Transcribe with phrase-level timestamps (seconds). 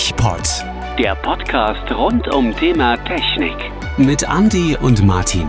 [0.00, 0.64] TechPod.
[0.98, 3.52] Der Podcast rund um Thema Technik.
[3.98, 5.46] Mit Andy und Martin.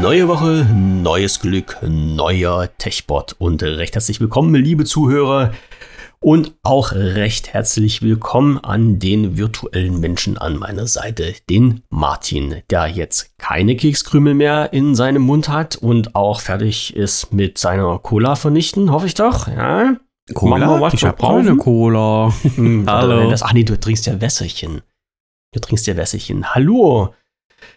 [0.00, 5.52] Neue Woche, neues Glück, neuer TechBot und recht herzlich willkommen, liebe Zuhörer.
[6.20, 12.86] Und auch recht herzlich willkommen an den virtuellen Menschen an meiner Seite, den Martin, der
[12.86, 18.34] jetzt keine Kekskrümel mehr in seinem Mund hat und auch fertig ist mit seiner Cola
[18.34, 19.46] vernichten, hoffe ich doch.
[19.46, 19.96] Ja.
[20.32, 20.80] Cola?
[20.80, 21.56] was ich habe keine.
[21.56, 22.32] Cola.
[22.56, 23.30] Hm, Hallo.
[23.30, 24.80] Das, ach nee, du trinkst ja Wässerchen.
[25.52, 26.54] Du trinkst ja Wässerchen.
[26.54, 27.14] Hallo.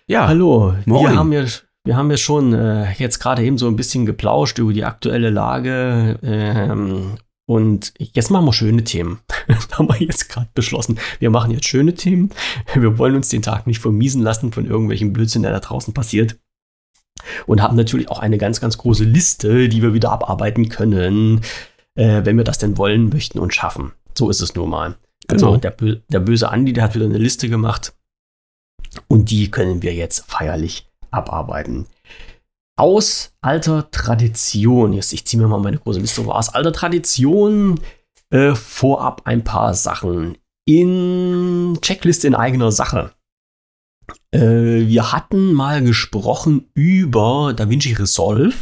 [0.08, 0.74] Ja, Hallo.
[0.86, 1.12] moin.
[1.12, 1.46] Wir haben ja,
[1.84, 5.30] wir haben ja schon äh, jetzt gerade eben so ein bisschen geplauscht über die aktuelle
[5.30, 6.18] Lage.
[6.24, 7.18] Ähm,
[7.50, 9.22] und jetzt machen wir schöne Themen.
[9.48, 11.00] Das haben wir jetzt gerade beschlossen.
[11.18, 12.30] Wir machen jetzt schöne Themen.
[12.76, 16.38] Wir wollen uns den Tag nicht vermiesen lassen von irgendwelchen Blödsinn, der da draußen passiert.
[17.48, 21.42] Und haben natürlich auch eine ganz, ganz große Liste, die wir wieder abarbeiten können,
[21.96, 23.94] äh, wenn wir das denn wollen, möchten und schaffen.
[24.16, 24.98] So ist es nun mal.
[25.28, 25.58] Also Genau.
[25.58, 27.96] der, bö der böse Andi, der hat wieder eine Liste gemacht.
[29.08, 31.88] Und die können wir jetzt feierlich abarbeiten.
[32.80, 37.82] Aus alter Tradition, jetzt ich ziehe mir mal meine große Liste vor, aus alter Tradition
[38.30, 40.38] äh, vorab ein paar Sachen.
[40.66, 43.12] In Checkliste in eigener Sache.
[44.32, 48.56] Äh, wir hatten mal gesprochen über DaVinci Resolve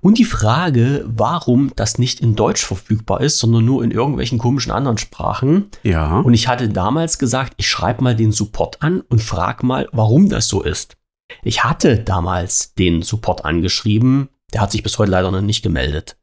[0.00, 4.72] und die Frage, warum das nicht in Deutsch verfügbar ist, sondern nur in irgendwelchen komischen
[4.72, 5.70] anderen Sprachen.
[5.84, 6.18] ja.
[6.18, 10.28] Und ich hatte damals gesagt, ich schreibe mal den Support an und frage mal, warum
[10.28, 10.96] das so ist.
[11.42, 16.16] Ich hatte damals den Support angeschrieben, der hat sich bis heute leider noch nicht gemeldet.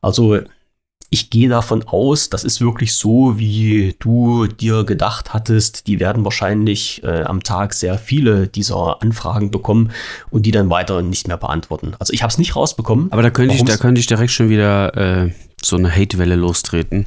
[0.00, 0.38] Also
[1.12, 5.86] ich gehe davon aus, das ist wirklich so, wie du dir gedacht hattest.
[5.86, 9.90] Die werden wahrscheinlich äh, am Tag sehr viele dieser Anfragen bekommen
[10.30, 11.92] und die dann weiter nicht mehr beantworten.
[11.98, 13.12] Also ich habe es nicht rausbekommen.
[13.12, 17.04] Aber da könnte ich, da könnte ich direkt schon wieder äh, so eine Hate-Welle lostreten.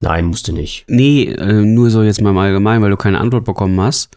[0.00, 0.84] Nein, musste nicht.
[0.86, 4.10] Nee, äh, nur so jetzt mal im Allgemeinen, weil du keine Antwort bekommen hast.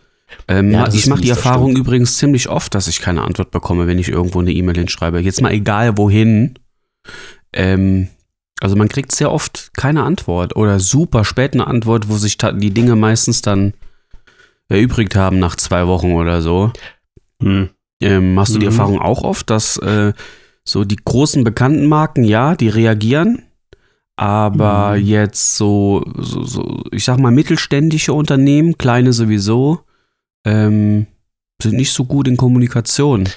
[0.48, 1.86] Ähm, Ja, ich mache die Erfahrung stimmt.
[1.88, 5.20] übrigens ziemlich oft, dass ich keine Antwort bekomme, wenn ich irgendwo eine E-Mail hinschreibe.
[5.20, 6.56] Jetzt mal egal wohin.
[7.54, 8.08] Ähm,
[8.62, 12.72] also man kriegt sehr oft keine Antwort oder super spät eine Antwort, wo sich die
[12.72, 13.74] Dinge meistens dann
[14.70, 16.72] erübrigt haben nach zwei Wochen oder so.
[17.42, 17.70] Hm.
[18.02, 18.72] Ähm, hast du die Mhm.
[18.72, 20.14] Erfahrung auch oft, dass äh,
[20.64, 23.42] so die großen bekannten Marken, ja, die reagieren,
[24.16, 25.06] aber Mhm.
[25.06, 29.80] jetzt so, so, so, ich sag mal, mittelständische Unternehmen, kleine sowieso,
[30.46, 31.08] ähm,
[31.62, 33.30] sind nicht so gut in Kommunikation.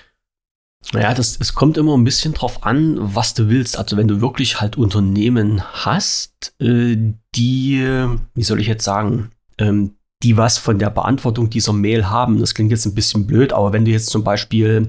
[0.92, 3.78] Naja, das, es kommt immer ein bisschen drauf an, was du willst.
[3.78, 6.97] Also wenn du wirklich halt Unternehmen hast, äh,
[7.34, 12.41] die, wie soll ich jetzt sagen, ähm, die was von der Beantwortung dieser Mail haben.
[12.41, 14.89] Das klingt jetzt ein bisschen blöd, aber wenn du jetzt zum Beispiel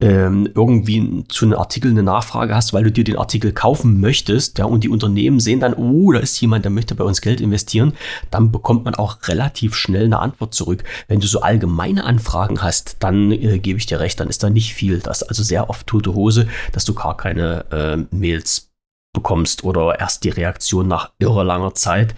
[0.00, 4.58] ähm, irgendwie zu einem Artikel eine Nachfrage hast, weil du dir den Artikel kaufen möchtest,
[4.58, 7.40] ja, und die Unternehmen sehen dann, oh, da ist jemand, der möchte bei uns Geld
[7.40, 7.94] investieren,
[8.30, 10.84] dann bekommt man auch relativ schnell eine Antwort zurück.
[11.08, 14.50] Wenn du so allgemeine Anfragen hast, dann äh, gebe ich dir recht, dann ist da
[14.50, 15.00] nicht viel.
[15.00, 18.70] Das ist also sehr oft tote Hose, dass du gar keine äh, Mails
[19.12, 22.14] bekommst oder erst die Reaktion nach irre langer Zeit.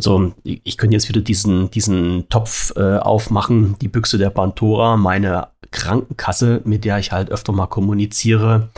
[0.00, 5.48] Also ich, könnte jetzt wieder diesen, diesen Topf äh, aufmachen, die Büchse der Pantora, meine
[5.72, 8.70] Krankenkasse, mit der ich halt öfter mal kommuniziere.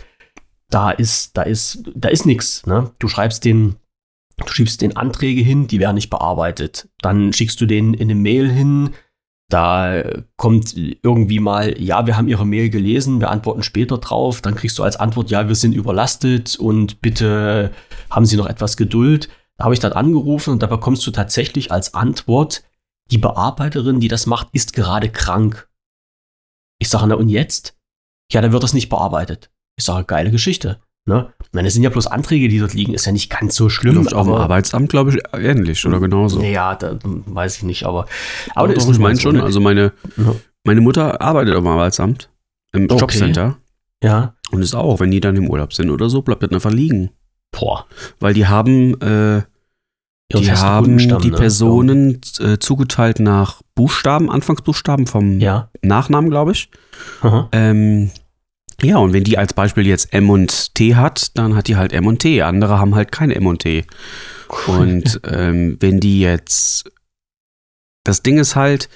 [0.69, 2.66] Da ist, da ist, da ist nichts.
[2.66, 2.91] Ne?
[2.99, 3.77] Du schreibst den,
[4.44, 6.88] du schiebst den Anträge hin, die werden nicht bearbeitet.
[7.03, 8.91] Dann schickst du den in eine Mail hin,
[9.49, 10.03] da
[10.37, 14.41] kommt irgendwie mal, ja, wir haben Ihre Mail gelesen, wir antworten später drauf.
[14.41, 17.71] Dann kriegst du als Antwort, ja, wir sind überlastet und bitte
[18.11, 19.28] haben Sie noch etwas Geduld.
[19.59, 22.65] Da habe ich dann angerufen und da bekommst du tatsächlich als Antwort,
[23.11, 25.69] die Bearbeiterin, die das macht, ist gerade krank.
[26.79, 27.77] Ich sage, na und jetzt?
[28.33, 29.51] Ja, dann wird das nicht bearbeitet.
[29.77, 30.81] Ich sage, geile Geschichte.
[31.05, 31.33] Ne?
[31.43, 33.69] Ich meine, es sind ja bloß Anträge, die dort liegen, ist ja nicht ganz so
[33.69, 33.97] schlimm.
[33.97, 36.41] Läuft auch im Arbeitsamt, glaube ich, ähnlich oder genauso.
[36.43, 38.07] Ja, da weiß ich nicht, aber.
[38.55, 39.43] Aber das doch, ich meine so, schon, ne?
[39.43, 40.35] also meine, Ja.
[40.65, 42.31] meine Mutter arbeitet am Arbeitsamt,
[42.73, 42.99] im Okay.
[43.01, 43.59] Jobcenter.
[44.03, 44.35] Ja.
[44.53, 47.11] Und ist auch, wenn die dann im Urlaub sind oder so, bleibt das einfach liegen.
[47.50, 47.87] Boah.
[48.21, 49.43] Weil die haben, äh,
[50.40, 51.37] die haben die ne?
[51.37, 55.70] Personen äh, zugeteilt nach Buchstaben, Anfangsbuchstaben vom Ja.
[55.82, 56.70] Nachnamen, glaube ich.
[57.52, 58.11] Ähm,
[58.82, 61.93] ja, und wenn die als Beispiel jetzt M und T hat, dann hat die halt
[61.93, 62.43] M und T.
[62.43, 63.84] Andere haben halt kein M und T.
[64.67, 66.85] Und ähm, wenn die jetzt,
[68.05, 68.90] das Ding ist halt,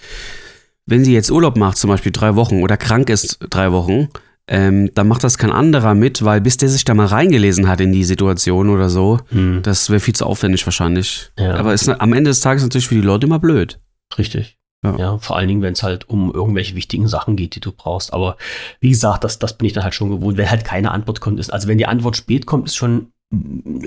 [0.84, 4.08] wenn sie jetzt Urlaub macht, zum Beispiel drei Wochen oder krank ist drei Wochen,
[4.48, 7.80] ähm, dann macht das kein anderer mit, weil bis der sich da mal reingelesen hat
[7.80, 11.32] in die Situation oder so, Hm, das wäre viel zu aufwendig wahrscheinlich.
[11.38, 11.54] Ja.
[11.56, 13.80] Aber ist am Ende des Tages natürlich für die Leute immer blöd.
[14.18, 14.56] richtig.
[14.84, 14.96] Ja.
[14.98, 15.18] ja.
[15.18, 18.12] vor allen Dingen, wenn es halt um irgendwelche wichtigen Sachen geht, die du brauchst.
[18.12, 18.36] Aber
[18.80, 20.36] wie gesagt, das, das bin ich dann halt schon gewohnt.
[20.36, 23.08] Wenn halt keine Antwort kommt, ist, also wenn die Antwort spät kommt, ist schon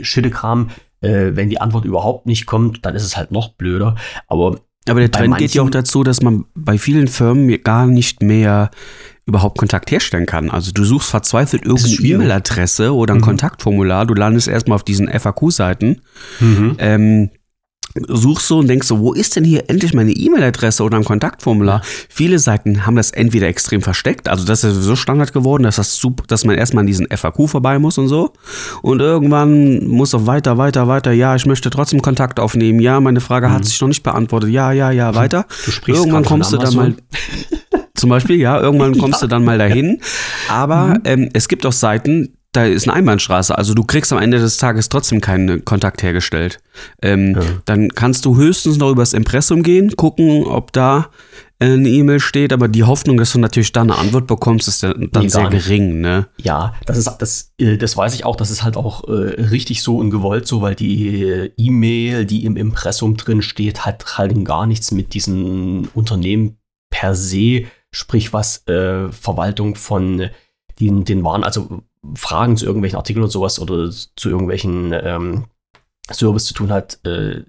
[0.02, 0.72] Schittekram.
[1.02, 3.96] Äh, wenn die Antwort überhaupt nicht kommt, dann ist es halt noch blöder.
[4.28, 4.60] Aber
[4.90, 8.72] aber der Trend geht ja auch dazu, dass man bei vielen Firmen gar nicht mehr
[9.30, 10.50] überhaupt Kontakt herstellen kann.
[10.50, 13.26] Also du suchst verzweifelt irgendeine E-Mail-Adresse oder ein mhm.
[13.26, 16.02] Kontaktformular, du landest erstmal auf diesen FAQ-Seiten.
[16.40, 16.76] Mhm.
[16.80, 17.30] Ähm,
[18.08, 21.81] suchst so und denkst so, wo ist denn hier endlich meine E-Mail-Adresse oder ein Kontaktformular?
[21.84, 25.96] Viele Seiten haben das entweder extrem versteckt, also das ist so Standard geworden, dass, das
[25.96, 28.34] super, dass man erstmal an diesen FAQ vorbei muss und so.
[28.81, 33.22] Und irgendwann muss auch weiter, weiter, weiter, ja, ich möchte trotzdem Kontakt aufnehmen, ja, meine
[33.22, 33.54] Frage mhm.
[33.54, 35.46] hat sich noch nicht beantwortet, ja, ja, ja, weiter.
[35.66, 36.96] Du sprichst irgendwann kommst du dann mal.
[38.00, 39.28] Zum Beispiel, ja, irgendwann kommst ja.
[39.28, 40.01] du dann mal dahin.
[40.48, 41.01] Aber mhm.
[41.06, 43.56] ähm, es gibt auch Seiten, da ist eine Einbahnstraße.
[43.56, 46.60] Also du kriegst am Ende des Tages trotzdem keinen Kontakt hergestellt.
[47.01, 47.42] Ähm, ja.
[47.66, 51.10] Dann kannst du höchstens noch übers Impressum gehen, gucken, ob da
[51.60, 54.81] äh, eine E-Mail steht, aber die Hoffnung, dass du natürlich da eine Antwort bekommst, ist
[54.81, 56.28] dann nee, sehr gering, ne?
[56.38, 59.84] Ja, das ist das, äh, das weiß ich auch, das ist halt auch äh, richtig
[59.84, 64.44] so und gewollt so, weil die äh, E-Mail, die im Impressum drin steht, hat halt
[64.45, 66.57] gar nichts mit diesen Unternehmen
[66.90, 70.30] per se, sprich was äh, Verwaltung von
[70.80, 71.82] den, den Waren, also
[72.16, 75.46] Fragen zu irgendwelchen Artikeln und sowas oder zu irgendwelchen ähm,
[76.12, 77.44] Service zu tun hat, äh,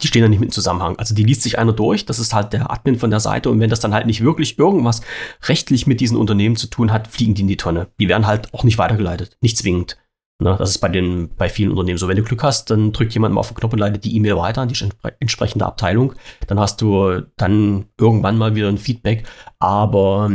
[0.00, 0.96] die stehen da nicht mit im Zusammenhang.
[0.96, 3.58] Also die liest sich einer durch, das ist halt der Admin von der Seite und
[3.58, 5.02] wenn das dann halt nicht wirklich irgendwas
[5.42, 7.88] rechtlich mit diesen Unternehmen zu tun hat, fliegen die in die Tonne.
[7.98, 9.96] Die werden halt auch nicht weitergeleitet, nicht zwingend.
[10.40, 12.06] Ne, das ist bei den, bei vielen Unternehmen so.
[12.06, 14.36] Wenn du Glück hast, dann drückt jemand mal auf den Knopf und leitet die E-Mail
[14.36, 14.88] weiter an die
[15.18, 16.14] entsprechende Abteilung.
[16.46, 19.26] Dann hast du dann irgendwann mal wieder ein Feedback,
[19.58, 20.30] aber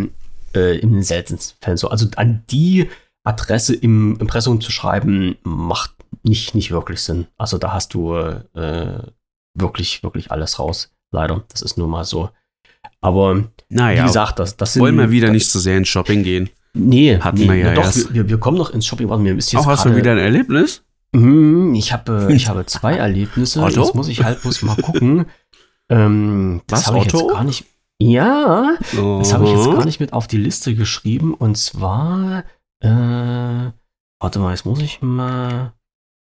[0.54, 1.88] äh, in den seltensten Fällen so.
[1.88, 2.90] Also an die
[3.24, 7.28] Adresse im Impressum zu schreiben, macht nicht, nicht wirklich Sinn.
[7.38, 9.04] Also da hast du äh,
[9.54, 10.92] wirklich, wirklich alles raus.
[11.12, 11.46] Leider.
[11.48, 12.30] Das ist nun mal so.
[13.00, 16.24] Aber naja, wie gesagt, das, das sind, Wollen wir wieder nicht so sehr ins Shopping
[16.24, 16.50] gehen?
[16.75, 17.74] Nee, hatten nee, wir ja.
[17.74, 19.10] Doch, wir, wir, kommen noch ins Shopping.
[19.10, 20.84] Warte, mir ist jetzt Auch hast du wieder ein Erlebnis?
[21.16, 23.62] Hm, ich habe ich habe zwei Erlebnisse.
[23.62, 23.84] Otto?
[23.84, 25.25] Jetzt muss ich halt bloß mal gucken.
[25.90, 27.66] Ähm, das habe ich jetzt gar nicht.
[28.00, 29.20] Ja, oh.
[29.20, 31.34] das habe ich jetzt gar nicht mit auf die Liste geschrieben.
[31.34, 32.44] Und zwar
[32.84, 33.72] äh,
[34.19, 35.74] warte mal, jetzt muss ich mal.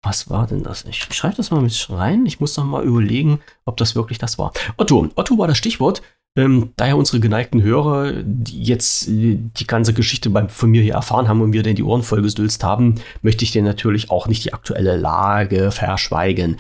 [0.03, 0.83] Was war denn das?
[0.85, 2.25] Ich schreibe das mal mit rein.
[2.25, 4.51] Ich muss noch mal überlegen, ob das wirklich das war.
[4.77, 5.07] Otto.
[5.15, 6.01] Otto war das Stichwort.
[6.37, 10.93] Ähm, daher unsere geneigten Hörer, die jetzt äh, die ganze Geschichte beim, von mir hier
[10.93, 14.45] erfahren haben und wir denn die Ohren vollgesülzt haben, möchte ich dir natürlich auch nicht
[14.45, 16.57] die aktuelle Lage verschweigen.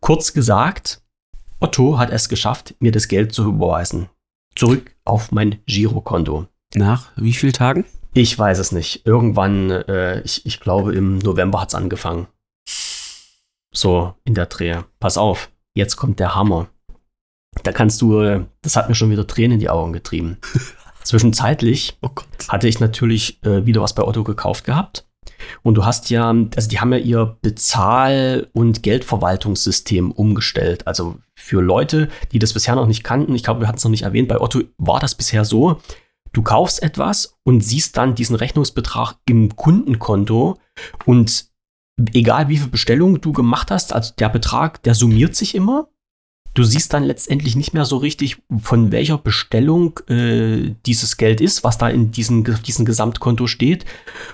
[0.00, 1.02] Kurz gesagt,
[1.60, 4.08] Otto hat es geschafft, mir das Geld zu überweisen.
[4.56, 6.46] Zurück auf mein Girokonto.
[6.74, 7.84] Nach wie vielen Tagen?
[8.14, 9.06] Ich weiß es nicht.
[9.06, 12.26] Irgendwann, äh, ich, ich glaube, im November hat es angefangen.
[13.74, 14.82] So, in der Dreh.
[14.98, 16.68] Pass auf, jetzt kommt der Hammer.
[17.62, 20.38] Da kannst du, das hat mir schon wieder Tränen in die Augen getrieben.
[21.04, 22.10] Zwischenzeitlich oh
[22.48, 25.06] hatte ich natürlich äh, wieder was bei Otto gekauft gehabt.
[25.62, 30.86] Und du hast ja, also die haben ja ihr Bezahl- und Geldverwaltungssystem umgestellt.
[30.86, 33.90] Also für Leute, die das bisher noch nicht kannten, ich glaube, wir hatten es noch
[33.90, 35.80] nicht erwähnt, bei Otto war das bisher so,
[36.32, 40.58] Du kaufst etwas und siehst dann diesen Rechnungsbetrag im Kundenkonto
[41.04, 41.46] und
[42.14, 45.88] egal wie viel Bestellungen du gemacht hast, also der Betrag, der summiert sich immer.
[46.54, 51.64] Du siehst dann letztendlich nicht mehr so richtig, von welcher Bestellung äh, dieses Geld ist,
[51.64, 53.86] was da in diesem, diesem Gesamtkonto steht.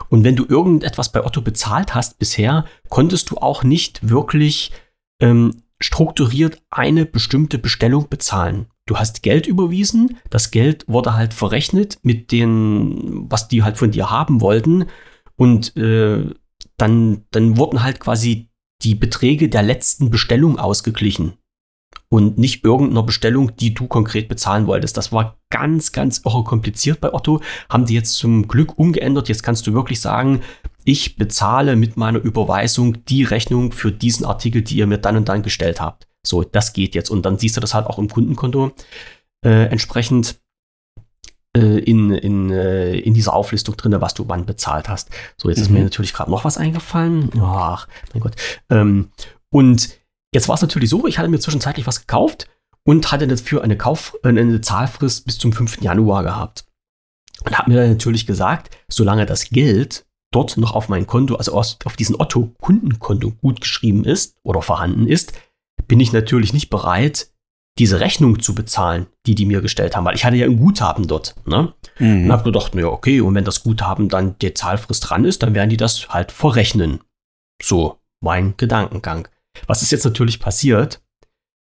[0.09, 4.73] Und wenn du irgendetwas bei Otto bezahlt hast bisher, konntest du auch nicht wirklich
[5.21, 8.67] ähm, strukturiert eine bestimmte Bestellung bezahlen.
[8.87, 13.93] Du hast Geld überwiesen, das Geld wurde halt verrechnet mit den, was die halt von
[13.93, 14.87] dir haben wollten.
[15.37, 16.35] Und äh,
[16.77, 18.49] dann, dann wurden halt quasi
[18.83, 21.35] die Beträge der letzten Bestellung ausgeglichen.
[22.11, 24.97] Und nicht irgendeiner Bestellung, die du konkret bezahlen wolltest.
[24.97, 27.43] Das war ganz, ganz irre kompliziert bei Otto.
[27.69, 29.29] Haben die jetzt zum Glück umgeändert.
[29.29, 30.41] Jetzt kannst du wirklich sagen,
[30.85, 35.29] ich bezahle mit meiner Überweisung die Rechnung für diesen Artikel, die ihr mir dann und
[35.29, 36.09] dann gestellt habt.
[36.27, 37.11] So, das geht jetzt.
[37.11, 38.73] Und dann siehst du das halt auch im Kundenkonto
[39.45, 40.41] äh, entsprechend
[41.57, 45.11] äh, in, in, äh, in dieser Auflistung drin, was du wann bezahlt hast.
[45.37, 45.65] So, jetzt mhm.
[45.65, 47.31] ist mir natürlich gerade noch was eingefallen.
[47.41, 48.37] Ach, mein Gott.
[48.71, 49.11] Ähm,
[49.51, 49.91] und
[50.35, 52.49] jetzt war es natürlich so, ich hatte mir zwischenzeitlich was gekauft
[52.85, 55.83] und hatte dafür eine, Kauf, äh, eine Zahlfrist bis zum 5.
[55.83, 56.65] Januar gehabt.
[57.45, 61.53] Und habe mir dann natürlich gesagt, solange das Geld dort noch auf mein Konto, also
[61.53, 65.33] auf diesen Otto-Kundenkonto gut geschrieben ist oder vorhanden ist,
[65.87, 67.31] bin ich natürlich nicht bereit,
[67.79, 71.07] diese Rechnung zu bezahlen, die die mir gestellt haben, weil ich hatte ja ein Guthaben
[71.07, 71.37] dort.
[71.47, 71.73] Ne?
[71.99, 72.25] Mhm.
[72.25, 75.55] Und habe gedacht, naja, okay, und wenn das Guthaben dann der Zahlfrist dran ist, dann
[75.55, 77.01] werden die das halt verrechnen.
[77.63, 79.29] So, mein Gedankengang.
[79.67, 81.03] Was ist jetzt natürlich passiert?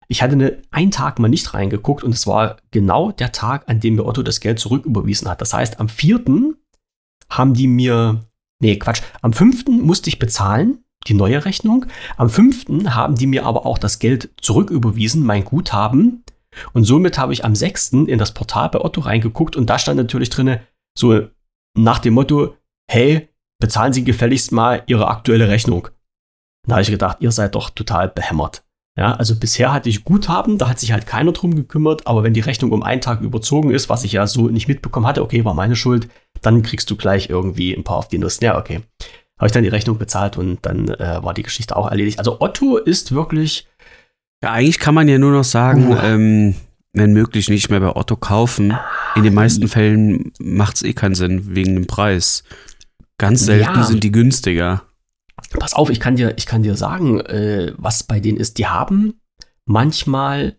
[0.08, 3.80] Ich hatte eine, einen Tag mal nicht reingeguckt und es war genau der Tag, an
[3.80, 5.42] dem mir Otto das Geld zurücküberwiesen hat.
[5.42, 6.56] Das heißt, am vierten
[7.30, 8.24] haben die mir,
[8.60, 11.86] nee, Quatsch, am fünften musste ich bezahlen, die neue Rechnung.
[12.18, 16.24] Am fünften haben die mir aber auch das Geld zurücküberwiesen, mein Guthaben.
[16.74, 19.98] Und somit habe ich am sechsten in das Portal bei Otto reingeguckt und da stand
[19.98, 20.62] natürlich drinne
[20.98, 21.28] so
[21.78, 22.56] nach dem Motto,
[22.90, 23.30] hey,
[23.60, 25.90] bezahlen Sie gefälligst mal Ihre aktuelle Rechnung.
[26.70, 28.64] Da habe ich gedacht, ihr seid doch total behämmert.
[28.98, 32.34] Ja, also bisher hatte ich Guthaben, da hat sich halt keiner drum gekümmert, aber wenn
[32.34, 35.46] die Rechnung um einen Tag überzogen ist, was ich ja so nicht mitbekommen hatte, okay,
[35.46, 36.10] war meine Schuld,
[36.42, 38.40] dann kriegst du gleich irgendwie ein paar auf die Nuss.
[38.42, 38.82] Ja, okay.
[39.38, 42.20] Habe ich dann die Rechnung bezahlt und dann äh, war die Geschichte auch erledigt.
[42.20, 43.68] Also Otto ist wirklich.
[44.44, 45.98] Ja, eigentlich kann man ja nur noch sagen, uh.
[46.04, 46.56] ähm,
[46.92, 48.78] wenn möglich nicht mehr bei Otto kaufen.
[49.16, 52.44] In den meisten Fällen macht es eh keinen Sinn wegen dem Preis.
[53.18, 53.84] Ganz selten ja.
[53.84, 54.84] sind die günstiger.
[55.60, 58.58] Pass auf, ich kann dir, ich kann dir sagen, äh, was bei denen ist.
[58.58, 59.22] Die haben
[59.66, 60.58] manchmal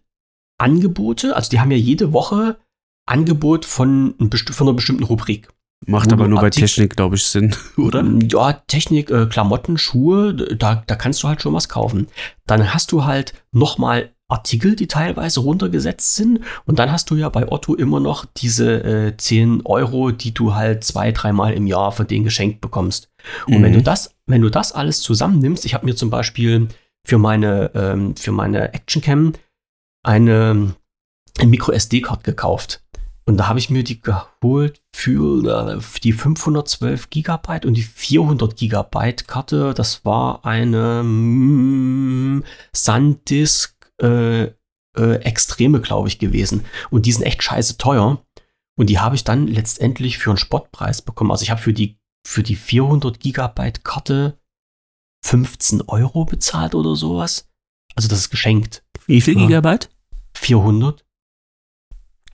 [0.58, 2.58] Angebote, also die haben ja jede Woche
[3.06, 4.14] Angebot von,
[4.52, 5.49] von einer bestimmten Rubrik.
[5.87, 8.04] Macht aber nur bei Technik, glaube ich, Sinn, oder?
[8.28, 12.08] Ja, Technik, äh, Klamotten, Schuhe, da, da kannst du halt schon was kaufen.
[12.46, 16.40] Dann hast du halt nochmal Artikel, die teilweise runtergesetzt sind.
[16.66, 20.54] Und dann hast du ja bei Otto immer noch diese äh, 10 Euro, die du
[20.54, 23.10] halt zwei, dreimal im Jahr von denen geschenkt bekommst.
[23.46, 23.62] Und mhm.
[23.62, 26.68] wenn du das, wenn du das alles zusammennimmst, ich habe mir zum Beispiel
[27.06, 29.32] für meine, ähm, für meine Actioncam
[30.02, 30.75] eine,
[31.42, 32.82] Micro SD-Card gekauft.
[33.25, 39.28] Und da habe ich mir die geholt für die 512 Gigabyte und die 400 Gigabyte
[39.28, 39.72] Karte.
[39.75, 42.44] Das war eine mm,
[42.75, 44.52] SanDisk äh, äh,
[44.96, 46.64] Extreme, glaube ich, gewesen.
[46.90, 48.25] Und die sind echt scheiße teuer.
[48.76, 51.30] Und die habe ich dann letztendlich für einen Spottpreis bekommen.
[51.30, 54.39] Also ich habe für die, für die 400 Gigabyte Karte
[55.25, 57.49] 15 Euro bezahlt oder sowas.
[57.95, 58.83] Also das ist geschenkt.
[59.07, 59.91] Wie viel Gigabyte?
[60.35, 61.05] 400.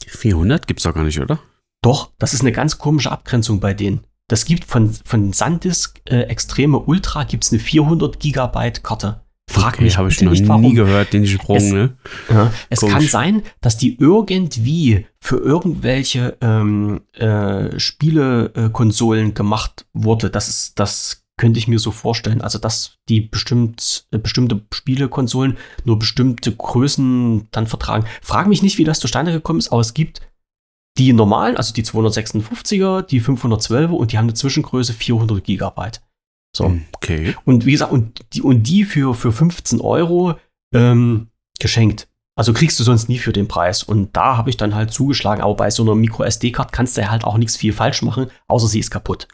[0.07, 1.41] 400 gibt es doch gar nicht, oder?
[1.83, 4.07] Doch, das ist eine ganz komische Abgrenzung bei denen.
[4.29, 9.26] Das gibt von, von SanDisk äh, Extreme Ultra gibt es eine 400 Gigabyte Karte.
[9.49, 10.63] Frag okay, mich, habe ich noch nicht, warum.
[10.63, 11.57] nie gehört, den Sprung.
[11.57, 11.97] Es, ne?
[12.29, 20.31] ja, es kann sein, dass die irgendwie für irgendwelche ähm, äh, Spielekonsolen gemacht wurde.
[20.31, 22.41] Das ist, das könnte ich mir so vorstellen.
[22.41, 28.07] Also, dass die bestimmt, äh, bestimmte Spielekonsolen nur bestimmte Größen dann vertragen.
[28.23, 30.21] Frag mich nicht, wie das zustande gekommen ist, aber es gibt
[30.99, 36.01] die normalen, also die 256er, die 512er und die haben eine Zwischengröße 400 Gigabyte.
[36.57, 36.67] So.
[36.67, 37.35] Hm, okay.
[37.45, 40.35] Und wie gesagt, und die, und die für, für 15 Euro
[40.75, 42.09] ähm, geschenkt.
[42.35, 43.83] Also kriegst du sonst nie für den Preis.
[43.83, 45.43] Und da habe ich dann halt zugeschlagen.
[45.43, 48.69] Aber bei so einer Micro-SD-Card kannst du ja halt auch nichts viel falsch machen, außer
[48.69, 49.29] sie ist kaputt.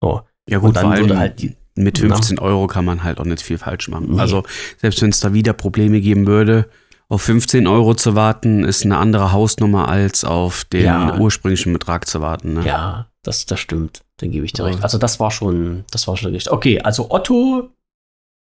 [0.00, 0.22] So.
[0.48, 3.42] Ja, gut, und dann würde halt die, mit 15 Euro kann man halt auch nicht
[3.42, 4.12] viel falsch machen.
[4.12, 4.20] Nee.
[4.20, 4.44] Also,
[4.78, 6.68] selbst wenn es da wieder Probleme geben würde,
[7.08, 11.18] auf 15 Euro zu warten, ist eine andere Hausnummer als auf den ja.
[11.18, 12.54] ursprünglichen Betrag zu warten.
[12.54, 12.64] Ne?
[12.64, 14.02] Ja, das, das stimmt.
[14.18, 14.70] Dann gebe ich dir ja.
[14.70, 14.82] recht.
[14.82, 16.52] Also das war schon, das war schon richtig.
[16.52, 17.70] Okay, also Otto,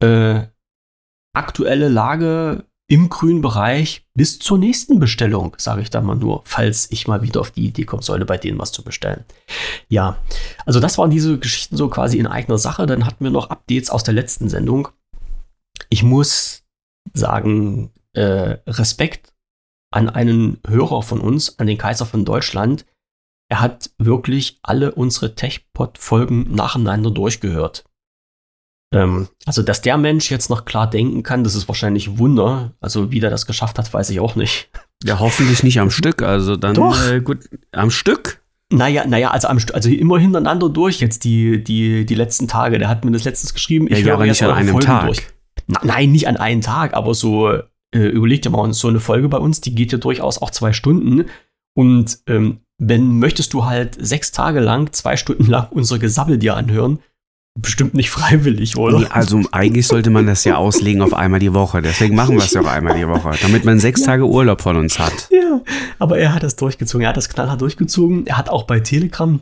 [0.03, 0.41] äh,
[1.33, 6.91] aktuelle Lage im grünen Bereich bis zur nächsten Bestellung, sage ich da mal nur, falls
[6.91, 9.23] ich mal wieder auf die Idee kommen sollte, bei denen was zu bestellen.
[9.87, 10.17] Ja,
[10.65, 12.85] also das waren diese Geschichten so quasi in eigener Sache.
[12.87, 14.89] Dann hatten wir noch Updates aus der letzten Sendung.
[15.89, 16.63] Ich muss
[17.13, 19.33] sagen, äh, Respekt
[19.93, 22.85] an einen Hörer von uns, an den Kaiser von Deutschland,
[23.51, 27.84] er hat wirklich alle unsere TechPod-Folgen nacheinander durchgehört.
[28.93, 32.72] Ähm, also, dass der Mensch jetzt noch klar denken kann, das ist wahrscheinlich Wunder.
[32.79, 34.70] Also, wie der das geschafft hat, weiß ich auch nicht.
[35.03, 36.22] Ja, hoffentlich nicht am Stück.
[36.22, 37.10] Also, dann Doch.
[37.10, 38.43] Äh, gut, am Stück?
[38.72, 42.77] Naja, naja, also, am, also immer hintereinander durch jetzt die, die, die letzten Tage.
[42.77, 43.88] Der hat mir das letztens geschrieben.
[43.88, 45.05] Ich ja, ja aber nicht an einem Folgen Tag.
[45.08, 45.24] Durch.
[45.81, 47.63] Nein, nicht an einem Tag, aber so, äh,
[47.98, 51.25] überleg dir mal, so eine Folge bei uns, die geht ja durchaus auch zwei Stunden.
[51.74, 56.55] Und ähm, wenn möchtest du halt sechs Tage lang, zwei Stunden lang unser Gesabbel dir
[56.55, 56.97] anhören,
[57.59, 59.15] bestimmt nicht freiwillig, oder?
[59.15, 61.83] Also eigentlich sollte man das ja auslegen auf einmal die Woche.
[61.83, 64.77] Deswegen machen wir es ja auch einmal die Woche, damit man sechs Tage Urlaub von
[64.77, 65.29] uns hat.
[65.29, 65.61] Ja,
[66.00, 67.03] aber er hat das durchgezogen.
[67.03, 68.25] Er hat das knallhart durchgezogen.
[68.25, 69.41] Er hat auch bei Telegram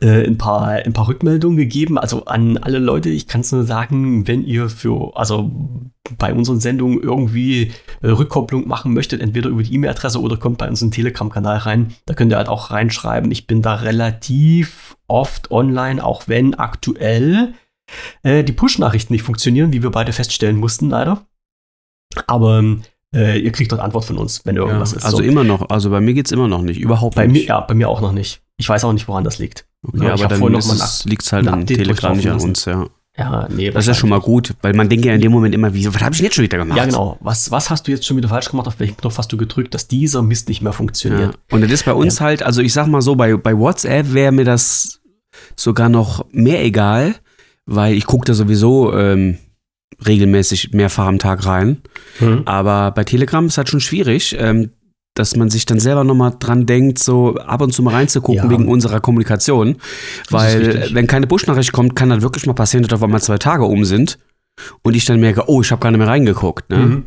[0.00, 1.98] äh, ein, paar, ein paar Rückmeldungen gegeben.
[1.98, 5.50] Also an alle Leute, ich kann es nur sagen, wenn ihr für, also
[6.18, 10.68] bei unseren Sendungen irgendwie äh, Rückkopplung machen möchtet, entweder über die E-Mail-Adresse oder kommt bei
[10.68, 11.94] uns in den Telegram-Kanal rein.
[12.06, 13.30] Da könnt ihr halt auch reinschreiben.
[13.30, 17.54] Ich bin da relativ oft online, auch wenn aktuell
[18.22, 21.26] äh, die Push-Nachrichten nicht funktionieren, wie wir beide feststellen mussten, leider.
[22.26, 22.62] Aber
[23.14, 25.04] äh, ihr kriegt dort Antwort von uns, wenn irgendwas ja, ist.
[25.04, 25.22] Also so.
[25.22, 27.42] immer noch, also bei mir geht es immer noch nicht, überhaupt bei nicht.
[27.42, 28.42] Mir, ja, bei mir auch noch nicht.
[28.56, 29.66] Ich weiß auch nicht, woran das liegt.
[29.84, 30.52] Okay, ja, aber dann
[31.04, 32.86] liegt es halt an Telegram, nicht an uns, ja.
[33.18, 35.54] Ja, nee, Das ist ja schon mal gut, weil man denkt ja in dem Moment
[35.54, 36.78] immer, wie, was habe ich denn jetzt schon wieder gemacht?
[36.78, 37.18] Ja, genau.
[37.20, 38.66] Was, was hast du jetzt schon wieder falsch gemacht?
[38.68, 40.76] Auf welchen Knopf hast du gedrückt, dass dieser Mist nicht mehr Ja.
[40.76, 41.38] funktioniert?
[41.50, 44.32] Und das ist bei uns halt, also ich sag mal so, bei, bei WhatsApp wäre
[44.32, 45.00] mir das
[45.56, 47.14] sogar noch mehr egal,
[47.66, 49.36] weil ich gucke da sowieso ähm,
[50.06, 51.82] regelmäßig mehrfach am Tag rein.
[52.18, 52.42] Mhm.
[52.46, 54.70] Aber bei Telegram ist halt schon schwierig, ähm,
[55.14, 58.50] dass man sich dann selber nochmal dran denkt, so ab und zu mal reinzugucken Ja.
[58.50, 59.76] wegen unserer Kommunikation.
[60.30, 63.64] Weil, wenn keine Push-Nachricht kommt, kann das wirklich mal passieren, dass auf einmal zwei Tage
[63.64, 64.18] um sind
[64.82, 66.70] und ich dann merke, oh, ich habe gar nicht mehr reingeguckt.
[66.70, 66.78] Ne?
[66.78, 67.04] Mhm.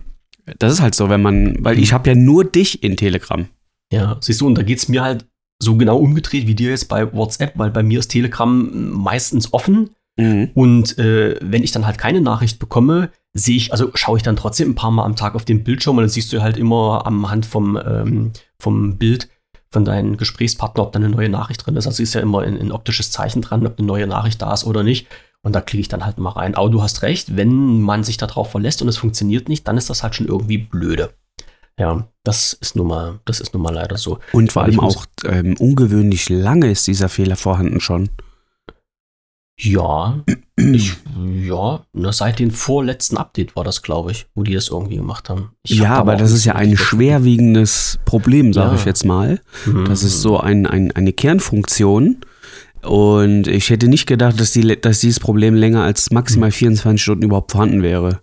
[0.59, 3.47] Das ist halt so, wenn man, weil ich habe ja nur dich in Telegram.
[3.91, 5.25] Ja, siehst du, und da geht es mir halt
[5.59, 9.89] so genau umgedreht wie dir jetzt bei WhatsApp, weil bei mir ist Telegram meistens offen.
[10.17, 10.51] Mhm.
[10.53, 14.37] Und äh, wenn ich dann halt keine Nachricht bekomme, sehe ich, also schaue ich dann
[14.37, 17.05] trotzdem ein paar Mal am Tag auf den Bildschirm und dann siehst du halt immer
[17.05, 19.29] am Hand vom, ähm, vom Bild
[19.71, 21.85] von deinem Gesprächspartner, ob da eine neue Nachricht drin ist.
[21.85, 24.63] Also ist ja immer ein, ein optisches Zeichen dran, ob eine neue Nachricht da ist
[24.63, 25.07] oder nicht.
[25.41, 26.55] Und da klicke ich dann halt mal rein.
[26.55, 29.89] Aber du hast recht, wenn man sich darauf verlässt und es funktioniert nicht, dann ist
[29.89, 31.13] das halt schon irgendwie blöde.
[31.77, 34.19] Ja, das ist nun mal, das ist nun mal leider so.
[34.31, 38.09] Und vor allem auch ähm, ungewöhnlich lange ist dieser Fehler vorhanden schon.
[39.57, 40.21] Ja,
[40.57, 40.93] ich,
[41.43, 45.29] ja, ne, seit dem vorletzten Update war das, glaube ich, wo die das irgendwie gemacht
[45.29, 45.51] haben.
[45.63, 48.79] Ich hab ja, da aber das ist ja ein schwerwiegendes Problem, sage Ja.
[48.79, 49.39] ich jetzt mal.
[49.65, 49.85] Mhm.
[49.85, 52.17] Das ist so ein, ein, eine Kernfunktion.
[52.83, 57.23] Und ich hätte nicht gedacht, dass, die, dass dieses Problem länger als maximal 24 Stunden
[57.23, 58.19] überhaupt vorhanden wäre.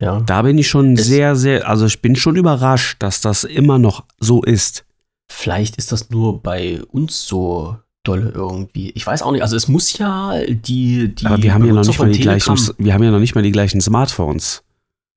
[0.00, 0.20] Ja.
[0.22, 3.78] Da bin ich schon Es- sehr, sehr, also ich bin schon überrascht, dass das immer
[3.78, 4.84] noch so ist.
[5.30, 8.90] Vielleicht ist das nur bei uns so dolle irgendwie.
[8.90, 9.42] Ich weiß auch nicht.
[9.42, 12.54] Also es muss ja die, die Aber wir haben ja noch nicht mal die gleichen,
[12.56, 14.62] Telegram- wir haben ja noch nicht mal die gleichen Smartphones.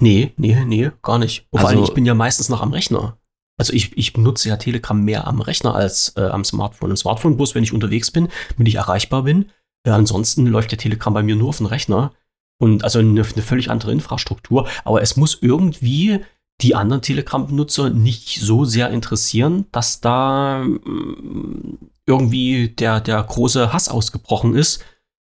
[0.01, 1.45] Nee, nee, nee, gar nicht.
[1.51, 3.17] Und vor Also- allem, ich bin ja meistens noch am Rechner.
[3.57, 6.89] Also ich, ich benutze ja Telegram mehr am Rechner als äh, am Smartphone.
[6.89, 9.45] Im Smartphone bloß, wenn ich unterwegs bin, wenn ich erreichbar bin.
[9.85, 12.11] Ja, ansonsten läuft der Telegram bei mir nur auf dem Rechner.
[12.57, 14.67] Und also eine, eine völlig andere Infrastruktur.
[14.83, 16.19] Aber es muss irgendwie
[16.61, 23.89] die anderen Telegram-Benutzer nicht so sehr interessieren, dass da mm, irgendwie der, der große Hass
[23.89, 24.83] ausgebrochen ist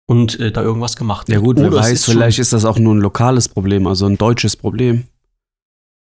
[0.07, 1.43] und äh, da irgendwas gemacht Ja wird.
[1.45, 4.05] gut, wer Oder es weiß, ist vielleicht ist das auch nur ein lokales Problem, also
[4.05, 5.05] ein deutsches Problem.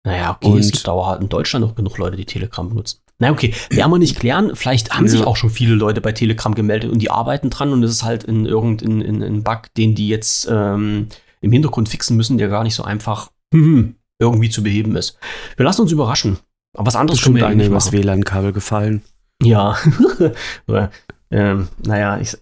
[0.06, 3.00] Naja, okay, es Und- gibt aber in Deutschland noch genug Leute, die Telegram benutzen.
[3.20, 4.56] Na okay, werden wir nicht klären.
[4.56, 5.26] Vielleicht haben sich Ja.
[5.26, 8.24] auch schon viele Leute bei Telegram gemeldet und die arbeiten dran und das ist halt
[8.24, 11.08] in irgendein in, in Bug, den die jetzt ähm,
[11.42, 15.18] im Hintergrund fixen müssen, der gar nicht so einfach hm, irgendwie zu beheben ist.
[15.56, 16.38] Wir lassen uns überraschen.
[16.76, 17.92] Aber was anderes können wir ja nicht machen.
[17.92, 19.02] WLAN-Kabel gefallen.
[19.42, 19.78] Ja.
[20.68, 20.92] Oder,
[21.32, 22.38] ähm, naja, ich,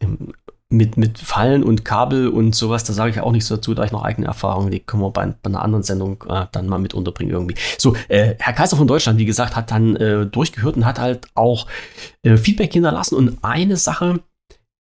[0.70, 3.92] mit, mit Fallen und Kabel und sowas, da sage ich auch nichts dazu, da ich
[3.92, 6.94] noch eigene Erfahrungen, die können wir bei, bei einer anderen Sendung äh, dann mal mit
[6.94, 7.56] unterbringen irgendwie.
[7.78, 11.28] So, äh, Herr Kaiser von Deutschland, wie gesagt, hat dann äh, durchgehört und hat halt
[11.36, 11.68] auch
[12.24, 14.22] äh, Feedback hinterlassen und eine Sache,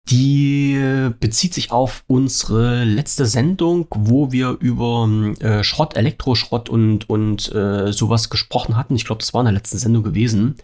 [0.09, 5.09] die äh, bezieht sich auf unsere letzte Sendung, wo wir über
[5.40, 8.96] äh, Schrott, Elektroschrott und, und sowas gesprochen hatten.
[8.96, 10.57] Ich glaube, das war in der letzten Sendung gewesen.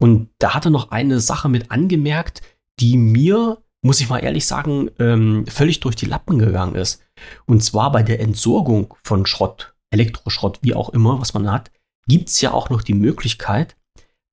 [0.00, 2.42] Und da hat er noch eine Sache mit angemerkt,
[2.80, 7.02] die mir, muss ich mal ehrlich sagen, ähm, völlig durch die Lappen gegangen ist.
[7.46, 11.70] Und zwar bei der Entsorgung von Schrott, Elektroschrott, wie auch immer, was man hat,
[12.06, 13.76] gibt es ja auch noch die Möglichkeit,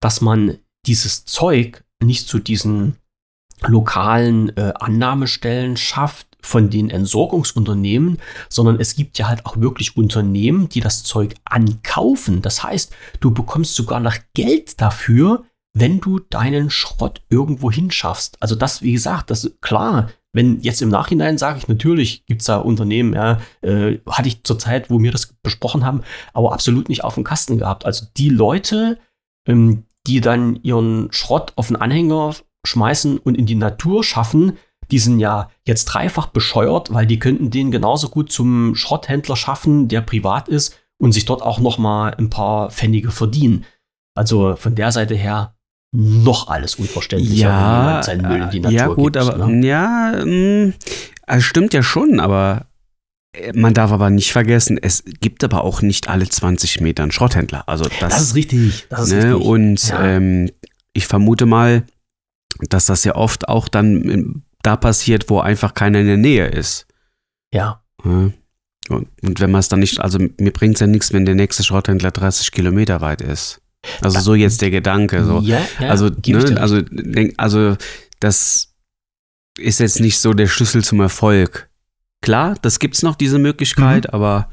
[0.02, 2.98] dass man dieses Zeug nicht zu diesen
[3.62, 8.18] lokalen äh, Annahmestellen schafft von den Entsorgungsunternehmen,
[8.50, 12.42] sondern es gibt ja halt auch wirklich Unternehmen, die das Zeug ankaufen.
[12.42, 18.38] Das heißt, du bekommst sogar noch Geld dafür, wenn du deinen Schrott irgendwo hinschaffst.
[18.42, 20.10] Also das, wie gesagt, das ist klar.
[20.34, 24.44] Wenn jetzt im Nachhinein sage ich, natürlich gibt es da Unternehmen, ja, äh, hatte ich
[24.44, 26.04] zur Zeit, wo wir das besprochen haben,
[26.34, 27.86] aber absolut nicht auf dem Kasten gehabt.
[27.86, 28.98] Also die Leute,
[29.46, 32.34] ähm, die dann ihren Schrott auf den Anhänger
[32.66, 34.58] schmeißen und in die Natur schaffen,
[34.90, 39.88] die sind ja jetzt dreifach bescheuert, weil die könnten den genauso gut zum Schrotthändler schaffen,
[39.88, 43.66] der privat ist und sich dort auch noch mal ein paar Pfennige verdienen.
[44.16, 45.56] Also von der Seite her
[45.94, 49.18] noch alles unverständlicher, wenn Ja, jemand seinen Müll in die Natur ja gut, gibt.
[49.18, 49.68] aber ne?
[49.68, 50.74] ja, mh,
[51.28, 52.68] also stimmt ja schon, aber
[53.34, 57.12] äh, man darf aber nicht vergessen, es gibt aber auch nicht alle 20 Meter einen
[57.12, 57.68] Schrotthändler.
[57.68, 58.86] Also das, Das ist richtig.
[58.90, 59.46] Das ist ne, richtig.
[59.48, 60.04] und Ja.
[60.06, 60.50] ähm,
[60.94, 61.84] ich vermute mal,
[62.70, 66.48] dass das ja oft auch dann ähm, da passiert, wo einfach keiner in der Nähe
[66.48, 66.86] ist.
[67.54, 67.82] ja.
[68.04, 68.32] Ja.
[68.90, 71.36] Und, und wenn man es dann nicht, also mir bringt es ja nichts, wenn der
[71.36, 73.62] nächste Schrotthändler 30 Kilometer weit ist.
[74.02, 75.24] Also so jetzt der Gedanke.
[75.26, 75.40] So.
[75.40, 76.82] ja, ja, also, ne, also,
[77.38, 77.78] also
[78.20, 78.74] das
[79.58, 81.70] ist jetzt nicht so der Schlüssel zum Erfolg.
[82.22, 84.14] Klar, das gibt's noch, diese Möglichkeit, Mhm.
[84.14, 84.50] aber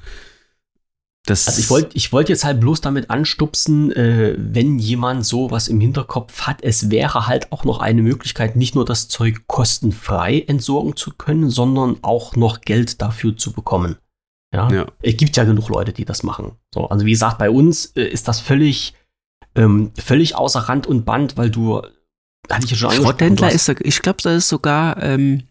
[1.27, 5.69] Das Also ich wollte ich wollt jetzt halt bloß damit anstupsen, äh, wenn jemand sowas
[5.69, 10.41] im Hinterkopf hat, es wäre halt auch noch eine Möglichkeit, nicht nur das Zeug kostenfrei
[10.47, 13.97] entsorgen zu können, sondern auch noch Geld dafür zu bekommen.
[14.55, 14.87] Ja, Ja.
[15.03, 16.53] es gibt ja genug Leute, die das machen.
[16.73, 18.95] So, also wie gesagt, bei uns äh, ist das völlig,
[19.59, 21.83] ähm, völlig außer Rand und Band, weil du,
[22.51, 25.43] hatte ich ja schon Schrotthändler ist, ich glaube, das ist sogar, ähm,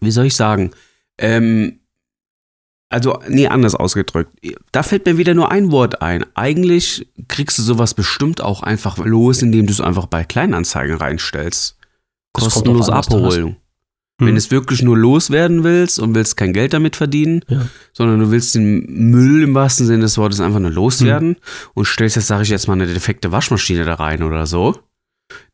[0.00, 0.72] wie soll ich sagen,
[1.18, 1.80] ähm,
[2.92, 4.36] also, nee, anders ausgedrückt.
[4.72, 6.24] Da fällt mir wieder nur ein Wort ein.
[6.34, 11.76] Eigentlich kriegst du sowas bestimmt auch einfach los, indem du es einfach bei Kleinanzeigen reinstellst.
[12.32, 13.59] Das kommt
[14.20, 14.26] Du abholen.
[14.26, 14.26] Hm.
[14.28, 17.66] Wenn du es wirklich nur loswerden willst und willst kein Geld damit verdienen, Ja.
[17.92, 21.36] sondern du willst den Müll im wahrsten Sinne des Wortes einfach nur loswerden Hm.
[21.74, 24.76] und stellst jetzt, sage ich jetzt mal, eine defekte Waschmaschine da rein oder so,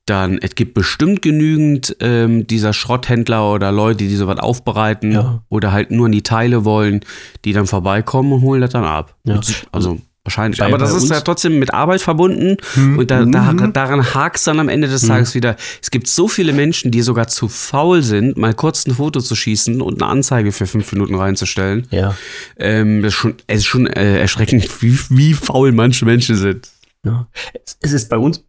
[0.06, 5.42] dann es gibt bestimmt genügend ähm, dieser Schrotthändler oder Leute, die sowas aufbereiten Ja.
[5.48, 7.00] oder halt nur die Teile wollen,
[7.44, 9.16] die dann vorbeikommen und holen das dann ab.
[9.24, 9.40] Ja.
[9.72, 10.58] Also wahrscheinlich.
[10.60, 12.98] Bei- Aber das ist ja trotzdem mit Arbeit verbunden Hm.
[12.98, 13.72] und da, da, Mhm.
[13.72, 15.08] daran hakt dann am Ende des Mhm.
[15.08, 15.56] Tages wieder.
[15.80, 19.34] Es gibt so viele Menschen, die sogar zu faul sind, mal kurz ein Foto zu
[19.34, 21.86] schießen und eine Anzeige für fünf Minuten reinzustellen.
[21.90, 22.14] Ja.
[22.58, 26.68] Ähm, das ist schon, es ist schon äh, erschreckend, wie, wie faul manche Menschen sind.
[27.04, 27.26] Ja.
[27.64, 28.42] Es, es ist bei uns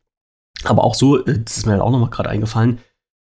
[0.63, 2.79] aber auch so, äh, das ist mir halt auch nochmal gerade eingefallen,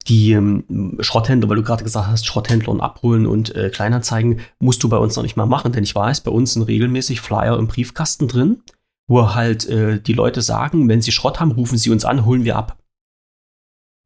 [0.07, 4.81] die ähm, Schrotthändler, weil du gerade gesagt hast, Schrotthändler und Abholen und äh, Kleinanzeigen, musst
[4.83, 7.57] du bei uns noch nicht mal machen, denn ich weiß, bei uns sind regelmäßig Flyer
[7.57, 8.63] im Briefkasten drin,
[9.07, 12.45] wo halt äh, die Leute sagen, wenn sie Schrott haben, rufen sie uns an, holen
[12.45, 12.77] wir ab.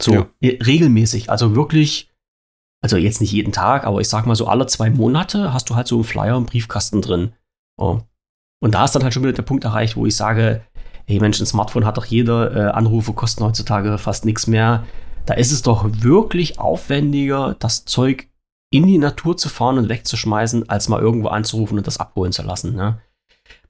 [0.02, 0.28] So, Ja.
[0.42, 2.12] äh, regelmäßig, also wirklich,
[2.82, 5.76] also jetzt nicht jeden Tag, aber ich sag mal so alle zwei Monate hast du
[5.76, 7.34] halt so einen Flyer im Briefkasten drin.
[7.78, 8.02] Oh.
[8.62, 10.64] Und da ist dann halt schon wieder der Punkt erreicht, wo ich sage,
[11.06, 14.86] hey Mensch, ein Smartphone hat doch jeder, äh, Anrufe kosten heutzutage fast nichts mehr.
[15.26, 18.28] Da ist es doch wirklich aufwendiger, das Zeug
[18.72, 22.42] in die Natur zu fahren und wegzuschmeißen, als mal irgendwo anzurufen und das abholen zu
[22.42, 22.76] lassen.
[22.76, 23.00] Ne?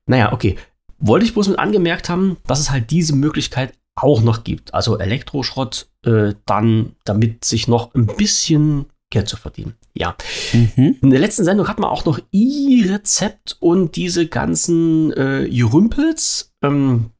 [0.05, 0.55] Naja, okay.
[0.97, 4.73] Wollte ich bloß mit angemerkt haben, dass es halt diese Möglichkeit auch noch gibt.
[4.73, 9.75] Also Elektroschrott, äh, dann damit sich noch ein bisschen Geld zu verdienen.
[9.93, 10.15] Ja.
[10.53, 10.97] Mhm.
[11.01, 16.53] In der letzten Sendung hatten wir auch noch i-Rezept und diese ganzen äh, Jürümpels.
[16.63, 17.11] Ähm,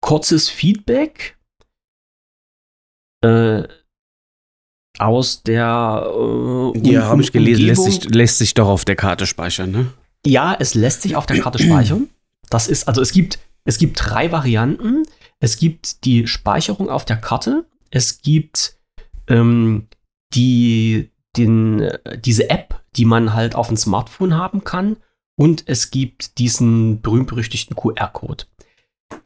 [0.00, 1.36] kurzes Feedback
[3.22, 3.62] äh,
[4.98, 6.06] aus der
[6.74, 9.86] äh, Ja, habe ich gelesen, lässt sich, lässt sich doch auf der Karte speichern, ne?
[10.24, 12.08] Ja, es lässt sich auf der Karte speichern.
[12.50, 15.04] Das ist, also es gibt, es gibt drei Varianten.
[15.40, 17.64] Es gibt die Speicherung auf der Karte.
[17.90, 18.76] Es gibt
[19.28, 19.88] ähm,
[20.34, 24.96] die, den, äh, diese App, die man halt auf dem Smartphone haben kann.
[25.36, 28.44] Und es gibt diesen berühmt-berüchtigten QR-Code.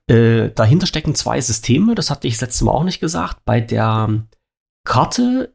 [0.09, 3.45] Äh, dahinter stecken zwei Systeme, das hatte ich das letzte Mal auch nicht gesagt.
[3.45, 4.27] Bei der
[4.85, 5.55] Karte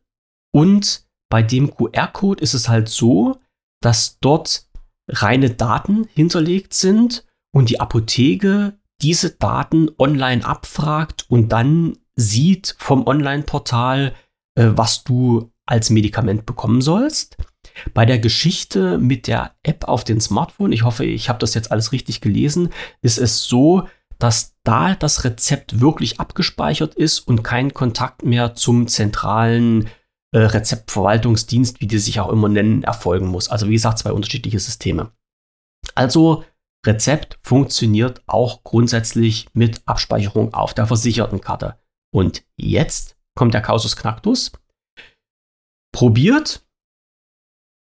[0.54, 3.40] und bei dem QR-Code ist es halt so,
[3.82, 4.68] dass dort
[5.10, 13.08] reine Daten hinterlegt sind und die Apotheke diese Daten online abfragt und dann sieht vom
[13.08, 14.14] Online-Portal,
[14.56, 17.38] äh, was du als Medikament bekommen sollst.
[17.94, 21.72] Bei der Geschichte mit der App auf dem Smartphone, ich hoffe, ich habe das jetzt
[21.72, 22.70] alles richtig gelesen,
[23.02, 23.88] ist es so,
[24.22, 29.88] dass da das Rezept wirklich abgespeichert ist und kein Kontakt mehr zum zentralen
[30.32, 33.50] äh, Rezeptverwaltungsdienst, wie die sich auch immer nennen, erfolgen muss.
[33.50, 35.12] Also wie gesagt, zwei unterschiedliche Systeme.
[35.96, 36.44] Also
[36.86, 41.80] Rezept funktioniert auch grundsätzlich mit Abspeicherung auf der versicherten Karte.
[42.14, 44.52] Und jetzt kommt der Kausus Knacktus.
[45.94, 46.64] Probiert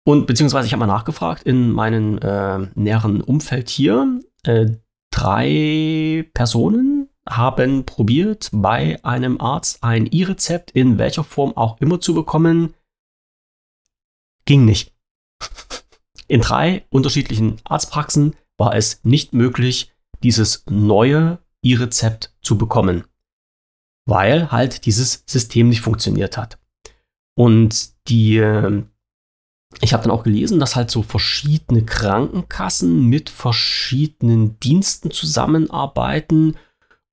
[0.06, 4.22] und beziehungsweise ich habe mal nachgefragt in meinem äh, näheren Umfeld hier.
[4.44, 4.78] Äh,
[5.12, 12.14] drei Personen haben probiert, bei einem Arzt ein E-Rezept in welcher Form auch immer zu
[12.14, 12.74] bekommen.
[14.46, 14.94] Ging nicht.
[16.28, 19.92] In drei unterschiedlichen Arztpraxen war es nicht möglich,
[20.24, 23.06] dieses neue E-Rezept zu bekommen,
[24.06, 26.60] weil halt dieses System nicht funktioniert hat.
[27.36, 28.84] Und die, äh,
[29.82, 36.56] ich habe dann auch gelesen, dass halt so verschiedene Krankenkassen mit verschiedenen Diensten zusammenarbeiten.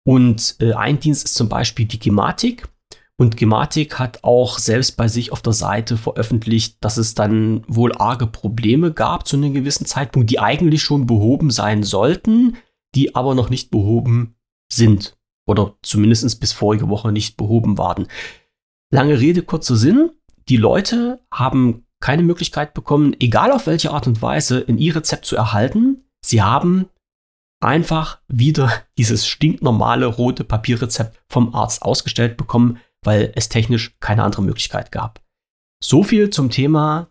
[0.06, 2.68] Und äh, ein Dienst ist zum Beispiel die Gematik.
[3.16, 7.92] Und Gematik hat auch selbst bei sich auf der Seite veröffentlicht, dass es dann wohl
[7.92, 12.56] arge Probleme gab zu einem gewissen Zeitpunkt, die eigentlich schon behoben sein sollten,
[12.94, 14.34] die aber noch nicht behoben
[14.72, 15.16] sind.
[15.46, 18.08] Oder zumindest bis vorige Woche nicht behoben waren.
[18.90, 20.10] Lange Rede, kurzer Sinn.
[20.48, 25.36] Die Leute haben keine Möglichkeit bekommen, egal auf welche Art und Weise, ein E-Rezept zu
[25.36, 26.04] erhalten.
[26.22, 26.90] Sie haben
[27.60, 34.42] einfach wieder dieses stinknormale rote Papierrezept vom Arzt ausgestellt bekommen, weil es technisch keine andere
[34.42, 35.22] Möglichkeit gab.
[35.82, 37.08] So viel zum Thema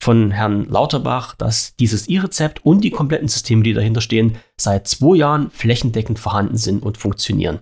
[0.00, 5.16] von Herrn Lauterbach, dass dieses E-Rezept und die kompletten Systeme, die dahinter stehen, seit zwei
[5.16, 7.58] Jahren flächendeckend vorhanden sind und funktionieren.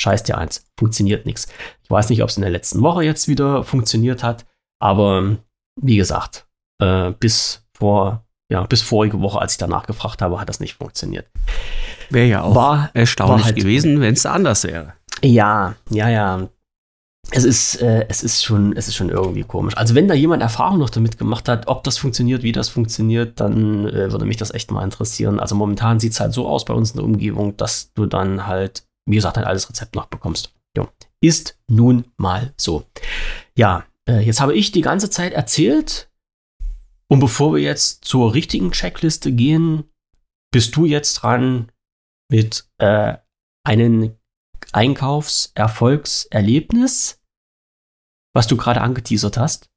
[0.00, 1.46] Scheiß dir eins, funktioniert nichts.
[1.82, 4.46] Ich weiß nicht, ob es in der letzten Woche jetzt wieder funktioniert hat,
[4.80, 5.36] aber
[5.80, 6.46] wie gesagt,
[6.82, 10.74] äh, bis vor, ja, bis vorige Woche, als ich danach gefragt habe, hat das nicht
[10.74, 11.28] funktioniert.
[12.10, 14.94] Wäre ja auch War- erstaunlich war halt- gewesen, wenn es anders wäre.
[15.22, 16.48] Ja, ja, ja.
[17.30, 19.76] Es ist, äh, es ist schon, es ist schon irgendwie komisch.
[19.76, 23.38] Also wenn da jemand Erfahrung noch damit gemacht hat, ob das funktioniert, wie das funktioniert,
[23.40, 25.38] dann äh, würde mich das echt mal interessieren.
[25.38, 28.46] Also momentan sieht es halt so aus bei uns in der Umgebung, dass du dann
[28.48, 30.52] halt, wie gesagt, ein altes Rezept noch bekommst.
[30.76, 30.88] Jo.
[31.20, 32.84] Ist nun mal so.
[33.56, 36.10] Ja, äh, jetzt habe ich die ganze Zeit erzählt.
[37.08, 39.84] Und bevor wir jetzt zur richtigen Checkliste gehen,
[40.50, 41.70] bist du jetzt dran
[42.30, 43.16] mit äh,
[43.64, 44.16] einem
[44.72, 47.20] Einkaufserfolgserlebnis,
[48.34, 49.68] was du gerade angeteasert hast,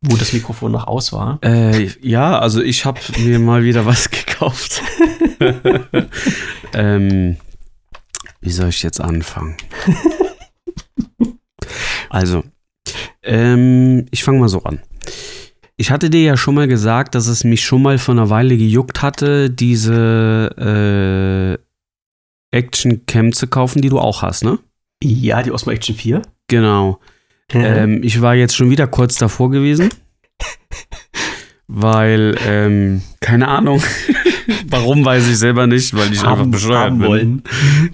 [0.00, 1.38] wo das Mikrofon noch aus war.
[1.42, 4.80] Äh, ja, also ich habe mir mal wieder was gekauft.
[6.72, 7.36] ähm,
[8.40, 9.58] wie soll ich jetzt anfangen?
[12.12, 12.42] Also,
[13.22, 14.80] ähm, ich fange mal so an.
[15.76, 18.56] Ich hatte dir ja schon mal gesagt, dass es mich schon mal vor einer Weile
[18.56, 21.58] gejuckt hatte, diese
[22.52, 24.58] äh, Action Cam zu kaufen, die du auch hast, ne?
[25.02, 26.22] Ja, die Osmo Action 4.
[26.48, 26.98] Genau.
[27.52, 29.88] Ähm, ich war jetzt schon wieder kurz davor gewesen.
[31.66, 33.82] Weil, ähm, keine Ahnung.
[34.68, 37.08] Warum weiß ich selber nicht, weil ich einfach haben, bescheuert haben bin.
[37.08, 37.42] wollen.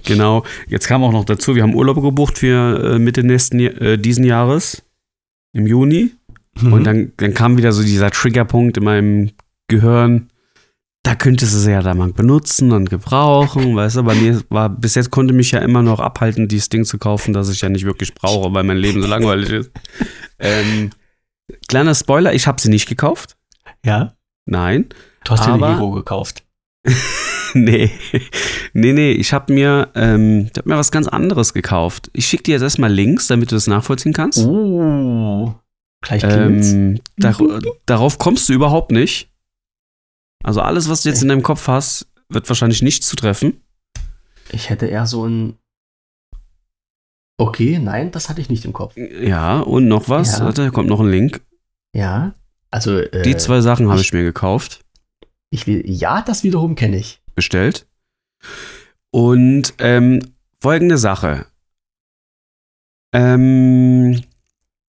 [0.03, 0.43] Genau.
[0.67, 4.23] Jetzt kam auch noch dazu, wir haben Urlaub gebucht für äh, Mitte nächsten, äh, diesen
[4.23, 4.83] Jahres.
[5.53, 6.11] Im Juni.
[6.59, 6.73] Mhm.
[6.73, 9.31] Und dann, dann kam wieder so dieser Triggerpunkt in meinem
[9.67, 10.29] Gehirn.
[11.03, 14.67] Da könntest du sie ja da mal benutzen und gebrauchen, weißt du, bei mir war,
[14.69, 17.69] bis jetzt konnte mich ja immer noch abhalten, dieses Ding zu kaufen, das ich ja
[17.69, 19.71] nicht wirklich brauche, weil mein Leben so langweilig ist.
[20.39, 20.89] Ähm,
[21.69, 23.37] kleiner Spoiler, ich habe sie nicht gekauft.
[23.85, 24.13] ja,
[24.45, 24.87] Nein.
[25.23, 26.43] du hast dir eine Aber- Hero gekauft.
[27.53, 27.89] nee.
[28.73, 32.09] Nee, nee, ich habe mir, ähm, ich hab mir was ganz anderes gekauft.
[32.13, 34.39] Ich schicke dir jetzt erstmal Links, damit du das nachvollziehen kannst.
[34.39, 35.53] Oh,
[36.01, 36.23] gleich.
[36.23, 37.35] Ähm, dar
[37.85, 39.29] darauf kommst du überhaupt nicht.
[40.43, 43.61] Also alles, was du jetzt in deinem Kopf hast, wird wahrscheinlich nicht zutreffen.
[44.51, 45.57] Ich hätte eher so ein.
[47.39, 48.95] Okay, nein, das hatte ich nicht im Kopf.
[48.97, 50.39] Ja, und noch was.
[50.39, 50.45] Ja.
[50.45, 51.41] Warte, da kommt noch ein Link.
[51.93, 52.33] Ja,
[52.71, 52.97] also.
[52.99, 54.81] Äh, Die zwei Sachen habe ich- ich mir gekauft,
[55.49, 57.21] Ich will, ja, das wiederum kenne ich.
[57.35, 57.87] bestellt.
[59.11, 60.19] Und ähm,
[60.59, 61.45] folgende Sache.
[63.13, 64.23] Ähm,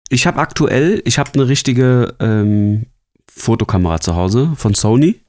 [0.09, 2.87] ich habe aktuell, ich habe eine richtige ähm,
[3.29, 5.21] Fotokamera zu Hause von Sony.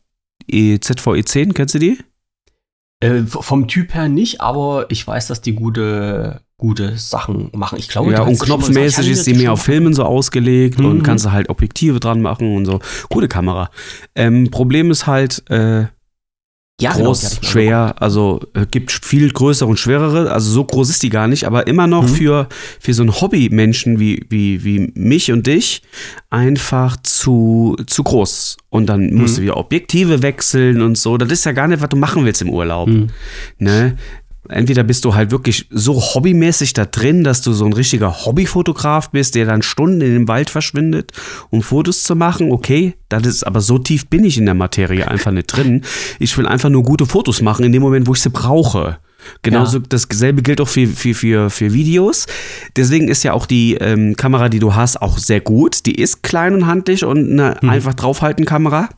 [0.51, 1.99] Die ZVE10, kennst du die?
[3.01, 7.77] Äh, vom Typ her nicht, aber ich weiß, dass die gute, gute Sachen machen.
[7.81, 10.87] Ich glaube, ja, und knopfmäßig ist das mehr auf Filmen so ausgelegt Mhm.
[10.87, 12.79] und kannst du halt Objektive dran machen und so.
[13.09, 13.69] Gute Kamera.
[14.15, 15.87] Ähm, Problem ist halt äh,
[16.81, 20.89] Ja, genau, groß, mir schwer, also äh, gibt viel größere und schwerere, also so groß
[20.91, 22.09] ist die gar nicht, aber immer noch Mhm.
[22.15, 22.49] für,
[22.81, 25.83] für so einen Hobbymenschen wie, wie, wie mich und dich
[26.31, 28.57] einfach zu, zu groß.
[28.71, 29.37] Und dann musst Mhm.
[29.37, 31.19] du wieder Objektive wechseln und so.
[31.19, 32.89] Das ist ja gar nicht, was du machen willst im Urlaub.
[32.89, 33.09] Mhm.
[33.59, 33.97] Ne?
[34.49, 39.11] Entweder bist du halt wirklich so hobbymäßig da drin, dass du so ein richtiger Hobbyfotograf
[39.11, 41.13] bist, der dann Stunden in den Wald verschwindet,
[41.51, 42.51] um Fotos zu machen.
[42.51, 45.83] Okay, das ist aber so tief bin ich in der Materie einfach nicht drin.
[46.19, 48.99] Ich will einfach nur gute Fotos machen in dem Moment, wo ich sie brauche.
[49.43, 52.27] Genauso dasselbe gilt auch für, für, für, für Videos.
[52.75, 55.87] Deswegen ist ja auch die ähm, Kamera, die du hast, auch sehr gut.
[55.87, 57.69] Die ist klein und handlich und eine Mhm.
[57.71, 58.89] einfach draufhalten Kamera.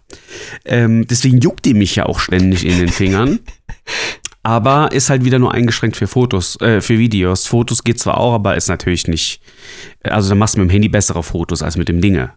[0.64, 3.40] Ähm, deswegen juckt die mich ja auch ständig in den Fingern.
[4.44, 7.46] Aber ist halt wieder nur eingeschränkt für Fotos, äh, für Videos.
[7.46, 9.40] Fotos geht zwar auch, aber ist natürlich nicht.
[10.02, 12.32] Also da machst du mit dem Handy bessere Fotos als mit dem Dinge.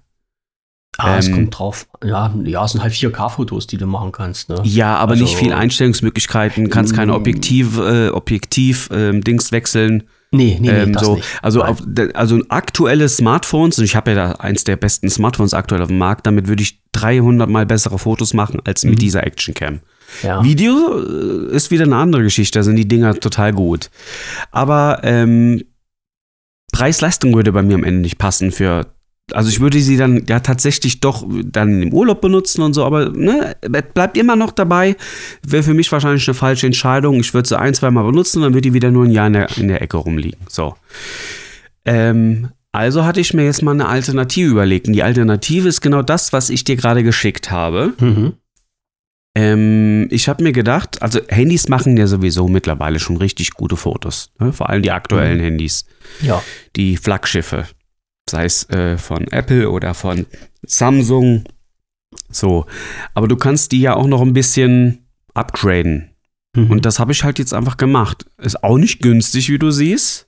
[0.98, 1.86] Ah, es Ähm, kommt drauf.
[2.04, 4.50] Ja, ja, es sind halt 4K-Fotos, die du machen kannst.
[4.50, 4.60] Ne?
[4.64, 7.16] Ja, aber Also- nicht viel Einstellungsmöglichkeiten, kannst keine Mm.
[7.16, 10.04] Objektiv, äh, Objektiv, ähm, Dings wechseln.
[10.32, 11.16] Nee, nee, nee, ähm, das so.
[11.16, 11.28] nicht.
[11.42, 11.84] Also, auf,
[12.16, 16.00] also aktuelle Smartphones, und ich habe ja da eins der besten Smartphones aktuell auf dem
[16.00, 19.00] Markt, damit würde ich 300 mal bessere Fotos machen als mit Mhm.
[19.00, 19.82] dieser Actioncam.
[20.24, 20.44] Ja.
[20.44, 23.90] Video äh, ist wieder eine andere Geschichte, da sind die Dinger total gut.
[24.52, 25.64] Aber ähm,
[26.72, 28.88] Preis-Leistung würde bei mir am Ende nicht passen für.
[29.34, 33.10] Also ich würde sie dann ja tatsächlich doch dann im Urlaub benutzen und so, aber
[33.10, 34.96] ne, es bleibt immer noch dabei.
[35.46, 37.20] Wäre für mich wahrscheinlich eine falsche Entscheidung.
[37.20, 39.28] Ich würde sie ein, zwei Mal benutzen und dann würde die wieder nur ein Jahr
[39.28, 40.40] in der, in der Ecke rumliegen.
[40.48, 40.76] So.
[41.84, 44.88] Ähm, also hatte ich mir jetzt mal eine Alternative überlegt.
[44.88, 47.94] Und die Alternative ist genau das, was ich dir gerade geschickt habe.
[48.00, 48.34] Mhm.
[49.40, 54.32] Ähm, ich habe mir gedacht, also Handys machen ja sowieso mittlerweile schon richtig gute Fotos.
[54.40, 54.52] Ne?
[54.52, 55.44] Vor allem die aktuellen Mhm.
[55.44, 55.86] Handys,
[56.22, 56.42] Ja.
[56.76, 57.68] die Flaggschiffe.
[58.28, 60.26] Sei es äh, von Apple oder von
[60.66, 61.44] Samsung.
[62.30, 62.66] So,
[63.14, 66.10] aber du kannst die ja auch noch ein bisschen upgraden.
[66.56, 66.72] Mhm.
[66.72, 68.26] Und das habe ich halt jetzt einfach gemacht.
[68.42, 70.28] Ist auch nicht günstig, wie du siehst.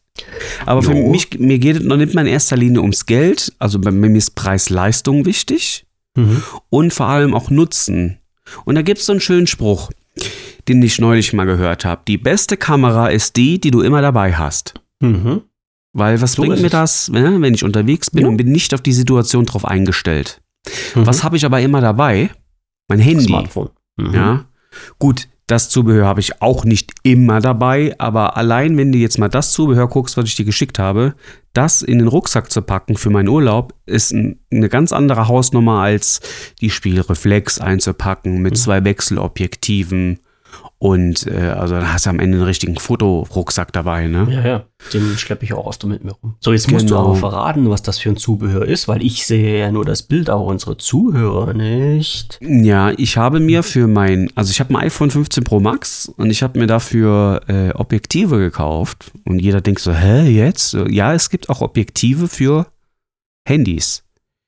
[0.68, 1.10] Aber für Jo.
[1.10, 3.54] mich, mir geht es noch nicht mal in erster Linie ums Geld.
[3.58, 6.44] Also bei mir ist Preis-Leistung wichtig Mhm.
[6.70, 8.20] und vor allem auch Nutzen.
[8.66, 9.90] Und da gibt es so einen schönen Spruch,
[10.68, 12.02] den ich neulich mal gehört habe.
[12.08, 14.74] Die beste Kamera ist die, die du immer dabei hast.
[15.00, 15.42] Mhm.
[15.94, 18.30] Weil was So bringt mir das, ne, wenn ich unterwegs bin Ja.
[18.30, 20.42] und bin nicht auf die Situation drauf eingestellt?
[20.96, 21.06] Mhm.
[21.08, 22.30] Was habe ich aber immer dabei?
[22.88, 23.24] Mein Handy.
[23.26, 23.70] Smartphone.
[23.98, 24.14] Mhm.
[24.14, 24.46] Ja.
[25.00, 29.30] Gut, das Zubehör habe ich auch nicht immer dabei, aber allein wenn du jetzt mal
[29.30, 31.16] das Zubehör guckst, was ich dir geschickt habe,
[31.54, 35.82] das in den Rucksack zu packen für meinen Urlaub, ist ein, eine ganz andere Hausnummer
[35.82, 36.22] als
[36.62, 40.20] die Spielreflex einzupacken mit zwei Wechselobjektiven
[40.82, 44.28] und äh, also dann hast du am Ende einen richtigen Fotorucksack dabei, ne?
[44.32, 44.64] Ja, ja.
[44.94, 46.36] Den schleppe ich auch oft mit mir rum.
[46.40, 47.08] So, jetzt musst du Genau.
[47.08, 50.30] aber verraten, was das für ein Zubehör ist, weil ich sehe ja nur das Bild,
[50.30, 52.40] aber unsere Zuhörer nicht.
[52.42, 56.30] Ja, ich habe mir für mein, also ich habe ein iPhone 15 Pro Max und
[56.30, 59.12] ich habe mir dafür äh, Objektive gekauft.
[59.26, 60.78] Und jeder denkt so, hä, jetzt?
[60.90, 62.68] Ja, es gibt auch Objektive für
[63.46, 64.04] Handys.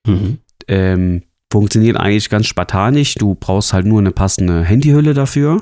[0.07, 0.37] Mhm.
[0.69, 3.15] Ähm, funktioniert eigentlich ganz spartanisch.
[3.15, 5.61] Du brauchst halt nur eine passende Handyhülle dafür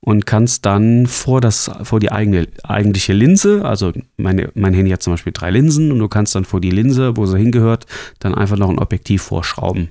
[0.00, 5.02] und kannst dann vor, das, vor die eigene, eigentliche Linse, also meine, mein Handy hat
[5.02, 7.86] zum Beispiel drei Linsen und du kannst dann vor die Linse, wo sie hingehört,
[8.18, 9.90] dann einfach noch ein Objektiv vorschrauben.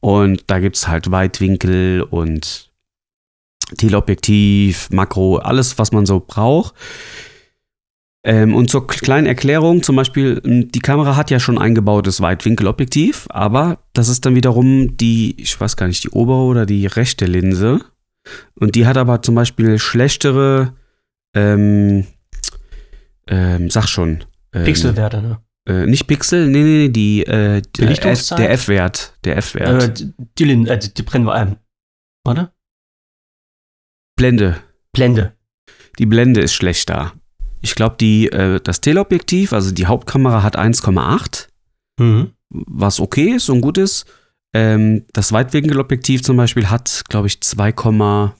[0.00, 2.70] Und da gibt es halt Weitwinkel und
[3.76, 6.74] Teleobjektiv, Makro, alles, was man so braucht.
[8.24, 13.26] Ähm, und zur kleinen Erklärung, zum Beispiel, m, die Kamera hat ja schon eingebautes Weitwinkelobjektiv,
[13.30, 17.26] aber das ist dann wiederum die, ich weiß gar nicht, die obere oder die rechte
[17.26, 17.80] Linse.
[18.54, 20.74] Und die hat aber zum Beispiel schlechtere,
[21.34, 22.06] ähm,
[23.26, 24.24] ähm, sag schon.
[24.52, 25.40] Ähm, Pixelwerte, ne?
[25.68, 28.38] Äh, nicht Pixel, nee, nee, nee, die, äh, der F- Belichtungszeit?
[28.38, 29.14] der F-Wert.
[29.24, 30.00] Der F-Wert.
[30.00, 30.04] Äh,
[30.38, 31.58] die, äh, die, die Brennweite.
[32.24, 32.52] Warte?
[34.16, 34.56] Blende.
[34.92, 35.34] Blende.
[35.98, 37.12] Die Blende ist schlechter.
[37.60, 41.48] Ich glaube, die, äh, das Teleobjektiv, also die Hauptkamera hat 1,8,
[42.00, 42.32] Mhm.
[42.50, 44.06] was okay ist und gut ist.
[44.54, 48.32] Ähm, das Weitwinkelobjektiv zum Beispiel hat, glaube ich, 2,4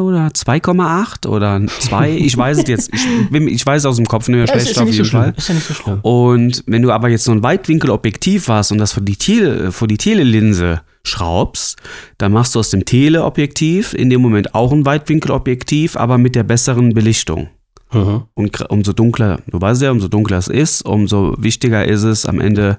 [0.00, 2.12] oder 2,8 oder 2.
[2.12, 2.94] Ich weiß es jetzt.
[2.94, 5.04] Ich, ich weiß es aus dem Kopf nicht mehr Ja, schlecht ist, auf so jeden
[5.06, 5.22] schlimm.
[5.22, 5.34] Fall.
[5.36, 5.98] ist ja nicht so schlimm.
[6.02, 9.88] Und wenn du aber jetzt so ein Weitwinkelobjektiv hast und das vor die, Tele, vor
[9.88, 11.76] die Telelinse schraubst,
[12.18, 16.44] dann machst du aus dem Teleobjektiv in dem Moment auch ein Weitwinkelobjektiv, aber mit der
[16.44, 17.48] besseren Belichtung.
[17.92, 18.24] Mhm.
[18.34, 22.40] Und umso dunkler, du weißt ja, umso dunkler es ist, umso wichtiger ist es, am
[22.40, 22.78] Ende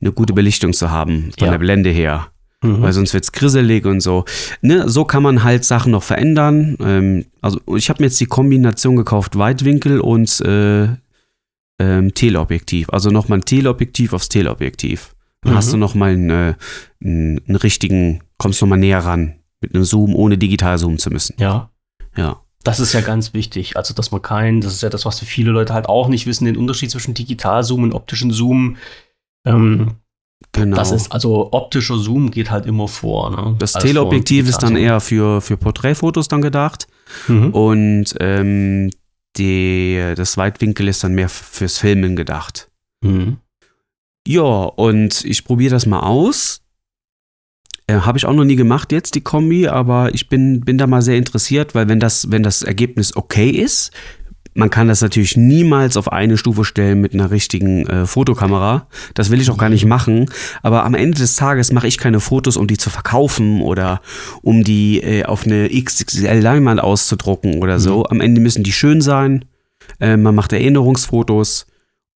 [0.00, 1.50] eine gute Belichtung zu haben, von Ja.
[1.52, 2.28] der Blende her.
[2.62, 2.82] Mhm.
[2.82, 4.24] Weil sonst wird es grisselig und so.
[4.60, 6.76] Ne, so kann man halt Sachen noch verändern.
[6.80, 10.88] Ähm, also ich habe mir jetzt die Kombination gekauft, Weitwinkel und äh,
[11.78, 12.90] ähm, Teleobjektiv.
[12.90, 15.14] Also nochmal ein Teleobjektiv aufs Teleobjektiv.
[15.42, 15.56] Dann Mhm.
[15.56, 16.30] hast du nochmal einen,
[17.02, 19.36] einen, einen richtigen, kommst nochmal näher ran.
[19.62, 21.36] Mit einem Zoom, ohne digital zoomen zu müssen.
[21.38, 21.70] ja.
[22.16, 22.40] Ja.
[22.62, 23.76] Das ist ja ganz wichtig.
[23.76, 26.44] Also, dass man kein, das ist ja das, was viele Leute halt auch nicht wissen,
[26.44, 28.76] den Unterschied zwischen Digitalzoom und optischen Zoom.
[29.46, 29.96] Ähm,
[30.52, 30.76] Genau.
[30.76, 33.30] Das ist, also optischer Zoom geht halt immer vor.
[33.30, 33.56] Ne?
[33.58, 36.88] das Als vor Teleobjektiv ist dann eher für, für Porträtfotos dann gedacht.
[37.28, 37.50] Mhm.
[37.50, 38.90] Und ähm,
[39.36, 42.70] die, das Weitwinkel ist dann mehr fürs Filmen gedacht.
[43.04, 43.36] Mhm.
[44.26, 46.62] Ja, und ich probiere das mal aus.
[47.90, 50.86] Äh, Habe ich auch noch nie gemacht jetzt, die Kombi, aber ich bin, bin da
[50.86, 53.90] mal sehr interessiert, weil wenn das, wenn das Ergebnis okay ist,
[54.54, 58.88] man kann das natürlich niemals auf eine Stufe stellen mit einer richtigen äh, Fotokamera.
[59.14, 60.26] Das will ich auch gar nicht machen.
[60.62, 64.00] Aber am Ende des Tages mache ich keine Fotos, um die zu verkaufen oder
[64.42, 68.04] um die äh, auf eine XXL-Leinwand auszudrucken oder so.
[68.06, 69.44] Am Ende müssen die schön sein.
[70.00, 71.66] Äh, man macht Erinnerungsfotos.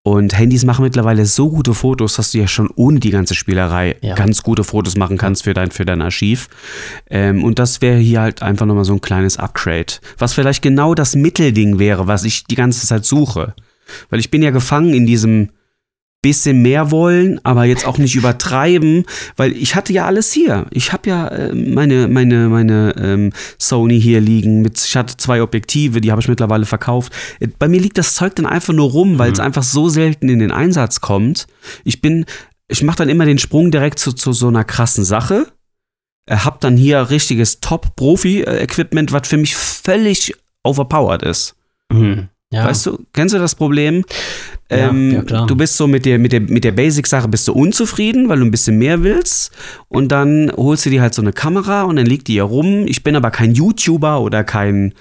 [0.06, 3.96] Und Handys machen mittlerweile so gute Fotos, dass du ja schon ohne die ganze Spielerei
[4.02, 4.14] Ja.
[4.14, 6.48] ganz gute Fotos machen kannst für dein, für dein Archiv.
[7.08, 9.94] Ähm, und das wäre hier halt einfach nochmal so ein kleines Upgrade.
[10.18, 13.54] Was vielleicht genau das Mittelding wäre, was ich die ganze Zeit suche.
[14.10, 15.48] Weil ich bin ja gefangen in diesem
[16.24, 19.04] bisschen mehr wollen, aber jetzt auch nicht übertreiben,
[19.36, 20.64] weil ich hatte ja alles hier.
[20.70, 24.62] Ich habe ja äh, meine, meine, meine ähm, Sony hier liegen.
[24.62, 27.12] Mit, ich hatte zwei Objektive, die habe ich mittlerweile verkauft.
[27.40, 30.30] Äh, Bei mir liegt das Zeug dann einfach nur rum, weil es einfach so selten
[30.30, 31.46] in den Einsatz kommt.
[31.84, 32.24] Ich bin,
[32.68, 35.46] ich mache dann immer den Sprung direkt zu, zu so einer krassen Sache.
[36.24, 41.54] Äh, hab dann hier richtiges Top-Profi-Equipment, was für mich völlig overpowered ist.
[41.92, 42.28] Mhm.
[42.52, 42.66] Ja.
[42.66, 44.04] Weißt du, kennst du das Problem?
[44.70, 45.46] Ja, ähm, ja, klar.
[45.46, 48.44] Du bist so mit der, mit der, mit der Basic-Sache bist du unzufrieden, weil du
[48.44, 49.52] ein bisschen mehr willst.
[49.88, 52.86] Und dann holst du dir halt so eine Kamera und dann liegt die hier rum.
[52.86, 54.94] Ich bin aber kein YouTuber oder kein.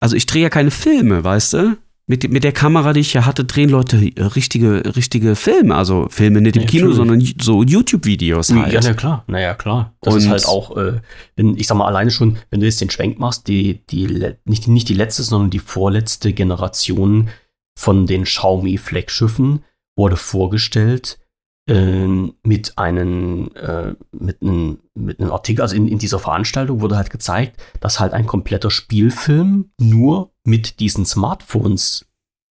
[0.00, 1.76] Also ich drehe ja keine Filme, weißt du?
[2.06, 3.98] Mit, mit der Kamera, die ich ja hatte, drehen Leute
[4.36, 5.74] richtige, richtige Filme.
[5.74, 8.72] Also Filme nicht im Ja, Kino, sondern so YouTube-Videos halt.
[8.72, 9.24] Ja, na klar.
[9.26, 9.94] Naja, klar.
[10.02, 11.00] Das Und- ist halt auch, äh,
[11.36, 14.06] wenn, ich sag mal, alleine schon, wenn du jetzt den Schwenk machst, die, die,
[14.44, 17.30] nicht, die- nicht die letzte, sondern die vorletzte Generation
[17.78, 19.64] von den Xiaomi-Flaggschiffen
[19.96, 21.18] wurde vorgestellt
[21.66, 27.10] mit einem, äh, mit einem, mit einem Artikel, also in, in dieser Veranstaltung wurde halt
[27.10, 32.06] gezeigt, dass halt ein kompletter Spielfilm nur mit diesen Smartphones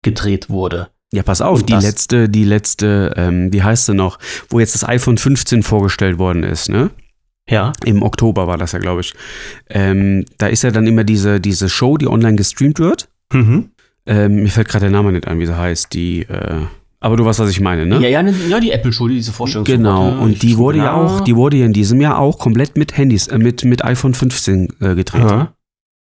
[0.03, 0.89] gedreht wurde.
[1.13, 4.75] Ja, pass auf, Und die letzte, die letzte, ähm, wie heißt sie noch, wo jetzt
[4.75, 6.89] das iPhone 15 vorgestellt worden ist, ne?
[7.49, 7.71] Ja.
[7.85, 9.13] Im Oktober war das ja, glaube ich.
[9.69, 13.07] Ähm, da ist ja dann immer diese, diese Show, die online gestreamt wird.
[13.31, 13.71] Mhm.
[14.05, 15.93] Ähm, mir fällt gerade der Name nicht ein, wie sie heißt.
[15.93, 16.63] Die, äh,
[16.99, 17.99] aber du weißt, was ich meine, ne?
[17.99, 19.65] Ja, ja, ne- ja, die Apple-Show, diese Vorstellung.
[19.65, 22.97] Genau, und die wurde ja auch, die wurde ja in diesem Jahr auch komplett mit
[22.97, 25.21] Handys, äh, mit, mit iPhone 15 äh, gedreht.
[25.21, 25.53] Ja.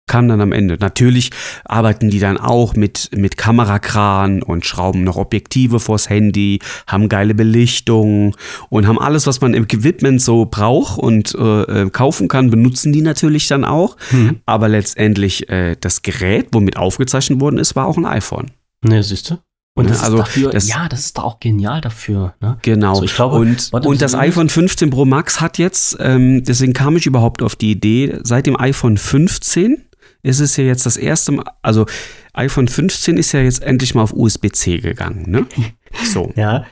[0.08, 0.78] Kam dann am Ende.
[0.78, 1.32] Natürlich
[1.64, 7.34] arbeiten die dann auch mit, mit Kamerakran und schrauben noch Objektive vors Handy, haben geile
[7.34, 8.36] Belichtung
[8.70, 12.92] und haben alles, was man im Equipment so braucht und äh, äh, kaufen kann, benutzen
[12.92, 13.96] die natürlich dann auch.
[14.10, 14.36] Hm.
[14.46, 18.52] Aber letztendlich äh, das Gerät, womit aufgezeichnet worden ist, war auch ein iPhone.
[18.82, 19.38] Ne, siehst du?
[19.76, 22.34] Und Ne, das also ist dafür, das- ja, das ist da auch genial dafür.
[22.40, 22.56] Ne?
[22.62, 22.90] Genau.
[22.90, 26.96] Also ich glaube, und, und das iPhone 15 Pro Max hat jetzt, ähm, deswegen kam
[26.96, 29.82] ich überhaupt auf die Idee, seit dem iPhone 15
[30.22, 31.84] ist es ja jetzt das erste Mal, also
[32.32, 35.46] iPhone 15 ist ja jetzt endlich mal auf USB-C gegangen, ne?
[36.04, 36.32] So.
[36.36, 36.66] Ja.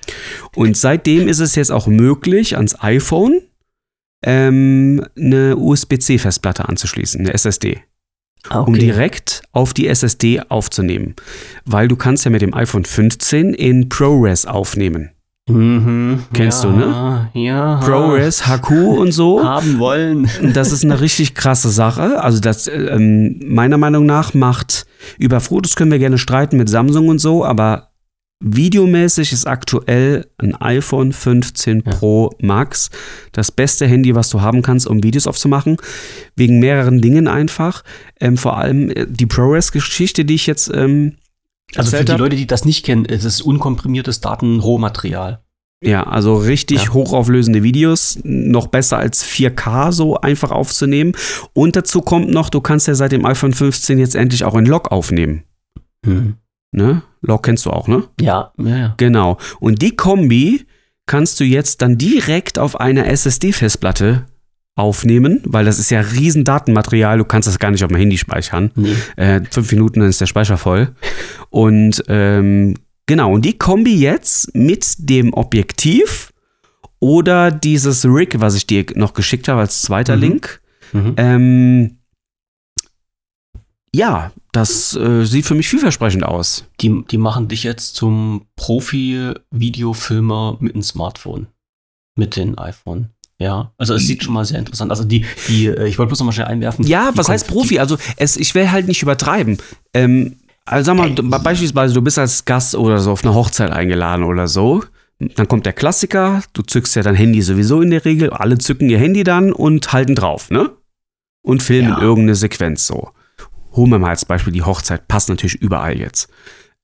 [0.54, 3.40] Und seitdem ist es jetzt auch möglich, ans iPhone
[4.24, 7.82] ähm, eine USB-C-Festplatte anzuschließen, eine SSD
[8.50, 11.14] Ah, um direkt auf die SSD aufzunehmen.
[11.64, 15.10] Weil du kannst ja mit dem iPhone 15 in ProRes aufnehmen.
[15.48, 16.24] Mhm.
[16.32, 17.30] Kennst ja, du, ne?
[17.34, 17.76] Ja.
[17.76, 19.44] ProRes, HQ und so.
[19.44, 20.28] Haben wollen.
[20.54, 22.22] Das ist eine richtig krasse Sache.
[22.22, 24.86] Also das ähm, meiner Meinung nach macht
[25.18, 27.90] über Fotos können wir gerne streiten mit Samsung und so, aber
[28.46, 31.92] videomäßig ist aktuell ein iPhone 15 Ja.
[31.92, 32.90] Pro Max
[33.32, 35.78] das beste Handy, was du haben kannst, um Videos aufzumachen.
[36.36, 37.82] Wegen mehreren Dingen einfach.
[38.20, 41.16] Ähm, vor allem äh, die ProRes-Geschichte, die ich jetzt ähm,
[41.74, 42.18] Also für die hab.
[42.20, 45.40] Leute, die das nicht kennen, es ist unkomprimiertes Datenrohmaterial.
[45.82, 46.92] Ja, also richtig Ja.
[46.94, 51.12] hochauflösende Videos, noch besser als 4K so einfach aufzunehmen.
[51.52, 54.66] Und dazu kommt noch, du kannst ja seit dem iPhone 15 jetzt endlich auch in
[54.66, 55.42] Log aufnehmen.
[56.04, 56.34] Mhm.
[56.74, 57.02] Ne?
[57.22, 58.04] Log kennst du auch, ne?
[58.20, 58.94] Ja, ja, ja.
[58.96, 59.38] Genau.
[59.60, 60.66] Und die Kombi
[61.06, 64.26] kannst du jetzt dann direkt auf einer SSD-Festplatte
[64.74, 68.18] aufnehmen, weil das ist ja riesen Datenmaterial, du kannst das gar nicht auf dem Handy
[68.18, 68.72] speichern.
[68.74, 68.94] Nee.
[69.16, 70.88] Äh, fünf Minuten, dann ist der Speicher voll.
[71.50, 72.74] Und ähm,
[73.06, 76.32] genau, und die Kombi jetzt mit dem Objektiv
[76.98, 80.22] oder dieses Rig, was ich dir noch geschickt habe als zweiter Mhm.
[80.22, 80.60] Link.
[80.92, 81.14] Mhm.
[81.16, 81.98] Ähm,
[83.94, 86.64] ja, das äh, sieht für mich vielversprechend aus.
[86.80, 91.46] Die, die machen dich jetzt zum Profi-Videofilmer mit dem Smartphone.
[92.16, 93.10] Mit dem iPhone.
[93.38, 94.90] Ja, also es sieht schon mal sehr interessant.
[94.92, 96.86] Also die, die, äh, ich wollte bloß noch mal schnell einwerfen.
[96.86, 97.80] Ja, was heißt Profi?
[97.80, 99.58] Also es, ich will halt nicht übertreiben.
[99.92, 103.72] Ähm, also sag mal, du- beispielsweise, du bist als Gast oder so auf eine Hochzeit
[103.72, 104.84] eingeladen oder so.
[105.18, 108.88] Dann kommt der Klassiker, du zückst ja dein Handy sowieso in der Regel, alle zücken
[108.88, 110.70] ihr Handy dann und halten drauf, ne?
[111.44, 112.00] Und filmen Ja.
[112.00, 113.10] irgendeine Sequenz so.
[113.76, 116.28] Holen wir mal als Beispiel die Hochzeit, passt natürlich überall jetzt.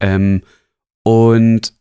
[0.01, 0.43] Ähm,
[1.05, 1.73] und,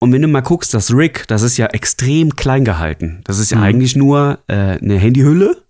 [0.00, 3.20] und wenn du mal guckst, das Rig, das ist ja extrem klein gehalten.
[3.24, 3.62] Das ist ja Mhm.
[3.64, 5.62] eigentlich nur äh, eine Handyhülle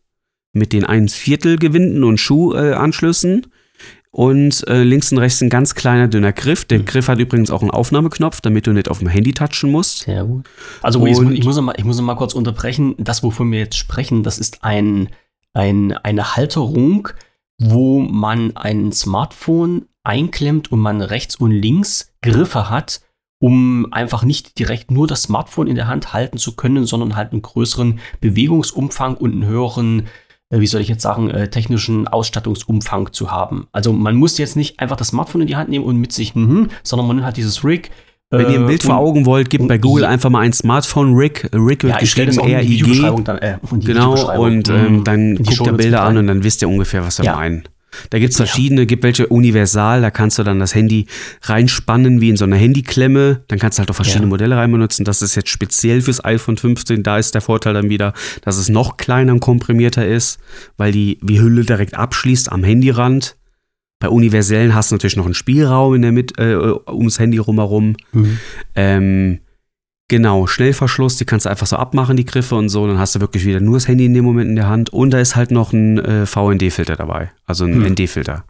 [0.52, 3.46] mit den 1 Viertel Gewinden und Schuhanschlüssen.
[4.14, 6.66] und äh, links und rechts ein ganz kleiner, dünner Griff.
[6.66, 6.84] Der Mhm.
[6.84, 10.00] Griff hat übrigens auch einen Aufnahmeknopf, damit du nicht auf dem Handy touchen musst.
[10.00, 10.44] Sehr gut.
[10.82, 12.94] Also Und- ich, muss mal, ich muss mal kurz unterbrechen.
[12.98, 15.08] Das, wovon wir jetzt sprechen, das ist ein,
[15.54, 17.08] ein, eine Halterung,
[17.70, 23.00] wo man ein Smartphone einklemmt und man rechts und links Griffe hat,
[23.38, 27.32] um einfach nicht direkt nur das Smartphone in der Hand halten zu können, sondern halt
[27.32, 30.06] einen größeren Bewegungsumfang und einen höheren,
[30.50, 33.66] äh, wie soll ich jetzt sagen, äh, technischen Ausstattungsumfang zu haben.
[33.72, 36.34] Also man muss jetzt nicht einfach das Smartphone in die Hand nehmen und mit sich,
[36.34, 37.90] mhm, sondern man hat dieses Rig.
[38.32, 41.14] Wenn ihr ein äh, Bild vor Augen wollt, gebt bei Google einfach mal ein Smartphone
[41.14, 41.48] Rig.
[41.52, 43.00] Rig wird ja, geschrieben R-I-G.
[43.24, 43.38] Dann.
[43.38, 44.74] Äh, Genau, und Mhm.
[44.74, 47.26] ähm, dann In die guckt ihr Bilder an und dann wisst ihr ungefähr, was wir
[47.26, 47.36] Ja.
[47.36, 47.64] meinen.
[48.08, 48.46] Da gibt es Ja.
[48.46, 51.04] verschiedene, gibt welche universal, da kannst du dann das Handy
[51.42, 53.42] reinspannen wie in so eine Handyklemme.
[53.48, 54.28] Dann kannst du halt auch verschiedene Ja.
[54.30, 55.04] Modelle rein benutzen.
[55.04, 57.02] Das ist jetzt speziell fürs iPhone 15.
[57.02, 60.38] Da ist der Vorteil dann wieder, dass es noch kleiner und komprimierter ist,
[60.78, 63.36] weil die, die Hülle direkt abschließt am Handyrand.
[64.02, 66.56] Bei universellen hast du natürlich noch einen Spielraum in der Mit äh,
[66.88, 67.94] ums Handy rumherum.
[68.12, 68.38] Mhm.
[68.74, 69.38] Ähm,
[70.08, 72.84] genau, Schnellverschluss, die kannst du einfach so abmachen, die Griffe und so.
[72.88, 74.90] Dann hast du wirklich wieder nur das Handy in dem Moment in der Hand.
[74.90, 77.30] Und da ist halt noch ein äh, VND-Filter dabei.
[77.46, 77.92] Also ein Hm.
[77.92, 78.44] ND-Filter.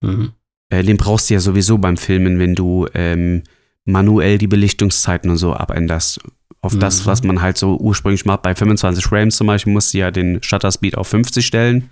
[0.00, 0.32] Mhm.
[0.70, 3.42] äh, den brauchst du ja sowieso beim Filmen, wenn du ähm,
[3.84, 6.20] manuell die Belichtungszeiten und so abänderst.
[6.60, 7.06] Auf das, Mhm.
[7.06, 8.42] was man halt so ursprünglich macht.
[8.42, 11.88] Bei 25 Frames zum Beispiel musst du ja den Shutter Speed auf 50 stellen.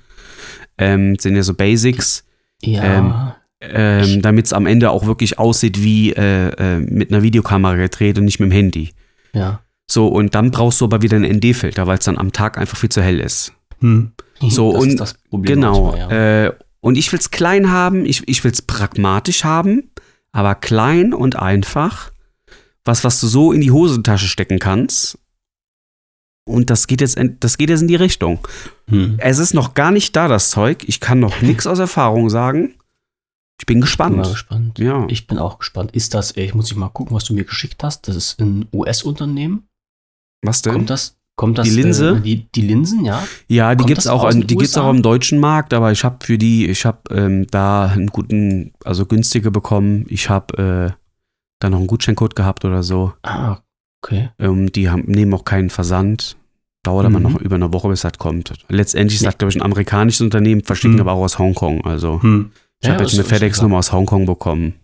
[0.77, 2.25] Ähm, sind ja so Basics.
[2.63, 3.37] Ja.
[3.61, 8.19] ähm, damit es am Ende auch wirklich aussieht wie äh, äh, mit einer Videokamera gedreht
[8.19, 8.91] und nicht mit dem Handy.
[9.33, 9.61] ja.
[9.89, 12.77] So, und dann brauchst du aber wieder einen ND-Filter, weil es dann am Tag einfach
[12.77, 13.53] viel zu hell ist.
[13.81, 14.11] Hm.
[14.41, 15.93] So, das und- ist das Problem genau.
[15.93, 16.45] manchmal, ja.
[16.47, 19.91] äh, und ich will es klein haben, ich, ich will es pragmatisch haben,
[20.33, 22.11] aber klein und einfach.
[22.85, 25.19] Was, was du so in die Hosentasche stecken kannst.
[26.49, 28.47] Und das geht jetzt in, das geht jetzt in die Richtung.
[28.89, 29.17] Hm.
[29.19, 30.85] Es ist noch gar nicht da, das Zeug.
[30.87, 32.75] Ich kann noch nichts aus Erfahrung sagen.
[33.59, 34.17] Ich bin Bin gespannt.
[34.17, 34.79] mal gespannt.
[34.79, 35.07] Ja.
[35.09, 35.93] Ich bin auch gespannt.
[35.93, 38.07] Ist das, ich muss ich mal gucken, was du mir geschickt hast.
[38.07, 39.67] Das ist ein US-Unternehmen.
[40.43, 40.75] Was denn?
[40.75, 41.17] Kommt das?
[41.37, 41.69] Kommt das?
[41.69, 42.17] Die Linse?
[42.17, 43.27] Äh, die, die Linsen, ja.
[43.49, 46.25] Ja, die gibt's das auch, an, die gibt's auch am deutschen Markt, aber ich habe
[46.25, 50.07] für die, ich habe ähm, da einen guten, also günstige bekommen.
[50.09, 50.97] Ich habe äh,
[51.59, 53.13] da noch einen Gutscheincode gehabt oder so.
[53.23, 53.59] Ah,
[54.07, 54.31] okay.
[54.39, 56.37] Ähm, die haben, nehmen auch keinen Versand.
[56.83, 57.23] Dauert aber Mhm.
[57.25, 58.53] noch über eine Woche, bis das kommt.
[58.69, 59.31] Letztendlich ist Ja.
[59.31, 61.01] das, glaube ich, ein amerikanisches Unternehmen, verschicken Mhm.
[61.01, 61.85] aber auch aus Hongkong.
[61.85, 62.53] Also Hm.
[62.81, 64.75] ich habe jetzt eine FedEx-Nummer aus Hongkong bekommen.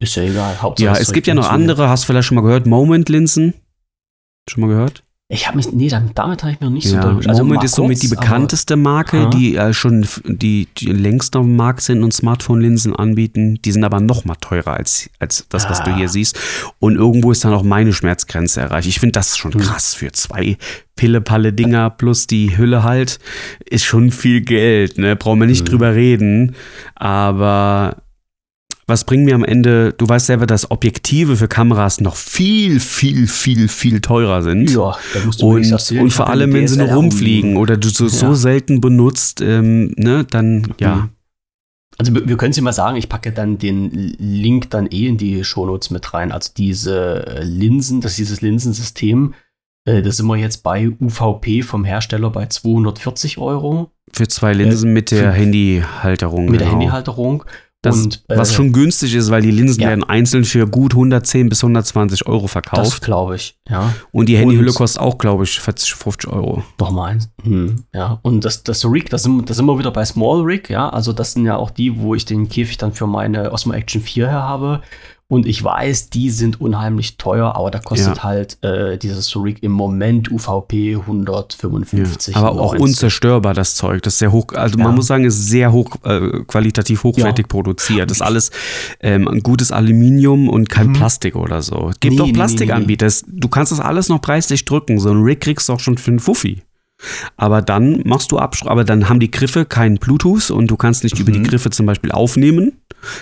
[0.00, 0.62] Ist ja egal.
[0.62, 3.54] Hauptsache Ja, es gibt ja noch andere, hast du vielleicht schon mal gehört, Moment-Linsen.
[4.48, 5.02] Schon mal gehört?
[5.30, 7.36] Ich habe mich, nee, damit, damit habe ich mir noch nicht so Ja, doll besch-
[7.36, 11.82] Moment ist somit die bekannteste Marke, die äh, schon die, die längst auf dem Markt
[11.82, 13.58] sind und Smartphone-Linsen anbieten.
[13.62, 15.96] Die sind aber noch mal teurer als, als das, was du Ah.
[15.96, 16.38] hier siehst.
[16.78, 18.88] Und irgendwo ist dann auch meine Schmerzgrenze erreicht.
[18.88, 19.60] Ich finde das schon Hm.
[19.60, 20.56] krass für zwei
[20.96, 23.18] Pille-Palle-Dinger plus die Hülle halt.
[23.68, 25.14] Ist schon viel Geld, ne?
[25.14, 25.66] Brauchen wir nicht Hm.
[25.66, 26.54] drüber reden.
[26.94, 27.96] Aber
[28.88, 33.26] was bringen mir am Ende, du weißt selber, dass Objektive für Kameras noch viel, viel,
[33.28, 34.70] viel, viel teurer sind.
[34.70, 36.02] Ja, da musst du Und, erzählen.
[36.02, 38.34] und vor allem, wenn sie nur rumfliegen oder du so, so Ja.
[38.34, 40.96] selten benutzt, ähm, ne, dann ja.
[40.96, 41.08] Mhm.
[42.00, 45.16] Also wir, wir können es mal sagen, ich packe dann den Link dann eh in
[45.18, 46.30] die Shownotes mit rein.
[46.32, 49.34] Also diese äh, Linsen, das ist dieses Linsensystem,
[49.84, 54.92] äh, da sind wir jetzt bei UVP vom Hersteller bei 240 Euro Für zwei Linsen
[54.92, 56.44] mit der Handyhalterung.
[56.46, 56.78] mit der genau.
[56.80, 57.44] Handyhalterung.
[57.82, 59.90] Das, und, äh, was schon günstig ist, weil die Linsen ja.
[59.90, 63.02] werden einzeln für gut 110 bis 120 Euro das verkauft.
[63.04, 63.94] glaube ich, ja.
[64.10, 66.64] Und die Handyhülle kostet auch, glaube ich, 40, 50 Euro.
[66.80, 67.30] Nochmal eins.
[67.44, 70.68] Hm, ja, und das, das Rig, das sind, das sind wir wieder bei Small Rig,
[70.70, 70.88] ja.
[70.88, 74.02] Also, das sind ja auch die, wo ich den Käfig dann für meine Osmo Action
[74.02, 74.82] 4 her habe.
[75.30, 78.22] Und ich weiß, die sind unheimlich teuer, aber da kostet Ja.
[78.22, 82.34] halt äh, dieses Rig im Moment UVP 155.
[82.34, 82.80] Aber auch 90.
[82.80, 84.02] unzerstörbar, das Zeug.
[84.02, 84.84] Das ist sehr hoch, also Ja.
[84.84, 88.10] man muss sagen, es ist sehr hoch, äh, qualitativ hochwertig produziert.
[88.10, 88.50] Das ist alles
[89.00, 90.92] ähm, ein gutes Aluminium und kein Mhm.
[90.94, 91.90] Plastik oder so.
[91.90, 93.04] Es gibt Nee, auch nee, nee, Plastikanbieter.
[93.04, 94.98] Das- Du kannst das alles noch preislich drücken.
[94.98, 96.62] So ein Rig kriegst du auch schon für einen Fuffi.
[97.36, 101.04] Aber dann machst du Abschrauben, aber dann haben die Griffe kein Bluetooth und du kannst
[101.04, 101.44] nicht über die Mhm.
[101.44, 102.72] Griffe zum Beispiel aufnehmen.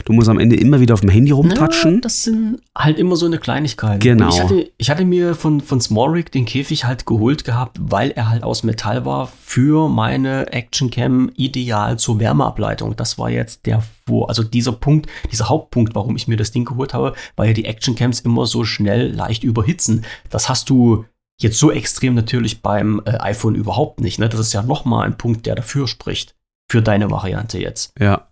[0.07, 2.01] Du musst am Ende immer wieder auf dem Handy Na, rumtatschen.
[2.01, 4.01] das sind halt immer so eine Kleinigkeit.
[4.01, 4.31] Genau.
[4.31, 8.11] Ich, hatte, ich hatte mir von, von Small Rig den Käfig halt geholt gehabt, weil
[8.13, 12.97] er halt aus Metall war für meine Action Cam ideal zur Wärmeableitung.
[12.97, 16.65] Das war jetzt der, wo, also dieser Punkt, dieser Hauptpunkt, warum ich mir das Ding
[16.65, 20.07] geholt habe, weil ja die Action Cams immer so schnell leicht überhitzen.
[20.31, 21.05] Das hast du
[21.41, 24.19] jetzt so extrem natürlich beim äh, iPhone überhaupt nicht.
[24.19, 24.29] Ne?
[24.29, 26.35] Das ist ja nochmal ein Punkt, der dafür spricht.
[26.71, 27.93] Für deine Variante jetzt.
[27.99, 28.27] Ja.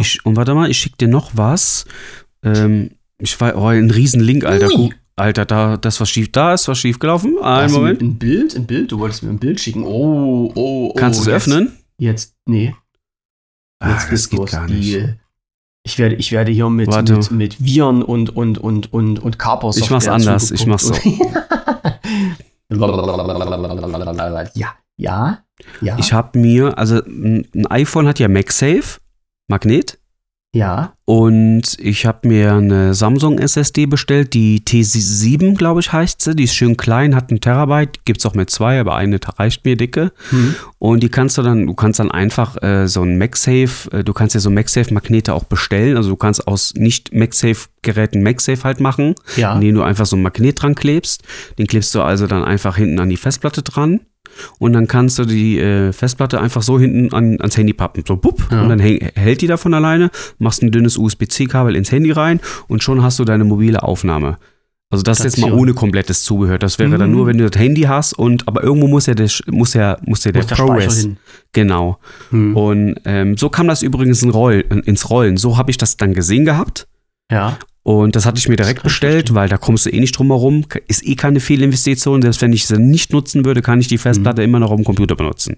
[0.00, 1.84] Ich, und warte mal, ich schick dir noch was.
[2.42, 4.70] Ähm, ich war, oh, ein riesen Link, Alter.
[4.74, 4.94] Ui.
[5.16, 7.38] Alter, da, das was schief, da ist was schief gelaufen.
[7.42, 8.00] Einen Moment.
[8.00, 9.84] Ein Bild, ein Bild, du wolltest mir ein Bild schicken.
[9.84, 10.94] Oh, oh, oh.
[10.94, 11.72] Kannst du es öffnen?
[11.98, 12.74] Jetzt, nee.
[13.80, 15.08] Ah, Jetzt das geht's geht gar Die, nicht.
[15.82, 19.36] ich, werde, ich werde hier mit, mit, mit Viren und, und, und, und, und
[19.76, 20.94] Ich mach's anders, ich mach's so.
[24.54, 25.44] ja, ja,
[25.80, 29.00] ja, Ich habe mir, also ein iPhone hat ja MagSafe,
[29.48, 29.99] Magnet.
[30.52, 30.92] Ja.
[31.04, 36.34] Und ich habe mir eine Samsung SSD bestellt, die T7, glaube ich, heißt sie.
[36.36, 39.76] Die ist schön klein, hat einen Terabyte, gibt's auch mit zwei, aber eine reicht mir
[39.76, 40.12] dicke.
[40.30, 40.54] Hm.
[40.78, 44.12] Und die kannst du dann, du kannst dann einfach äh, so ein MagSafe, äh, du
[44.12, 45.96] kannst ja so MagSafe-Magnete auch bestellen.
[45.96, 49.54] Also du kannst aus nicht MagSafe-Geräten MagSafe halt machen, Ja.
[49.54, 51.22] indem du einfach so ein Magnet dran klebst.
[51.58, 54.00] Den klebst du also dann einfach hinten an die Festplatte dran.
[54.58, 58.04] Und dann kannst du die äh, Festplatte einfach so hinten an, ans Handy pappen.
[58.06, 58.46] So, bupp.
[58.50, 58.62] Ja.
[58.62, 62.40] Und dann häng, hält die da von alleine, machst ein dünnes USB-C-Kabel ins Handy rein
[62.68, 64.36] und schon hast du deine mobile Aufnahme.
[64.92, 65.60] Also das ist jetzt mal Station.
[65.60, 66.58] ohne komplettes Zubehör.
[66.58, 67.16] Das wäre dann Mhm.
[67.16, 70.24] nur, wenn du das Handy hast und aber irgendwo muss ja der, muss ja, muss
[70.24, 71.08] ja der Muss der ProRes.
[71.52, 71.98] Genau.
[72.30, 72.56] Hm.
[72.56, 75.36] Und ähm, so kam das übrigens in Roll, ins Rollen.
[75.36, 76.88] So habe ich das dann gesehen gehabt.
[77.30, 77.58] Ja.
[77.82, 80.64] Und das hatte ich mir direkt bestellt, weil da kommst du eh nicht drum herum.
[80.86, 82.20] Ist eh keine Fehlinvestition.
[82.22, 84.00] Selbst wenn ich sie nicht nutzen würde, kann ich die Mhm.
[84.00, 85.56] Festplatte immer noch auf dem Computer benutzen.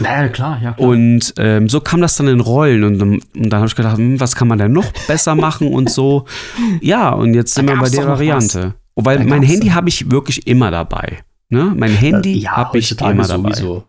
[0.00, 0.72] Naja, klar, ja.
[0.72, 0.88] Klar.
[0.88, 3.96] Und ähm, so kam das dann in Rollen und, dann- und dann habe ich gedacht,
[3.96, 6.24] hm, was kann man denn noch besser machen und so.
[6.80, 8.74] Ja, und jetzt sind Da wir bei der Variante.
[8.96, 11.18] Weil mein Handy habe ich wirklich immer dabei.
[11.48, 11.72] Ne?
[11.76, 13.52] Mein Handy ja, habe ich immer dabei.
[13.52, 13.84] sowieso.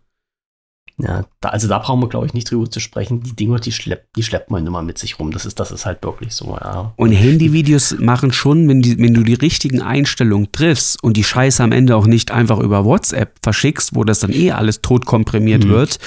[0.99, 3.21] Ja, da, also da brauchen wir, glaube ich, nicht drüber zu sprechen.
[3.21, 5.29] Die Dinger, die schleppt, die schleppt man immer mit sich rum.
[5.31, 6.91] Das ist, das ist halt wirklich so, ja.
[6.95, 11.63] Und Handyvideos machen schon, wenn, die, wenn du die richtigen Einstellungen triffst und die Scheiße
[11.63, 15.65] am Ende auch nicht einfach über WhatsApp verschickst, wo das dann eh alles tot komprimiert
[15.65, 15.69] Mhm.
[15.69, 15.99] wird,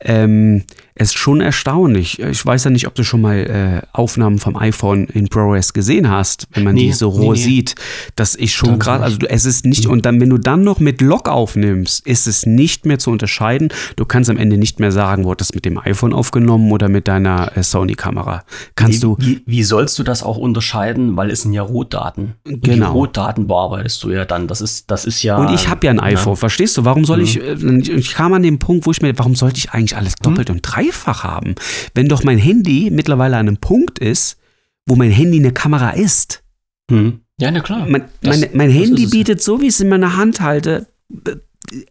[0.00, 0.64] ähm,
[1.00, 2.18] ist schon erstaunlich.
[2.20, 6.10] Ich weiß ja nicht, ob du schon mal äh, Aufnahmen vom iPhone in ProRes gesehen
[6.10, 7.44] hast, wenn man Nee, die so roh nee, nee.
[7.44, 7.74] sieht,
[8.16, 11.00] dass ich schon gerade, also es ist nicht, und dann, wenn du dann noch mit
[11.00, 13.68] Log aufnimmst, ist es nicht mehr zu unterscheiden.
[13.96, 17.08] Du kannst am Ende nicht mehr sagen, wurde das mit dem iPhone aufgenommen oder mit
[17.08, 18.42] deiner äh, Sony-Kamera.
[18.74, 21.16] Kannst wie, du, Wie, wie sollst du das auch unterscheiden?
[21.16, 22.34] Weil es sind ja Rohdaten.
[22.44, 22.60] Genau.
[22.86, 24.46] Die Rohdaten bearbeitest du ja dann.
[24.48, 25.36] Das ist, das ist ja.
[25.38, 26.84] Und ich habe ja ein iPhone, verstehst du?
[26.84, 27.24] Warum soll Mhm.
[27.24, 30.14] ich, äh, ich kam an den Punkt, wo ich mir, warum sollte ich eigentlich alles
[30.16, 31.54] doppelt und dreifach haben?
[31.94, 34.38] Wenn doch mein Handy mittlerweile an einem Punkt ist,
[34.86, 36.42] wo mein Handy eine Kamera ist.
[36.90, 37.20] Hm.
[37.38, 37.86] Ja, na klar.
[37.88, 40.86] Mein, Das- mein, mein Handy bietet, so wie ich es in meiner Hand halte,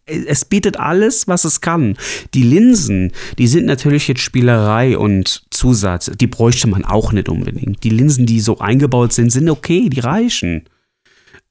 [0.06, 1.98] es bietet alles, was es kann.
[2.34, 6.12] Die Linsen, die sind natürlich jetzt Spielerei und Zusatz.
[6.20, 7.84] Die bräuchte man auch nicht unbedingt.
[7.84, 10.66] Die Linsen, die so eingebaut sind, sind okay, die reichen.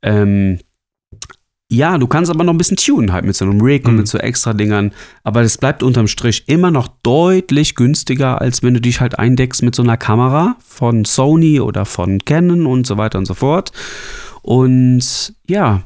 [0.02, 0.58] Ähm,
[1.70, 3.98] ja, du kannst aber noch ein bisschen tunen halt mit so einem Rig und Mhm.
[3.98, 4.92] mit so extra Dingern.
[5.22, 9.62] Aber das bleibt unterm Strich immer noch deutlich günstiger, als wenn du dich halt eindeckst
[9.62, 13.72] mit so einer Kamera von Sony oder von Canon und so weiter und so fort.
[14.42, 15.82] Und ja,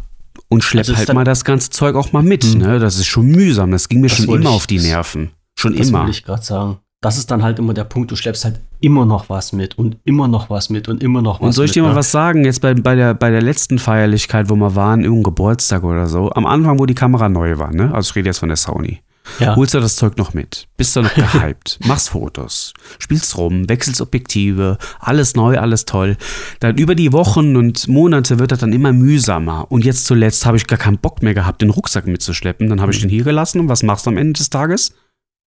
[0.49, 2.45] und schlepp Also halt mal das ganze Zeug auch mal mit.
[2.45, 2.61] Mhm.
[2.61, 2.79] Ne?
[2.79, 3.71] Das ist schon mühsam.
[3.71, 5.31] Das ging mir Das schon immer ich- auf die Nerven.
[5.59, 6.01] Schon Das immer.
[6.01, 6.79] wollte ich gerade sagen.
[7.03, 9.99] Das ist dann halt immer der Punkt, du schleppst halt immer noch was mit und
[10.05, 11.97] immer noch was mit und immer noch was Und soll ich mit, dir mal ne?
[11.97, 12.45] was sagen?
[12.45, 16.31] Jetzt bei, bei, der, bei der letzten Feierlichkeit, wo wir waren, irgendein Geburtstag oder so,
[16.31, 17.93] am Anfang, wo die Kamera neu war, ne?
[17.93, 19.01] Also ich rede jetzt von der Sony.
[19.41, 19.57] Ja.
[19.57, 20.69] Holst du das Zeug noch mit?
[20.77, 21.79] Bist du noch gehypt?
[21.87, 26.17] machst Fotos, spielst rum, wechselst Objektive, alles neu, alles toll.
[26.61, 29.67] Dann über die Wochen und Monate wird das dann immer mühsamer.
[29.71, 32.69] Und jetzt zuletzt habe ich gar keinen Bock mehr gehabt, den Rucksack mitzuschleppen.
[32.69, 34.93] Dann habe ich den hier gelassen und was machst du am Ende des Tages?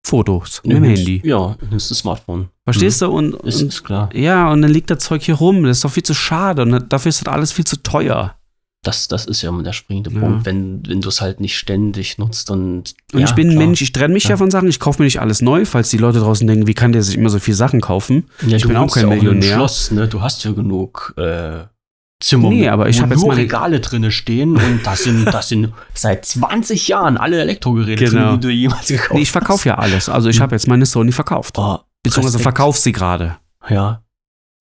[0.07, 1.23] Fotos mit dem Handy.
[1.25, 2.49] Ja, das Smartphone.
[2.65, 3.09] Verstehst du?
[3.09, 4.11] Und, Ist, und ist klar.
[4.15, 5.65] ja, und dann liegt das Zeug hier rum.
[5.65, 6.63] Das ist doch viel zu schade.
[6.63, 8.37] Und dafür ist das alles viel zu teuer.
[8.83, 10.21] Das, das ist ja immer der springende Ja.
[10.21, 12.93] Punkt, wenn, wenn du es halt nicht ständig nutzt und.
[13.15, 13.57] Und ja, ich bin ein.
[13.57, 14.31] Mensch, ich trenne mich ja.
[14.31, 14.37] Ja.
[14.37, 14.69] von Sachen.
[14.69, 17.17] Ich kaufe mir nicht alles neu, falls die Leute draußen denken, wie kann der sich
[17.17, 18.25] immer so viel Sachen kaufen?
[18.47, 19.55] Ja, ich bin auch kein Millionär.
[19.55, 20.07] Schloss, ne?
[20.07, 21.61] Du hast ja genug äh,
[22.21, 25.49] Zimmer, Nee, aber ich wo hab jetzt meine- Regale drinne stehen und das sind, das
[25.49, 28.31] sind seit 20 Jahren alle Elektrogeräte Genau.
[28.31, 30.09] drin, die du jemals gekauft Nee, ich verkaufe ja alles.
[30.09, 30.43] Also ich Hm.
[30.45, 31.59] habe jetzt meine Sony verkauft.
[31.59, 33.37] Oh, Beziehungsweise verkaufe sie gerade.
[33.69, 34.03] Ja.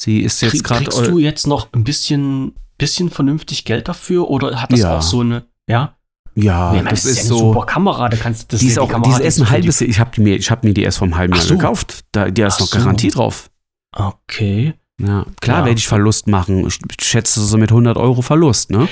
[0.02, 0.84] Sie ist jetzt Krieg, gerade.
[0.86, 4.98] kriegst du jetzt noch ein bisschen, bisschen vernünftig Geld dafür oder hat das Ja.
[4.98, 5.46] auch so eine.
[5.70, 5.96] Ja,
[6.36, 7.38] Ja, ich meine, das, ist ja eine so.
[7.54, 9.52] super Kamera, da kannst das Die ist ja auch, Kamera, die ist erst ein die-
[9.52, 9.82] halbes.
[9.82, 11.56] Ich habe mir, ich hab mir die erst vor einem halben Jahr so.
[11.56, 12.04] gekauft.
[12.12, 12.78] Da, die ist Ach noch so.
[12.80, 13.50] Garantie drauf.
[13.96, 14.74] Okay.
[15.02, 15.66] Ja, klar Ja.
[15.66, 16.68] werde ich Verlust machen.
[16.68, 18.88] Ich schätze so mit 100 Euro Verlust, ne?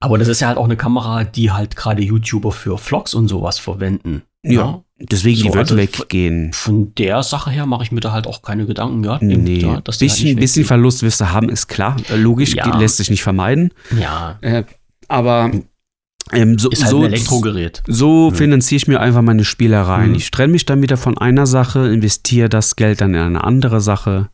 [0.00, 3.28] Aber das ist ja halt auch eine Kamera, die halt gerade YouTuber für Vlogs und
[3.28, 4.22] sowas verwenden.
[4.44, 4.82] Ja.
[4.98, 6.52] Deswegen, So, die wird also weggehen.
[6.52, 9.04] Von der Sache her mache ich mir da halt auch keine Gedanken.
[9.04, 10.64] Ja, Nee, ja, dass die halt bisschen, bisschen.
[10.64, 11.96] Verlust wirst du haben, ist klar.
[12.10, 12.76] Äh, Logisch, Ja.
[12.78, 13.72] lässt sich nicht vermeiden.
[13.96, 14.64] Ja, Äh,
[15.08, 15.50] aber
[16.32, 17.82] ähm, so, ist halt so, ein Elektrogerät.
[17.86, 18.34] so Hm.
[18.36, 20.10] finanziere ich mir einfach meine Spielereien.
[20.10, 20.14] Hm.
[20.14, 23.80] Ich trenne mich dann wieder von einer Sache, investiere das Geld dann in eine andere
[23.80, 24.30] Sache.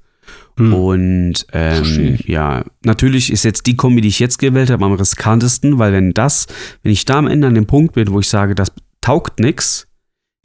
[0.59, 0.75] Hm.
[0.75, 5.79] Und ähm, ja, natürlich ist jetzt die Kombi, die ich jetzt gewählt habe, am riskantesten,
[5.79, 6.47] weil wenn das,
[6.83, 9.87] wenn ich da am Ende an dem Punkt bin, wo ich sage, das taugt nix,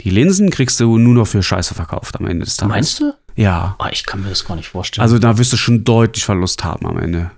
[0.01, 2.71] die Linsen kriegst du nur noch für Scheiße verkauft am Ende des Tages.
[2.71, 3.13] Meinst du?
[3.35, 3.75] Ja.
[3.79, 5.01] Ah, ich kann mir das gar nicht vorstellen.
[5.03, 7.31] Also da wirst du schon deutlich Verlust haben am Ende.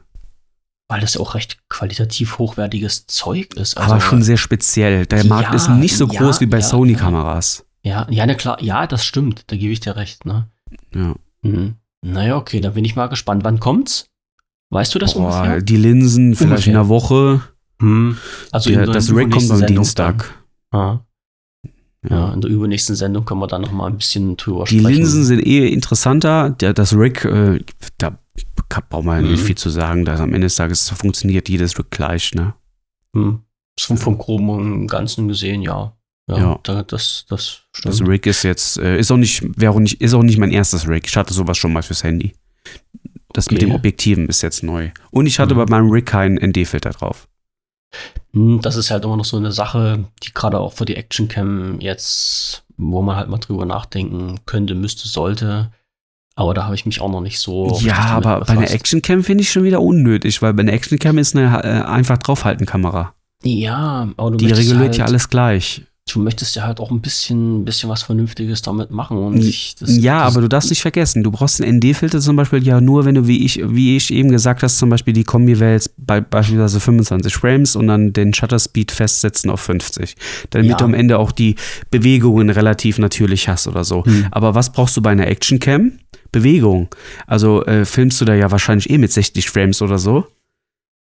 [0.87, 3.77] weil das ja auch recht qualitativ hochwertiges Zeug ist.
[3.77, 5.05] Also, Aber schon sehr speziell.
[5.05, 7.65] Der Markt Ja, ist nicht so ja, groß wie bei ja, Sony-Kameras.
[7.83, 9.43] Ja, ja, na klar, ja, das stimmt.
[9.47, 10.49] Da gebe ich dir recht, ne?
[10.93, 11.15] Ja.
[11.43, 11.75] Mhm.
[12.05, 13.43] Naja, okay, dann bin ich mal gespannt.
[13.43, 14.05] Wann kommt's?
[14.69, 15.61] Weißt du das Boah, ungefähr?
[15.61, 17.41] die Linsen vielleicht in einer Woche.
[17.81, 18.17] Hm.
[18.51, 20.33] Also Der, der das Rack kommt am Sendung Dienstag.
[20.71, 20.99] Ah.
[22.07, 24.95] Ja, in der übernächsten Sendung können wir dann noch mal ein bisschen drüber Die sprechen.
[24.95, 26.51] Linsen sind eh interessanter.
[26.51, 27.59] Der, das Rig, äh,
[27.97, 28.17] da
[28.89, 29.45] braucht man nicht Mhm.
[29.45, 30.05] viel zu sagen.
[30.05, 32.33] Dass am Ende des Tages funktioniert jedes Rig gleich.
[32.35, 32.53] Ne?
[33.15, 33.39] Hm.
[33.79, 35.93] Vom, vom Groben und Ganzen gesehen, ja.
[36.27, 36.59] Ja, Ja.
[36.63, 37.93] Da, das, das stimmt.
[37.93, 40.51] Das Rig ist jetzt, äh, ist auch nicht, wäre auch nicht, ist auch nicht mein
[40.51, 41.03] erstes Rig.
[41.07, 42.33] Ich hatte sowas schon mal fürs Handy.
[43.33, 43.65] Das mit Okay.
[43.69, 44.91] dem Objektiven ist jetzt neu.
[45.11, 45.59] Und ich hatte Mhm.
[45.59, 47.27] bei meinem Rig keinen ND-Filter drauf.
[48.33, 51.79] Hm, Das ist halt immer noch so eine Sache, die gerade auch für die Actioncam
[51.79, 55.71] jetzt, wo man halt mal drüber nachdenken könnte, müsste, sollte.
[56.37, 57.77] Aber da habe ich mich auch noch nicht so.
[57.81, 58.73] ja, aber bei einer befasst.
[58.73, 62.65] Actioncam finde ich schon wieder unnötig, weil bei einer Actioncam ist eine äh, einfach draufhalten
[62.65, 63.13] Kamera.
[63.43, 65.83] Ja, aber du Die reguliert halt, ja alles gleich.
[66.13, 69.17] Du möchtest ja halt auch ein bisschen, bisschen was Vernünftiges damit machen.
[69.17, 72.35] Und ich, das, ja, das, aber du darfst nicht vergessen, du brauchst einen ND-Filter zum
[72.35, 75.23] Beispiel ja nur, wenn du, wie ich, wie ich eben gesagt hast, zum Beispiel die
[75.23, 80.15] Kombi-Welt bei beispielsweise 25 Frames und dann den Shutter Speed festsetzen auf 50.
[80.51, 80.77] Damit Ja.
[80.77, 81.55] du am Ende auch die
[81.89, 84.05] Bewegungen relativ natürlich hast oder so.
[84.05, 84.27] Hm.
[84.31, 85.93] Aber was brauchst du bei einer Action-Cam?
[86.31, 86.89] Bewegung.
[87.27, 90.27] Also äh, filmst du da ja wahrscheinlich eh mit 60 Frames oder so.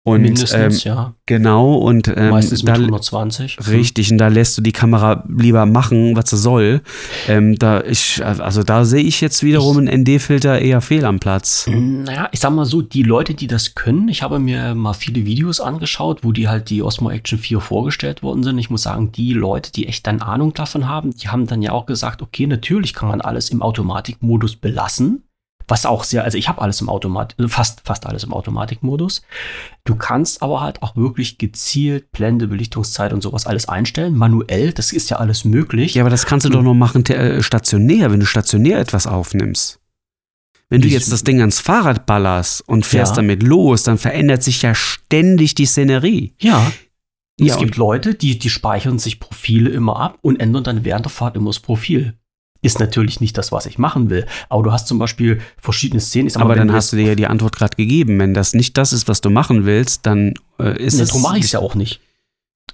[0.05, 1.15] Und ähm, mindestens, ja.
[1.25, 3.57] genau, und ähm, Meistens mit da, 120.
[3.69, 6.81] Richtig, und da lässt du die Kamera lieber machen, was sie soll.
[7.29, 11.67] Ähm, da ich, also da sehe ich jetzt wiederum einen ND-Filter eher fehl am Platz.
[11.67, 14.93] Hm, Naja, ich sag mal so, die Leute, die das können, ich habe mir mal
[14.93, 18.57] viele Videos angeschaut, wo die halt die Osmo Action 4 vorgestellt worden sind.
[18.57, 21.71] Ich muss sagen, die Leute, die echt dann Ahnung davon haben, die haben dann ja
[21.71, 25.23] auch gesagt, okay, natürlich kann man alles im Automatikmodus belassen.
[25.68, 29.22] Was auch sehr, also ich habe alles im Automatik, also fast, fast alles im Automatikmodus.
[29.86, 34.16] Du kannst aber halt auch wirklich gezielt Blende, Belichtungszeit und sowas alles einstellen.
[34.16, 35.93] Manuell, das ist ja alles möglich.
[35.95, 39.80] Ja, aber das kannst du doch noch machen äh, stationär, wenn du stationär etwas aufnimmst.
[40.70, 43.18] Wenn du jetzt das Ding ans Fahrrad ballerst und fährst Ja.
[43.18, 46.34] damit los, dann verändert sich ja ständig die Szenerie.
[46.39, 46.72] Ja.
[47.39, 51.05] Ja, es gibt Leute, die, die speichern sich Profile immer ab und ändern dann während
[51.05, 52.16] der Fahrt immer das Profil.
[52.64, 54.26] Ist natürlich nicht das, was ich machen will.
[54.49, 56.28] Aber du hast zum Beispiel verschiedene Szenen.
[56.28, 58.18] Ich mal, Aber wenn dann du hast du dir ja die Antwort gerade gegeben.
[58.20, 61.09] Wenn das nicht das ist, was du machen willst, dann äh, ist Nee, es.
[61.09, 61.99] darum mache ich es ja auch nicht.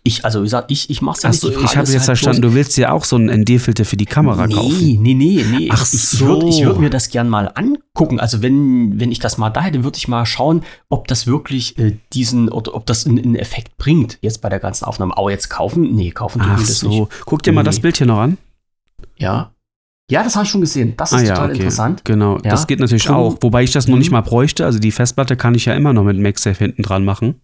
[0.03, 1.43] Ich, also ich, ich mache es ja nicht.
[1.43, 3.83] Achso, Frage ich habe jetzt halt verstanden, bloß- du willst ja auch so einen ND-Filter
[3.83, 4.77] für die Kamera kaufen.
[4.79, 5.69] Nee, nee, nee, nee.
[5.71, 6.25] Ach ich, ich so.
[6.27, 8.17] würde ich würd mir das gern mal angucken.
[8.19, 11.77] Also wenn, wenn ich das mal da hätte, würde ich mal schauen, ob das wirklich
[11.79, 15.17] äh, diesen oder ob das einen, einen Effekt bringt jetzt bei der ganzen Aufnahme.
[15.17, 15.93] Aber jetzt kaufen?
[15.95, 16.87] Nee, kaufen tun wir das so.
[16.89, 17.11] nicht.
[17.25, 17.65] Guck dir mal Nee.
[17.65, 18.37] das Bild hier noch an.
[19.17, 19.51] Ja.
[20.09, 20.93] Ja, das habe ich schon gesehen.
[20.97, 21.57] Das ist Ah ja, total okay.
[21.59, 22.05] interessant.
[22.05, 22.49] Genau, Ja.
[22.51, 23.37] das geht natürlich Drum- auch.
[23.41, 23.99] Wobei ich das noch Mhm.
[23.99, 24.65] nicht mal bräuchte.
[24.65, 27.41] Also die Festplatte kann ich ja immer noch mit MagSafe hinten dran machen.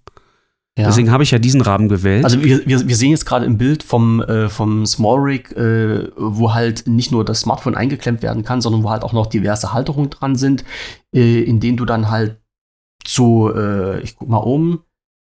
[0.77, 0.87] Ja.
[0.87, 2.25] Deswegen habe ich ja diesen Rahmen gewählt.
[2.25, 6.09] Also wir, wir, wir sehen jetzt gerade im Bild vom, äh, vom Small Rig, äh,
[6.17, 9.71] wo halt nicht nur das Smartphone eingeklemmt werden kann, sondern wo halt auch noch diverse
[9.71, 10.65] Halterungen dran sind,
[11.15, 12.41] äh, in denen du dann halt
[13.07, 14.79] so, äh, ich guck mal oben,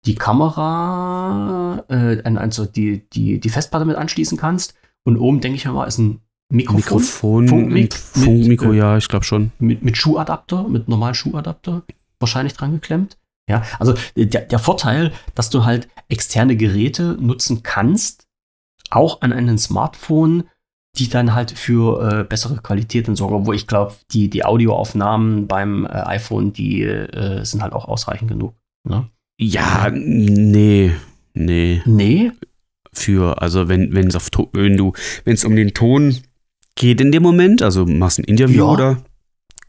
[0.07, 4.75] die Kamera, äh, an- also die, die, die Festplatte mit anschließen kannst.
[5.03, 9.07] Und oben, denke ich mal, ist ein Mikrofon, Mikrofon, Funkmik- Funkmikro, mit, äh, ja, ich
[9.07, 9.51] glaube schon.
[9.59, 11.83] mit, mit Schuhadapter, mit normalen Schuhadapter
[12.19, 13.17] wahrscheinlich dran geklemmt.
[13.49, 18.27] Ja, also der, der Vorteil, dass du halt externe Geräte nutzen kannst,
[18.89, 20.45] auch an einem Smartphone,
[20.97, 23.45] die dann halt für äh, bessere Qualitäten sorgen.
[23.45, 28.29] Wo ich glaube, die, die Audioaufnahmen beim äh, iPhone, die äh, sind halt auch ausreichend
[28.29, 28.55] genug.
[28.87, 29.09] Ne?
[29.39, 30.93] Ja, nee,
[31.33, 31.81] nee.
[31.85, 32.31] Nee,
[32.93, 34.93] Für, also wenn, wenn es auf wenn du,
[35.25, 36.15] wenn es um den Ton
[36.76, 38.71] geht in dem Moment, also machst ein Interview Ja.
[38.71, 38.97] oder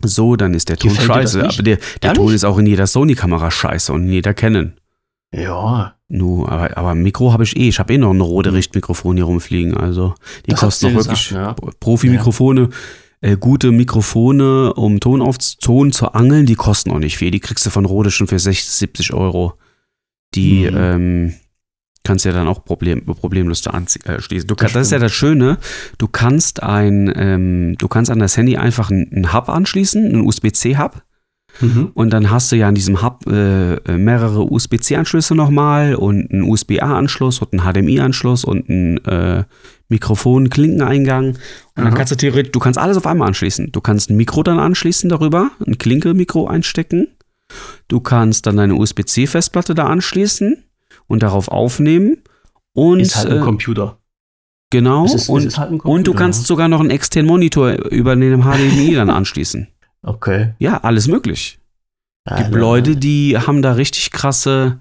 [0.04, 1.44] so, dann ist der Ton Gefällt scheiße.
[1.44, 2.14] Aber der, der?
[2.14, 4.74] Ton ist auch in jeder Sony-Kamera scheiße und in jeder Canon.
[5.34, 7.66] ja, Nu, aber, aber Mikro habe ich eh.
[7.68, 9.76] Ich habe eh noch ein Rode Richtmikrofon hier rumfliegen.
[9.76, 10.14] Also
[10.46, 11.54] die Das kosten gesagt, wirklich ja.
[11.80, 12.68] Profi-Mikrofone.
[13.22, 17.30] Äh, gute Mikrofone, um Ton auf Ton zu angeln, die kosten auch nicht viel.
[17.32, 19.54] Die kriegst du von Rode schon für 60, 70 Euro.
[20.34, 20.76] Die Mhm.
[20.76, 21.34] ähm,
[22.06, 24.08] kannst du ja dann auch problem, problemlos da anschließen.
[24.08, 25.58] Äh, du Das das ist ja das Schöne.
[25.98, 31.02] Du kannst ein, ähm, du kannst an das Handy einfach einen, Hub anschließen, einen USB-C-Hub.
[31.60, 31.90] mhm.
[31.94, 36.42] Und dann hast du ja an diesem Hub äh, äh, mehrere USB-C-Anschlüsse nochmal und einen
[36.42, 39.44] USB-A-Anschluss und einen HDMI-Anschluss und einen äh,
[39.88, 41.30] Mikrofon-Klinkeneingang.
[41.30, 41.38] Und
[41.74, 41.96] dann Aha.
[41.96, 43.72] kannst du theoretisch, du kannst alles auf einmal anschließen.
[43.72, 47.08] Du kannst ein Mikro dann anschließen darüber, ein Klinke-Mikro einstecken.
[47.88, 50.62] Du kannst dann deine USB-C-Festplatte da anschließen
[51.06, 52.22] und darauf aufnehmen.
[52.72, 53.98] Und ist halt ein äh, Computer.
[54.70, 56.90] genau, Es ist- es und, ist halt ein und du Computer, kannst sogar noch einen
[56.90, 59.68] externen Monitor über den HDMI dann anschließen.
[60.02, 60.54] Okay.
[60.58, 61.58] Ja, alles möglich.
[62.28, 64.78] Ja, gibt Leute, die haben da richtig krasse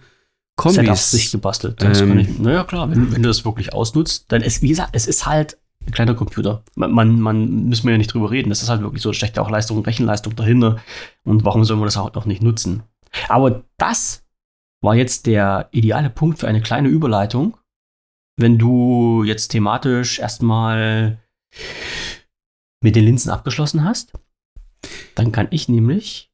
[0.60, 1.32] Setups sich Kombis.
[1.32, 1.82] gebastelt.
[1.82, 4.70] Das Ähm, kann ich, naja, klar, wenn, wenn du das wirklich ausnutzt, dann ist, wie
[4.70, 6.64] gesagt, es ist halt ein kleiner Computer.
[6.76, 8.50] Man, man, man müssen wir ja nicht drüber reden.
[8.50, 10.80] Das ist halt wirklich so, da steckt ja auch Leistung und Rechenleistung dahinter.
[11.24, 12.84] Und warum soll man das auch noch nicht nutzen?
[13.30, 14.24] Aber das
[14.86, 17.58] war jetzt der ideale Punkt für eine kleine Überleitung.
[18.38, 21.20] Wenn du jetzt thematisch erstmal
[22.84, 24.14] mit den Linsen abgeschlossen hast,
[25.16, 26.32] dann kann ich nämlich,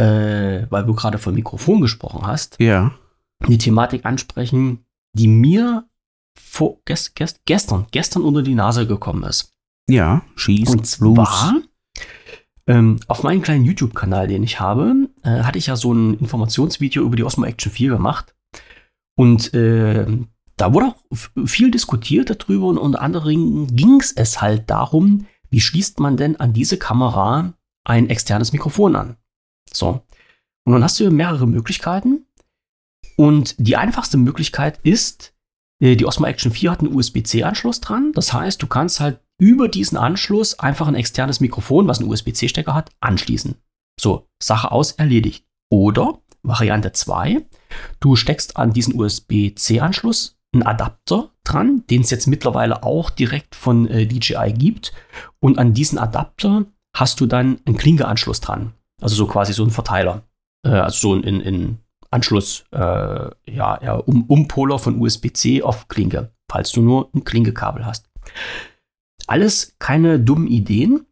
[0.00, 2.92] äh, weil du gerade von Mikrofon gesprochen hast, Ja.
[3.42, 4.84] eine Thematik ansprechen,
[5.16, 5.88] die mir
[6.38, 9.52] vor, gest, gest, gestern, gestern unter die Nase gekommen ist.
[9.88, 10.68] Ja, schieß.
[10.70, 11.54] Und zwar
[12.66, 17.02] ähm, auf meinem kleinen YouTube-Kanal, den ich habe, äh, hatte ich ja so ein Informationsvideo
[17.02, 18.34] über die Osmo Action 4 gemacht.
[19.18, 20.06] Und äh,
[20.56, 26.00] da wurde auch viel diskutiert darüber und unter anderem ging es halt darum, wie schließt
[26.00, 27.54] man denn an diese Kamera
[27.84, 29.16] ein externes Mikrofon an?
[29.72, 30.02] So.
[30.64, 32.26] Und dann hast du mehrere Möglichkeiten.
[33.16, 35.34] Und die einfachste Möglichkeit ist,
[35.82, 38.12] Äh, Die Osmo Action 4 hat einen USB-C-Anschluss dran.
[38.12, 42.74] Das heißt, du kannst halt über diesen Anschluss einfach ein externes Mikrofon, was einen USB-C-Stecker
[42.74, 43.54] hat, anschließen.
[44.00, 45.44] So, Sache aus, erledigt.
[45.70, 47.44] Oder Variante 2,
[48.00, 53.86] du steckst an diesen USB-C-Anschluss einen Adapter dran, den es jetzt mittlerweile auch direkt von
[53.88, 54.94] äh, DJI gibt.
[55.38, 56.64] Und an diesen Adapter
[56.96, 58.72] hast du dann einen Klinke-Anschluss dran.
[59.02, 60.22] Also so quasi so ein Verteiler.
[60.66, 61.78] Äh, also so ein in, in
[62.10, 63.30] Anschluss, äh, ja,
[63.82, 68.08] ja um, Umpoler von USB-C auf Klinke, falls du nur ein Klinkekabel hast.
[69.26, 71.06] Alles keine dummen Ideen,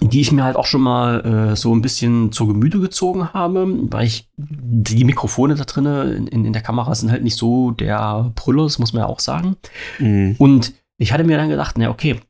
[0.00, 3.66] die ich mir halt auch schon mal äh, so ein bisschen zur Gemüte gezogen habe,
[3.90, 8.32] weil ich die Mikrofone da drinnen in, in der Kamera sind halt nicht so der
[8.34, 9.56] Brüller, das muss man ja auch sagen.
[9.98, 10.36] Mhm.
[10.38, 12.20] Und ich hatte mir dann gedacht, na okay,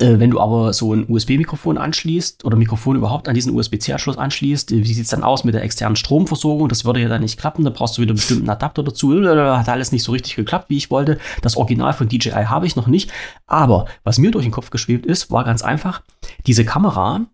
[0.00, 4.84] wenn du aber so ein USB-Mikrofon anschließt oder Mikrofon überhaupt an diesen USB-C-Anschluss anschließt, äh,
[4.84, 6.68] wie sieht es dann aus mit der externen Stromversorgung?
[6.68, 9.12] Das würde ja dann nicht klappen, da brauchst du wieder einen bestimmten Adapter dazu.
[9.14, 11.18] Hat alles nicht so richtig geklappt, wie ich wollte.
[11.42, 13.10] Das Original von DJI habe ich noch nicht.
[13.46, 16.02] Aber was mir durch den Kopf geschwebt ist, war ganz einfach,
[16.46, 17.26] diese Kamera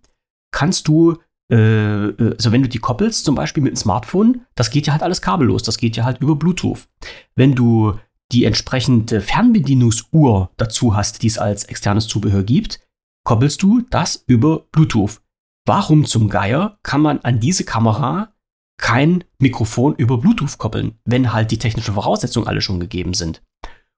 [0.50, 1.18] kannst du
[1.50, 5.02] äh, also wenn du die koppelst, zum Beispiel mit einem Smartphone, das geht ja halt
[5.02, 6.86] alles kabellos, das geht ja halt über Bluetooth.
[7.34, 7.94] Wenn du
[8.32, 12.80] die entsprechende Fernbedienungsuhr dazu hast, die es als externes Zubehör gibt,
[13.24, 15.20] koppelst du das über Bluetooth.
[15.66, 18.34] Warum zum Geier kann man an diese Kamera
[18.78, 23.42] kein Mikrofon über Bluetooth koppeln, wenn halt die technischen Voraussetzungen alle schon gegeben sind?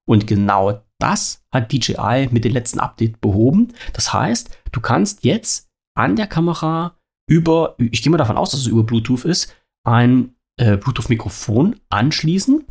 [0.08, 3.72] Und genau das hat DJI mit dem letzten Update behoben.
[3.92, 6.96] Das heißt, du kannst jetzt an der Kamera
[7.28, 9.52] über, ich gehe mal davon aus, dass es über Bluetooth ist,
[9.84, 12.64] ein äh, Bluetooth-Mikrofon anschließen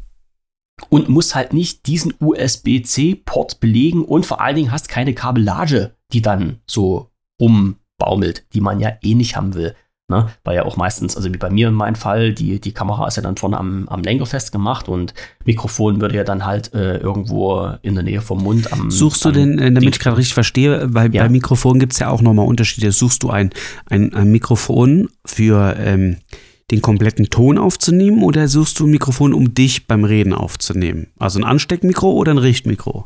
[0.89, 6.21] und musst halt nicht diesen USB-C-Port belegen und vor allen Dingen hast keine Kabellage, die
[6.21, 7.09] dann so
[7.39, 9.75] rumbaumelt, die man ja eh nicht haben will.
[10.07, 10.27] Ne?
[10.43, 13.17] Weil ja auch meistens, also wie bei mir in meinem Fall, die, die Kamera ist
[13.17, 15.15] ja dann vorne am, am Lenker festgemacht und
[15.45, 18.91] Mikrofon würde ja dann halt äh, irgendwo in der Nähe vom Mund am.
[18.91, 21.23] Suchst du denn, äh, damit Ding ich gerade richtig verstehe, bei, Ja.
[21.23, 22.91] bei Mikrofon gibt es ja auch nochmal Unterschiede.
[22.91, 23.49] Suchst du ein,
[23.89, 26.17] ein, ein Mikrofon für ähm,
[26.71, 31.07] den kompletten Ton aufzunehmen oder suchst du ein Mikrofon, um dich beim Reden aufzunehmen?
[31.19, 33.05] Also ein Ansteckmikro oder ein Richtmikro?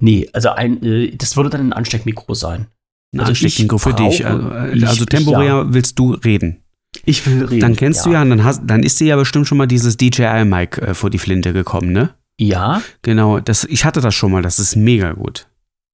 [0.00, 2.66] Nee, also ein, äh, das würde dann ein Ansteckmikro sein.
[3.14, 4.26] Ein Also Ansteckmikro für dich.
[4.26, 5.72] Also, ich- also ich- temporär ja.
[5.74, 6.60] willst du reden.
[7.04, 7.60] Ich will reden.
[7.60, 9.96] Dann kennst du ja, und dann, hast, dann ist dir ja bestimmt schon mal dieses
[9.96, 12.10] DJI-Mic äh, vor die Flinte gekommen, ne?
[12.38, 15.46] Ja, Genau, das, ich hatte das schon mal, das ist mega gut.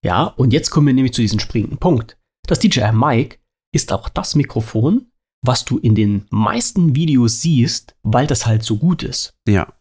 [0.04, 2.16] ja, und jetzt kommen wir nämlich zu diesem springenden Punkt.
[2.46, 3.38] Das DJI Mic
[3.72, 5.06] ist auch das Mikrofon,
[5.42, 9.34] was du in den meisten Videos siehst, weil das halt so gut ist.
[9.48, 9.72] Ja.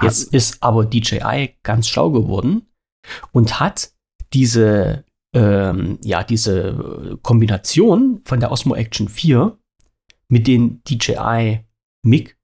[0.00, 2.66] Jetzt ist aber DJI ganz schlau geworden
[3.32, 3.92] und hat
[4.32, 5.04] diese,
[5.34, 9.58] ähm, ja, diese Kombination von der Osmo Action 4
[10.28, 11.60] mit den DJI
[12.02, 12.36] Mic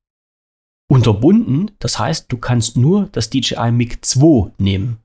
[0.90, 1.70] unterbunden.
[1.78, 4.98] Das heißt, du kannst nur das DJI Mic 2 nehmen.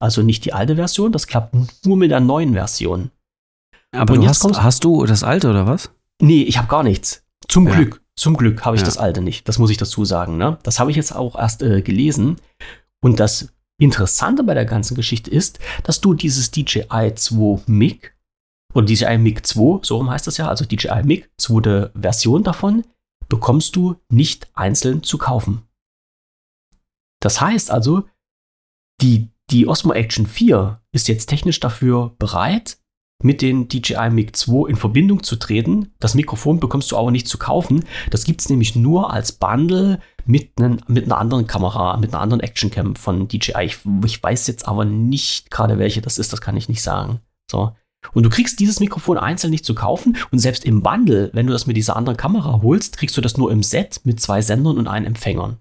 [0.00, 3.10] Also nicht die alte Version, das klappt nur mit der neuen Version.
[3.90, 5.90] Aber Und du jetzt hast, hast du das alte oder was?
[6.20, 7.24] Nee, ich habe gar nichts.
[7.48, 7.74] Zum Ja.
[7.74, 8.02] Glück.
[8.16, 8.86] Zum Glück habe ich Ja.
[8.86, 9.48] das alte nicht.
[9.48, 10.36] Das muss ich dazu sagen.
[10.38, 10.58] Ne?
[10.64, 12.36] Das habe ich jetzt auch erst äh, gelesen.
[13.00, 18.12] Und das Interessante bei der ganzen Geschichte ist, dass du dieses DJI 2 MIG
[18.74, 22.84] oder DJI MIG 2, so rum heißt das ja, also DJI MIG, zweite Version davon,
[23.28, 25.62] bekommst du nicht einzeln zu kaufen.
[27.20, 28.04] Das heißt also,
[29.00, 32.78] die, die Osmo Action 4 ist jetzt technisch dafür bereit,
[33.22, 35.92] mit den DJI Mic 2 in Verbindung zu treten.
[35.98, 37.84] Das Mikrofon bekommst du aber nicht zu kaufen.
[38.10, 42.22] Das gibt es nämlich nur als Bundle mit, nen, mit einer anderen Kamera, mit einer
[42.22, 43.64] anderen Actioncam von DJI.
[43.64, 47.20] Ich, ich weiß jetzt aber nicht gerade welche das ist, das kann ich nicht sagen.
[47.50, 47.72] So.
[48.12, 51.52] Und du kriegst dieses Mikrofon einzeln nicht zu kaufen und selbst im Bundle, wenn du
[51.52, 54.78] das mit dieser anderen Kamera holst, kriegst du das nur im Set mit zwei Sendern
[54.78, 55.58] und einem Empfängern.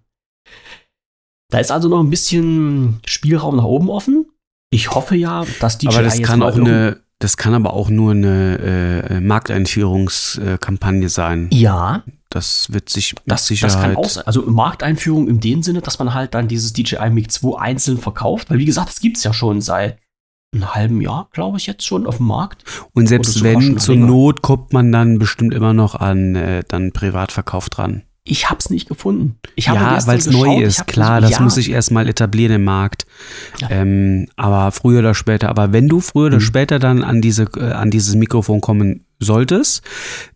[1.50, 4.28] Da ist also noch ein bisschen Spielraum nach oben offen.
[4.70, 7.90] Ich hoffe ja, dass DJI aber das jetzt kann auch eine, das kann aber auch
[7.90, 11.50] nur eine äh, Markteinführungskampagne sein.
[11.52, 13.82] Ja, Das wird sich mit das, das Sicherheit.
[13.82, 14.26] kann auch sein.
[14.28, 18.50] Also Markteinführung in dem Sinne, dass man halt dann dieses DJI Mic 2 einzeln verkauft.
[18.50, 19.98] Weil wie gesagt, das gibt es ja schon seit
[20.54, 22.64] einem halben Jahr, glaube ich, jetzt schon auf dem Markt.
[22.94, 24.08] Und selbst wenn zur länger.
[24.08, 28.04] Not kommt man dann bestimmt immer noch an äh, dann Privatverkauf dran.
[28.30, 29.38] Ich habe es nicht gefunden.
[29.56, 32.56] Ich habe ja, weil es neu ich ist, klar, das ja, muss sich erstmal etablieren
[32.56, 33.06] im Markt.
[33.60, 33.70] Ja.
[33.72, 36.42] Ähm, aber früher oder später, aber wenn du früher oder Mhm.
[36.42, 39.82] später dann an, diese, äh, an dieses Mikrofon kommen solltest,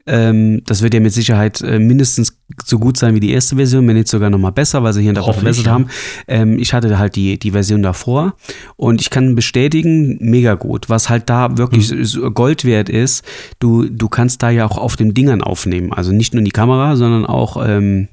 [0.08, 3.88] ähm, das wird ja mit Sicherheit äh, mindestens so gut sein wie die erste Version,
[3.88, 5.88] wenn nicht sogar noch mal besser, weil sie hier und da verbessert haben.
[6.28, 8.36] Ähm, ich hatte halt die, die Version davor
[8.78, 10.90] und ich kann bestätigen, mega gut.
[10.90, 12.34] Was halt da wirklich Mhm.
[12.34, 13.24] Gold wert ist,
[13.60, 15.94] du, du kannst da ja auch auf den Dingern aufnehmen.
[15.94, 18.08] Also nicht nur in die Kamera, sondern auch, ähm,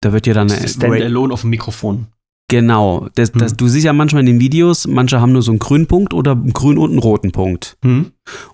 [0.00, 2.06] da wird ja dann eine Standalone auf dem Mikrofon.
[2.48, 3.08] Genau.
[3.14, 3.56] Das, das, Hm.
[3.56, 6.32] Du siehst ja manchmal in den Videos, manche haben nur so einen grünen Punkt oder
[6.32, 7.78] einen grünen und einen roten Punkt.
[7.82, 8.12] Hm?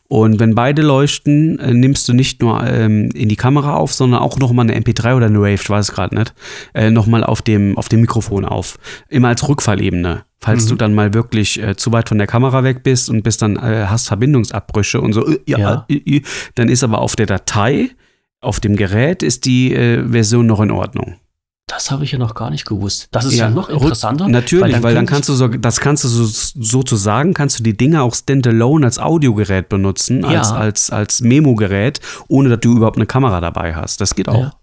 [0.09, 4.21] Und wenn beide leuchten, äh, nimmst du nicht nur ähm, in die Kamera auf, sondern
[4.21, 6.35] auch nochmal eine MP3 oder eine Wave, ich weiß es gerade nicht,
[6.73, 8.79] äh, nochmal auf dem, auf dem Mikrofon auf.
[9.09, 10.25] Immer als Rückfallebene.
[10.39, 10.69] Falls Mhm.
[10.71, 13.57] du dann mal wirklich äh, zu weit von der Kamera weg bist und bist dann
[13.57, 15.85] äh, hast Verbindungsabbrüche und so, äh, ja.
[15.89, 16.23] Äh, äh,
[16.55, 17.91] dann ist aber auf der Datei,
[18.41, 21.17] auf dem Gerät, ist die Version noch in Ordnung.
[21.71, 23.07] Das habe ich ja noch gar nicht gewusst.
[23.13, 24.27] Das ist ja, noch rück- interessanter.
[24.29, 26.25] Natürlich, weil dann, könnte kannst du so, das kannst du so,
[26.61, 30.41] sozusagen, kannst du die Dinge auch standalone als Audiogerät benutzen, Ja.
[30.41, 34.01] als, als, als Memo-Gerät, ohne dass du überhaupt eine Kamera dabei hast.
[34.01, 34.35] Das geht auch.
[34.41, 34.55] Ja.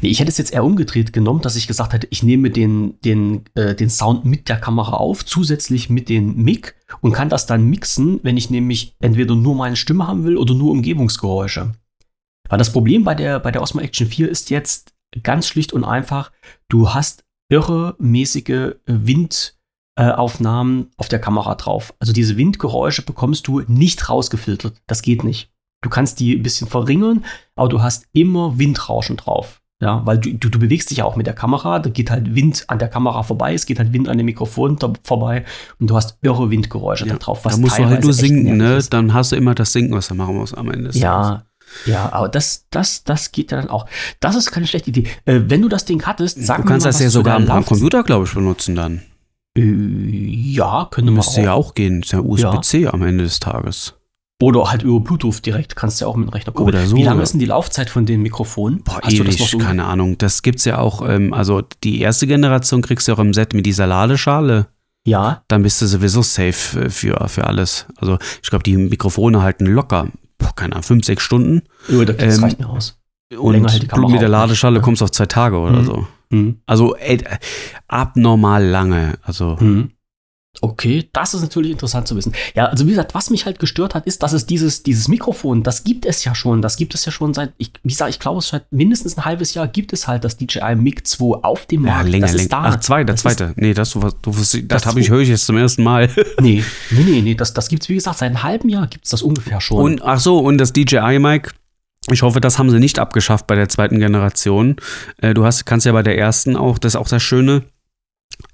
[0.00, 2.98] Nee, ich hätte es jetzt eher umgedreht genommen, dass ich gesagt hätte, ich nehme den,
[3.02, 7.44] den, äh, den Sound mit der Kamera auf, zusätzlich mit dem Mic und kann das
[7.44, 11.72] dann mixen, wenn ich nämlich entweder nur meine Stimme haben will oder nur Umgebungsgeräusche.
[12.48, 15.84] Weil das Problem bei der, bei der Osmo Action 4 ist jetzt ganz schlicht und
[15.84, 16.32] einfach,
[16.68, 21.94] du hast irre mäßige Windaufnahmen auf der Kamera drauf.
[21.98, 24.80] Also diese Windgeräusche bekommst du nicht rausgefiltert.
[24.86, 25.50] Das geht nicht.
[25.82, 27.24] Du kannst die ein bisschen verringern,
[27.56, 29.60] aber du hast immer Windrauschen drauf.
[29.82, 32.34] Ja, weil du, du, du bewegst dich ja auch mit der Kamera, da geht halt
[32.34, 35.44] Wind an der Kamera vorbei, es geht halt Wind an dem Mikrofon vorbei
[35.78, 37.42] und du hast irre Windgeräusche da drauf.
[37.42, 38.76] da musst du halt nur sinken, ne?
[38.76, 38.94] ist.
[38.94, 40.90] Dann hast du immer das Sinken, was du machen musst am Ende.
[40.92, 41.44] Ja,
[41.86, 43.86] ja, aber das, das, das geht ja dann auch.
[44.20, 45.04] Das ist keine schlechte Idee.
[45.24, 47.64] Äh, wenn du das Ding hattest, sag Du mir kannst mal das ja sogar am
[47.64, 49.02] Computer, glaube ich, benutzen dann.
[49.56, 51.44] Äh, ja, könnte man Müsste auch.
[51.44, 52.02] ja auch gehen.
[52.02, 53.94] Ist ja USB-C am Ende des Tages.
[54.42, 56.74] Oder halt über Bluetooth direkt, kannst du ja auch mit dem Rechner gucken.
[56.74, 57.22] Oder so, Wie lange ja.
[57.22, 58.82] ist denn die Laufzeit von den Mikrofonen?
[58.82, 59.58] Boah, Hast du das ewig, so?
[59.58, 60.18] keine Ahnung.
[60.18, 63.64] Das gibt's ja auch, ähm, also die erste Generation kriegst du auch im Set mit
[63.64, 64.66] dieser Ladeschale.
[65.06, 67.86] Ja, Dann bist du sowieso safe äh, für, für alles.
[67.96, 70.08] Also ich glaube, die Mikrofone halten locker,
[70.44, 71.62] boah, keine Ahnung, fünf, sechs Stunden.
[71.88, 72.98] über das Ähm, reicht mir aus.
[73.36, 74.28] Und Kamera mit der.
[74.28, 74.82] Ladeschale Ja.
[74.82, 75.84] kommst du auf zwei Tage oder Mhm.
[75.84, 76.06] so.
[76.30, 76.56] Hm.
[76.66, 77.18] Also ey,
[77.88, 79.14] abnormal lange.
[79.22, 79.90] Also Hm.
[80.60, 82.32] Okay, das ist natürlich interessant zu wissen.
[82.54, 85.62] Ja, also wie gesagt, was mich halt gestört hat, ist, dass es dieses, dieses Mikrofon,
[85.62, 88.20] das gibt es ja schon, das gibt es ja schon seit, ich, wie gesagt, ich
[88.20, 91.66] glaube, es seit mindestens ein halbes Jahr gibt es halt das DJI Mic 2 auf
[91.66, 92.08] dem ja, Markt.
[92.08, 92.62] länger, das ist länger.
[92.62, 92.70] da.
[92.74, 93.52] Ach, zwei, der Das zweite.
[93.56, 96.04] nee, das, du, du, das, Das habe ich, höre ich jetzt zum ersten Mal.
[96.04, 98.86] Ist, nee, nee, nee, nee, das, das gibt es, wie gesagt, seit einem halben Jahr
[98.86, 99.82] gibt es das ungefähr schon.
[99.82, 101.50] Und ach so, und das DJI-Mic.
[102.10, 104.76] Ich hoffe, das haben sie nicht abgeschafft bei der zweiten Generation.
[105.18, 107.62] Äh, du hast, kannst ja bei der ersten auch, das ist auch das Schöne,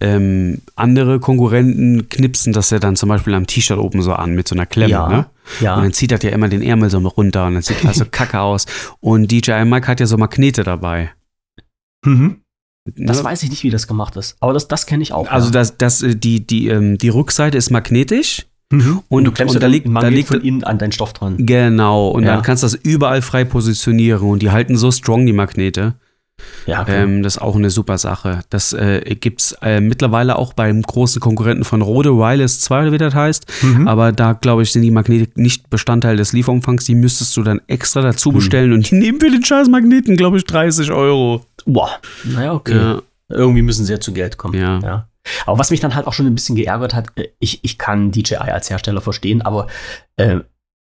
[0.01, 4.49] ähm, andere Konkurrenten knipsen das ja dann zum Beispiel am T-Shirt oben so an mit
[4.49, 5.26] so einer Klemme, Ja, ne?
[5.59, 7.97] Und ja, dann zieht das ja immer den Ärmel so runter und dann sieht das
[7.97, 8.66] so kacke aus.
[9.01, 11.11] Und DJI Mic hat ja so Magnete dabei.
[12.07, 12.41] mhm.
[12.87, 13.24] das ne?
[13.24, 15.28] weiß ich nicht, wie das gemacht ist, aber das, das kenne ich auch.
[15.31, 15.53] Also ja.
[15.53, 18.47] das, das, äh, die, die, ähm, die Rückseite ist magnetisch.
[18.72, 19.03] Mhm.
[19.09, 21.37] und- du klemmst und da liegt- da liegt- von innen an deinen Stoff dran.
[21.45, 22.09] Genau.
[22.09, 22.35] Und Ja.
[22.35, 25.95] dann kannst du das überall frei positionieren und die halten so strong, die Magnete.
[26.66, 27.03] Ja, okay.
[27.03, 28.41] Ähm, das ist auch eine super Sache.
[28.51, 32.93] Das äh, gibt es äh, mittlerweile auch beim großen Konkurrenten von Rode, Wireless 2 oder
[32.93, 33.47] wie das heißt.
[33.62, 33.88] Mhm.
[33.88, 36.84] Aber da, glaube ich, sind die Magnete nicht Bestandteil des Lieferumfangs.
[36.84, 38.34] Die müsstest du dann extra dazu Hm.
[38.36, 41.45] bestellen und die nehmen für den scheiß Magneten, glaube ich, 30 Euro.
[41.66, 41.91] Boah,
[42.24, 42.76] naja, okay.
[42.76, 43.03] Ja.
[43.28, 44.59] Irgendwie müssen sie ja zu Geld kommen.
[44.61, 45.07] Ja.
[45.47, 48.11] Aber was mich dann halt auch schon ein bisschen geärgert hat, äh, ich, ich kann
[48.11, 49.66] DJI als Hersteller verstehen, aber
[50.16, 50.38] äh,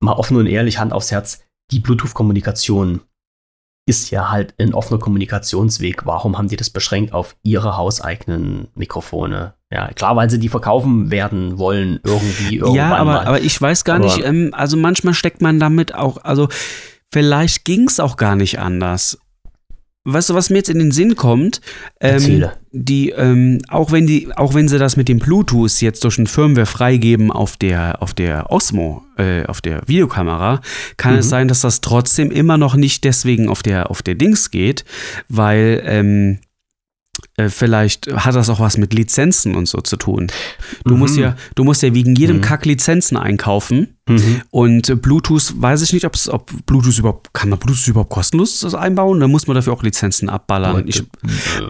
[0.02, 1.42] mal offen und ehrlich, Hand aufs Herz,
[1.72, 3.02] die Bluetooth-Kommunikation
[3.86, 6.06] ist ja halt ein offener Kommunikationsweg.
[6.06, 9.56] Warum haben die das beschränkt auf ihre hauseigenen Mikrofone?
[9.72, 13.26] Ja, klar, weil sie die verkaufen werden wollen, irgendwie, irgendwann Ja, aber, mal.
[13.26, 16.48] aber ich weiß gar Aber- nicht, ähm, also manchmal steckt man damit auch, also
[17.12, 19.18] vielleicht ging es auch gar nicht anders.
[20.06, 21.62] Weißt du, was mir jetzt in den Sinn kommt?
[22.02, 26.18] Ähm, die, ähm, auch wenn die, auch wenn sie das mit dem Bluetooth jetzt durch
[26.18, 30.60] ein Firmware freigeben auf der, auf der Osmo, äh, auf der Videokamera,
[30.98, 31.20] kann Mhm.
[31.20, 34.84] es sein, dass das trotzdem immer noch nicht deswegen auf der, auf der Dings geht,
[35.30, 36.38] weil ähm, äh,
[37.48, 40.28] vielleicht hat das auch was mit Lizenzen und so zu tun.
[40.86, 41.00] Du Mhm.
[41.00, 42.42] musst ja, du musst ja wegen jedem Mhm.
[42.42, 43.88] Kack Lizenzen einkaufen.
[44.08, 44.42] Mhm.
[44.52, 49.22] Und äh, Bluetooth weiß ich nicht, ob Bluetooth überhaupt, kann man Bluetooth überhaupt kostenlos einbauen?
[49.22, 50.84] Dann muss man dafür auch Lizenzen abballern.
[50.88, 51.04] Ich,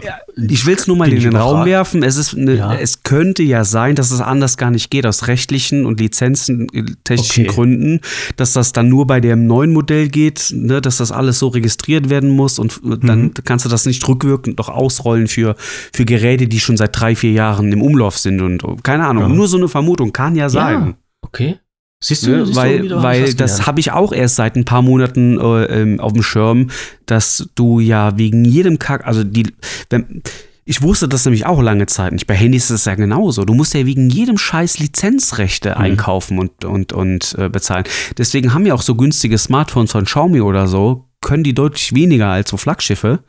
[0.02, 2.02] ja, ich will es nur mal in den Raum werfen.
[2.02, 2.74] Es, ist eine, Ja.
[2.74, 7.54] es könnte ja sein, dass es anders gar nicht geht, aus rechtlichen und lizenzentechnischen Okay.
[7.54, 8.00] Gründen,
[8.36, 12.10] dass das dann nur bei dem neuen Modell geht, ne, dass das alles so registriert
[12.10, 13.34] werden muss und äh, dann Mhm.
[13.44, 15.43] kannst du das nicht rückwirkend noch ausrollen für,
[15.92, 19.24] für Geräte, die schon seit drei, vier Jahren im Umlauf sind und oh, keine Ahnung.
[19.24, 19.28] Ja.
[19.28, 20.86] Nur so eine Vermutung kann ja sein.
[20.86, 21.56] Ja, okay.
[22.02, 24.64] Siehst du, Ne, siehst du weil wieder, weil das habe ich auch erst seit ein
[24.64, 26.70] paar Monaten äh, ähm, auf dem Schirm,
[27.06, 29.54] dass du ja wegen jedem Kack, also die,
[29.88, 30.22] wenn,
[30.66, 32.26] ich wusste das nämlich auch lange Zeit nicht.
[32.26, 33.44] Bei Handys ist es ja genauso.
[33.44, 35.76] Du musst ja wegen jedem Scheiß Lizenzrechte Mhm.
[35.76, 37.84] einkaufen und, und, und äh, bezahlen.
[38.18, 42.28] Deswegen haben ja auch so günstige Smartphones von Xiaomi oder so, können die deutlich weniger
[42.28, 43.20] als so Flaggschiffe.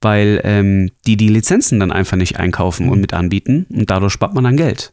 [0.00, 4.34] Weil ähm, die die Lizenzen dann einfach nicht einkaufen und mit anbieten und dadurch spart
[4.34, 4.92] man dann Geld.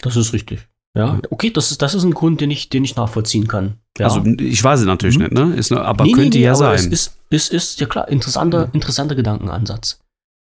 [0.00, 0.66] Das ist richtig.
[0.96, 3.78] Ja, okay, das ist, das ist ein Grund, den ich, den ich nachvollziehen kann.
[3.98, 4.06] Ja.
[4.06, 5.24] Also ich weiß es natürlich Mhm.
[5.24, 5.54] nicht, ne?
[5.56, 6.74] Ist, aber Nee, nee, könnte nee, ja aber sein.
[6.76, 9.98] Es ist, es ist, ja klar, interessanter, interessanter Gedankenansatz.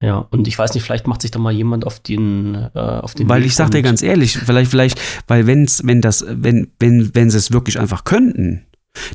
[0.03, 3.14] Ja, und ich weiß nicht, vielleicht macht sich da mal jemand auf den, äh, auf
[3.14, 6.70] den Weil Weg ich sag dir ganz ehrlich, vielleicht, vielleicht, weil wenn's, wenn das, wenn,
[6.78, 8.64] wenn, wenn sie es wirklich einfach könnten,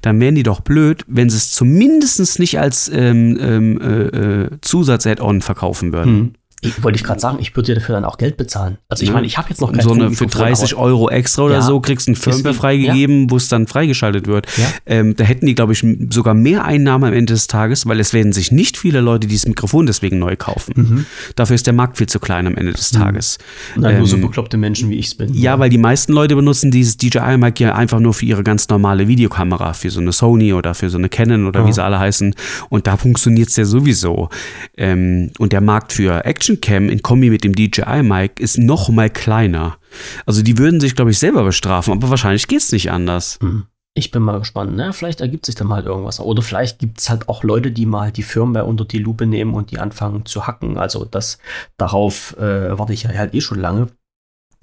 [0.02, 4.50] dann wären die doch blöd, wenn sie es zumindest nicht als ähm, ähm, äh, äh,
[4.62, 6.38] Zusatz-Add-on verkaufen würden.
[6.66, 8.78] Ich, wollte ich gerade sagen, ich würde dir dafür dann auch Geld bezahlen.
[8.90, 9.14] Also ich Ja.
[9.16, 11.56] meine, ich habe jetzt noch kein so eine für Funkmikrofon, 30 aber- Euro extra oder
[11.56, 11.62] Ja.
[11.62, 14.48] so kriegst du ein Firmware freigegeben, wo es dann freigeschaltet wird.
[14.58, 14.66] Ja.
[14.86, 18.14] Ähm, da hätten die, glaube ich, sogar mehr Einnahmen am Ende des Tages, weil es
[18.14, 20.74] werden sich nicht viele Leute dieses Mikrofon deswegen neu kaufen.
[20.76, 21.06] Mhm.
[21.36, 23.38] Dafür ist der Markt viel zu klein am Ende des Tages.
[23.76, 25.34] Na, nur so Ähm, bekloppte Menschen, wie ich es bin.
[25.34, 29.08] Ja, weil die meisten Leute benutzen dieses DJI-Mic ja einfach nur für ihre ganz normale
[29.08, 31.68] Videokamera, für so eine Sony oder für so eine Canon oder Ja.
[31.68, 32.36] wie sie alle heißen.
[32.70, 34.30] Und da funktioniert es ja sowieso.
[34.78, 39.10] Ähm, und der Markt für Action Cam in Kombi mit dem DJI-Mic ist noch mal
[39.10, 39.78] kleiner.
[40.26, 43.38] Also die würden sich, glaube ich, selber bestrafen, aber wahrscheinlich geht es nicht anders.
[43.42, 43.66] Hm.
[43.96, 44.76] Ich bin mal gespannt.
[44.76, 44.92] Ne?
[44.92, 46.20] Vielleicht ergibt sich da mal halt irgendwas.
[46.20, 49.54] Oder vielleicht gibt es halt auch Leute, die mal die Firmware unter die Lupe nehmen
[49.54, 50.78] und die anfangen zu hacken.
[50.78, 51.38] Also das
[51.78, 53.90] darauf äh, warte ich ja halt eh schon lange.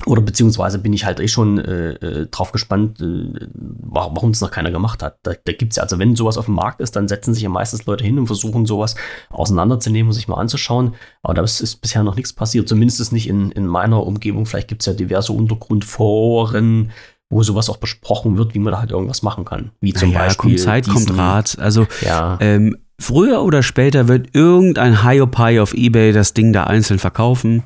[0.06, 4.50] Oder beziehungsweise bin ich halt eh schon äh, äh, drauf gespannt, äh, warum es noch
[4.50, 5.18] keiner gemacht hat.
[5.22, 7.42] Da, da gibt es ja, also wenn sowas auf dem Markt ist, dann setzen sich
[7.42, 8.94] ja meistens Leute hin und versuchen sowas
[9.28, 10.94] auseinanderzunehmen und sich mal anzuschauen.
[11.22, 14.46] Aber da ist, bisher noch nichts passiert, zumindest nicht in, in meiner Umgebung.
[14.46, 16.90] Vielleicht gibt es ja diverse Untergrundforen,
[17.30, 19.70] wo sowas auch besprochen wird, wie man da halt irgendwas machen kann.
[19.80, 20.50] Wie zum Naja, Beispiel.
[20.50, 21.58] kommt Zeit, kommt diesen- Rat.
[21.60, 22.38] Also Ja.
[22.40, 27.62] ähm, früher oder später wird irgendein Hiopai auf Ebay das Ding da einzeln verkaufen.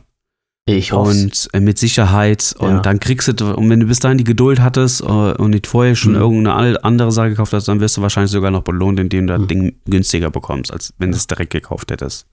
[0.66, 1.10] Ich hoffe.
[1.10, 2.54] Und äh, mit Sicherheit.
[2.58, 2.80] Und Ja.
[2.80, 5.94] dann kriegst du, und wenn du bis dahin die Geduld hattest äh, und nicht vorher
[5.94, 6.18] schon Mhm.
[6.20, 9.42] irgendeine andere Sache gekauft hast, dann wirst du wahrscheinlich sogar noch belohnt, indem du das
[9.42, 9.48] Mhm.
[9.48, 12.26] Ding günstiger bekommst, als wenn du es direkt gekauft hättest.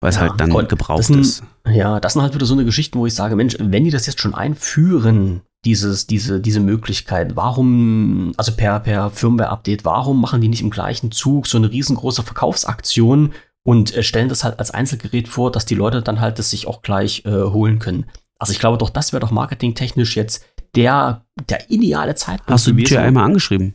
[0.00, 1.42] Weil es Ja, halt dann Gott, gebraucht sind- ist.
[1.68, 4.06] Ja, das sind halt wieder so eine Geschichten, wo ich sage, Mensch, wenn die das
[4.06, 10.48] jetzt schon einführen, dieses, diese, diese Möglichkeit, warum, also per, per Firmware-Update, warum machen die
[10.48, 13.32] nicht im gleichen Zug so eine riesengroße Verkaufsaktion
[13.62, 16.66] und äh, stellen das halt als Einzelgerät vor, dass die Leute dann halt das sich
[16.66, 18.06] auch gleich äh, holen können.
[18.38, 20.44] Also ich glaube doch, das wäre doch marketingtechnisch jetzt
[20.74, 22.72] der, der ideale Zeitpunkt Hast du.
[22.72, 23.74] DJI einmal angeschrieben?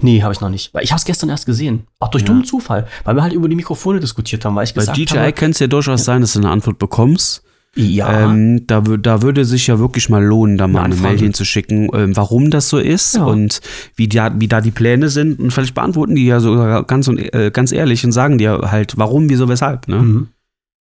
[0.00, 0.72] Nee, habe ich noch nicht.
[0.72, 1.86] Weil ich habe es gestern erst gesehen.
[2.00, 2.28] Auch durch Ja.
[2.28, 2.86] dummen Zufall.
[3.04, 5.50] Weil wir halt über die Mikrofone diskutiert haben, weil ich Bei gesagt DJI habe, könnte
[5.52, 7.42] es ja durchaus sein, dass du eine Antwort bekommst.
[7.74, 11.02] Ja, Ähm, da, da würde sich ja wirklich mal lohnen, da mal Eine eine.
[11.02, 13.24] Mail hinzuschicken, ähm, warum das so ist Ja.
[13.24, 13.60] und
[13.96, 15.40] wie, die, wie da die Pläne sind.
[15.40, 18.98] Und vielleicht beantworten die ja sogar ganz, und, äh, ganz ehrlich und sagen dir halt,
[18.98, 19.88] warum, wieso, weshalb.
[19.88, 19.96] Ne?
[19.96, 20.28] Mhm.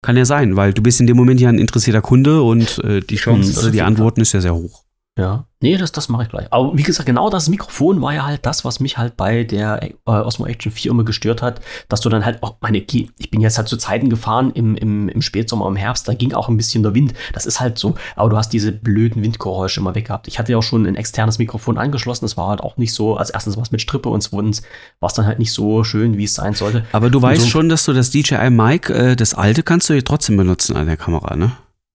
[0.03, 3.01] Kann ja sein, weil du bist in dem Moment ja ein interessierter Kunde und äh,
[3.01, 4.84] die Mhm, Chance, auf die antworten, ist ja sehr hoch.
[5.17, 6.49] Ja, nee, das, das mache ich gleich.
[6.53, 9.81] Aber wie gesagt, genau das Mikrofon war ja halt das, was mich halt bei der
[9.85, 13.41] äh, Osmo Action 4 immer gestört hat, dass du dann halt auch, meine, ich bin
[13.41, 16.57] jetzt halt zu Zeiten gefahren im, im, im Spätsommer, im Herbst, da ging auch ein
[16.57, 17.15] bisschen der Wind.
[17.33, 20.27] Das ist halt so, aber du hast diese blöden Windgeräusche immer weg gehabt.
[20.27, 23.17] Ich hatte ja auch schon ein externes Mikrofon angeschlossen, das war halt auch nicht so,
[23.17, 24.62] als erstens was mit Strippe und zweitens
[24.99, 26.85] war es dann halt nicht so schön, wie es sein sollte.
[26.91, 29.95] Aber du weißt so- schon, dass du das DJI Mic, äh, das alte, kannst du
[29.95, 31.53] ja trotzdem benutzen an der Kamera, ne?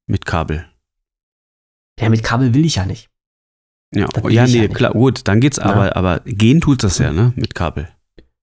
[0.07, 0.65] Mit Kabel.
[1.99, 3.08] Ja, mit Kabel will ich ja nicht.
[3.93, 4.75] Ja, will ja nee, ja nicht.
[4.75, 7.33] klar, gut, dann geht's, aber, aber gehen tut das ja, ne?
[7.35, 7.87] Mit Kabel.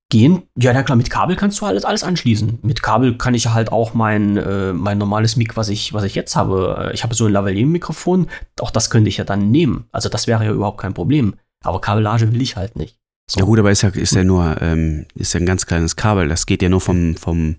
[0.09, 2.61] Gehen, ja, na klar, mit Kabel kannst du alles, alles anschließen.
[2.62, 6.14] Mit Kabel kann ich halt auch mein, äh, mein normales Mic, was ich, was ich
[6.14, 6.90] jetzt habe.
[6.90, 8.28] äh, Ich habe so ein Lavalier-Mikrofon,
[8.61, 9.86] auch das könnte ich ja dann nehmen.
[9.90, 11.34] Also das wäre ja überhaupt kein Problem.
[11.64, 12.99] Aber Kabellage will ich halt nicht.
[13.28, 13.40] So.
[13.40, 16.28] Ja gut, aber ist ja, ist ja nur, ähm, ist ja ein ganz kleines Kabel.
[16.28, 17.57] Das geht ja nur vom, vom,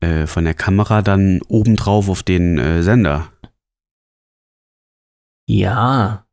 [0.00, 3.28] äh, von der Kamera dann obendrauf auf den äh, Sender.
[5.48, 6.26] Ja.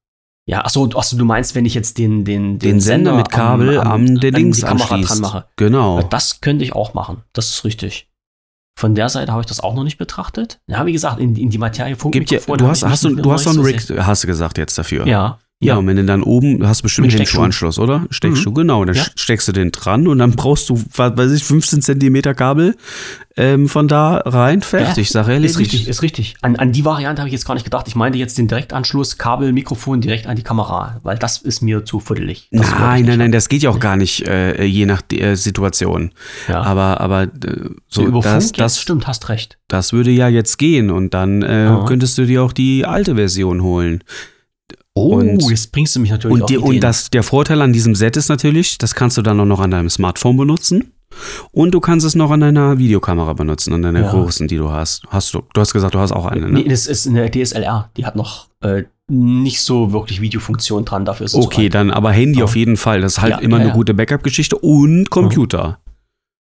[0.50, 4.18] Ja, achso, achso, du meinst, wenn ich jetzt den, den, Den Sender mit Kabel am
[4.20, 5.10] der Dings die Kamera anschließt.
[5.10, 5.46] dran mache.
[5.58, 6.02] Genau.
[6.04, 7.24] Das könnte ich auch machen.
[7.34, 8.10] Das ist richtig.
[8.80, 10.62] Von der Seite habe ich das auch noch nicht betrachtet.
[10.68, 13.44] Ja, wie gesagt, in, in die Materie Gibt ja, du hast, hast du, du hast
[13.44, 15.06] so einen Rig, hast du gesagt jetzt dafür.
[15.06, 15.40] Ja.
[15.60, 17.30] Ja, und wenn du dann oben, du hast bestimmt einen Steckschuh.
[17.42, 18.06] Steckschuhanschluss, oder?
[18.12, 18.54] Steckschuh, Mhm.
[18.54, 18.86] genau.
[18.86, 19.04] Dann Ja.
[19.16, 22.76] steckst du den dran und dann brauchst du, was weiß ich, 15 Zentimeter Kabel
[23.36, 25.50] ähm, von da rein, fertig, sag ehrlich.
[25.52, 26.36] Ist richtig, ist richtig.
[26.44, 27.88] An, an die Variante habe ich jetzt gar nicht gedacht.
[27.88, 31.84] Ich meinte jetzt den Direktanschluss, Kabel, Mikrofon direkt an die Kamera, weil das ist mir
[31.86, 32.50] zu fuddelig.
[32.52, 36.12] Das Nein, nein, nein, das geht ja auch gar nicht, äh, je nach äh, Situation.
[36.48, 36.62] Ja.
[36.62, 37.30] Aber, aber äh,
[37.88, 39.58] so, so über das, Funk das, stimmt, hast recht.
[39.68, 41.84] das würde ja jetzt gehen und dann äh, Ja.
[41.88, 44.04] könntest du dir auch die alte Version holen.
[44.98, 46.82] Oh, Und- jetzt bringst du mich natürlich Und, die, auf und Ideen.
[46.82, 49.72] das, der Vorteil an diesem Set ist natürlich, das kannst du dann auch noch an
[49.72, 50.92] deinem Smartphone benutzen.
[51.52, 54.12] Und du kannst es noch an deiner Videokamera benutzen, an deiner Ja.
[54.12, 55.04] großen, die du hast.
[55.10, 56.70] Hast du, du hast gesagt, du hast auch eine, Nee, ne?
[56.70, 57.90] das ist eine DSLR.
[57.98, 61.06] Die hat noch äh, nicht so wirklich Videofunktion dran.
[61.06, 62.46] Dafür ist es Okay, dann aber Handy Ja.
[62.46, 63.02] auf jeden Fall.
[63.02, 65.80] Das ist halt Ja, immer ja, eine gute Backup-Geschichte und Computer.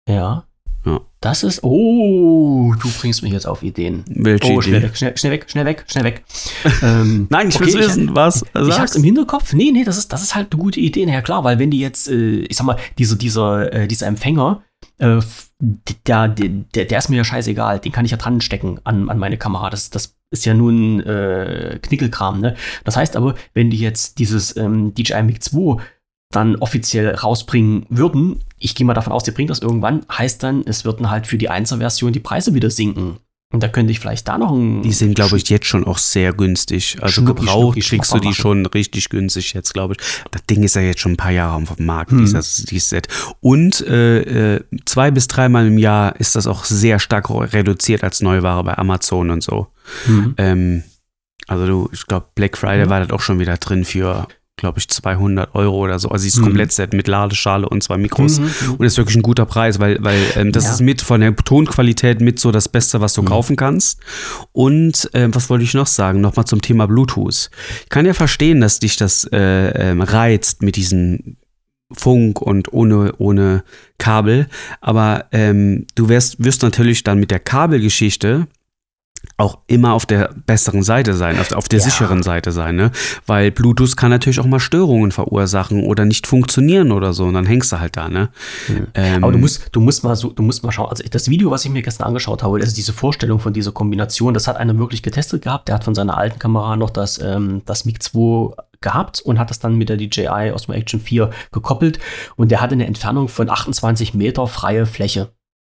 [0.08, 0.44] Ja.
[0.90, 1.02] Ja.
[1.22, 1.64] Das ist.
[1.64, 4.06] Oh, du bringst mich jetzt auf Ideen.
[4.08, 4.88] Welche oh, schnell Idee?
[4.88, 6.24] weg, schnell, schnell weg, schnell weg, schnell weg.
[6.82, 8.42] ähm, Nein, ich okay, will wissen, was.
[8.42, 8.96] Ich hab's Sag's.
[8.96, 9.54] im Hinterkopf.
[9.54, 11.06] Nee, nee, das ist, das ist halt eine gute Idee.
[11.06, 14.08] Na ja, klar, weil wenn die jetzt, äh, ich sag mal, dieser, dieser, äh, dieser
[14.08, 14.64] Empfänger,
[14.98, 15.20] äh,
[16.08, 17.80] der, der, der, ist mir ja scheißegal.
[17.80, 19.70] Den kann ich ja dran stecken an, an meine Kamera.
[19.70, 22.56] Das, das ist ja nun äh, Knickelkram, ne?
[22.86, 25.82] Das heißt aber, wenn die jetzt dieses ähm, DJI Mic 2
[26.32, 30.64] dann offiziell rausbringen würden, ich gehe mal davon aus, die bringt das irgendwann, heißt dann,
[30.66, 33.18] es würden halt für die 1er-Version die Preise wieder sinken.
[33.52, 34.84] Und da könnte ich vielleicht da noch ein.
[34.84, 36.98] Die sind, glaube ich, jetzt schon auch sehr günstig.
[37.02, 40.00] Also gebraucht Schnuppi, kriegst du die schon richtig günstig jetzt, glaube ich.
[40.30, 42.20] Das Ding ist ja jetzt schon ein paar Jahre auf dem Markt, Hm.
[42.20, 43.08] dieses, dieses Set.
[43.40, 48.22] Und äh, äh, zwei bis dreimal im Jahr ist das auch sehr stark reduziert als
[48.22, 49.66] Neuware bei Amazon und so.
[50.06, 50.36] Hm.
[50.38, 50.84] Ähm,
[51.48, 52.90] also du, ich glaube, Black Friday Mhm.
[52.92, 54.28] war das auch schon wieder drin für,
[54.60, 56.10] glaube ich, 200 Euro oder so.
[56.10, 56.44] Also dieses Mhm.
[56.46, 58.40] Komplettset mit Ladeschale und zwei Mikros.
[58.40, 58.46] Mhm.
[58.74, 60.72] Und das ist wirklich ein guter Preis, weil, weil ähm, das Ja.
[60.74, 63.26] ist mit von der Tonqualität mit so das Beste, was du Mhm.
[63.28, 64.00] kaufen kannst.
[64.52, 66.22] Und ähm, was wollte ich noch sagen?
[66.22, 67.50] Nochmal zum Thema Bluetooth.
[67.84, 69.38] Ich kann ja verstehen, dass dich das äh,
[69.92, 71.38] ähm, reizt mit diesem
[71.92, 73.64] Funk und ohne, ohne
[73.98, 74.48] Kabel.
[74.80, 78.48] Aber ähm, du wirst, wirst natürlich dann mit der Kabelgeschichte
[79.38, 81.86] auch immer auf der besseren Seite sein, auf, auf der Ja.
[81.86, 82.92] sicheren Seite sein, ne?
[83.26, 87.46] Weil Bluetooth kann natürlich auch mal Störungen verursachen oder nicht funktionieren oder so und dann
[87.46, 88.30] hängst du halt da, ne?
[88.94, 90.90] Ähm, Aber du musst, du musst mal so, du musst mal schauen.
[90.90, 94.34] Also das Video, was ich mir gestern angeschaut habe, also diese Vorstellung von dieser Kombination,
[94.34, 95.68] das hat einer wirklich getestet gehabt.
[95.68, 99.50] Der hat von seiner alten Kamera noch das, ähm, das Mic 2 gehabt und hat
[99.50, 102.00] das dann mit der DJI Osmo Action 4 gekoppelt
[102.38, 105.30] und der hatte eine Entfernung von 28 Meter freie Fläche.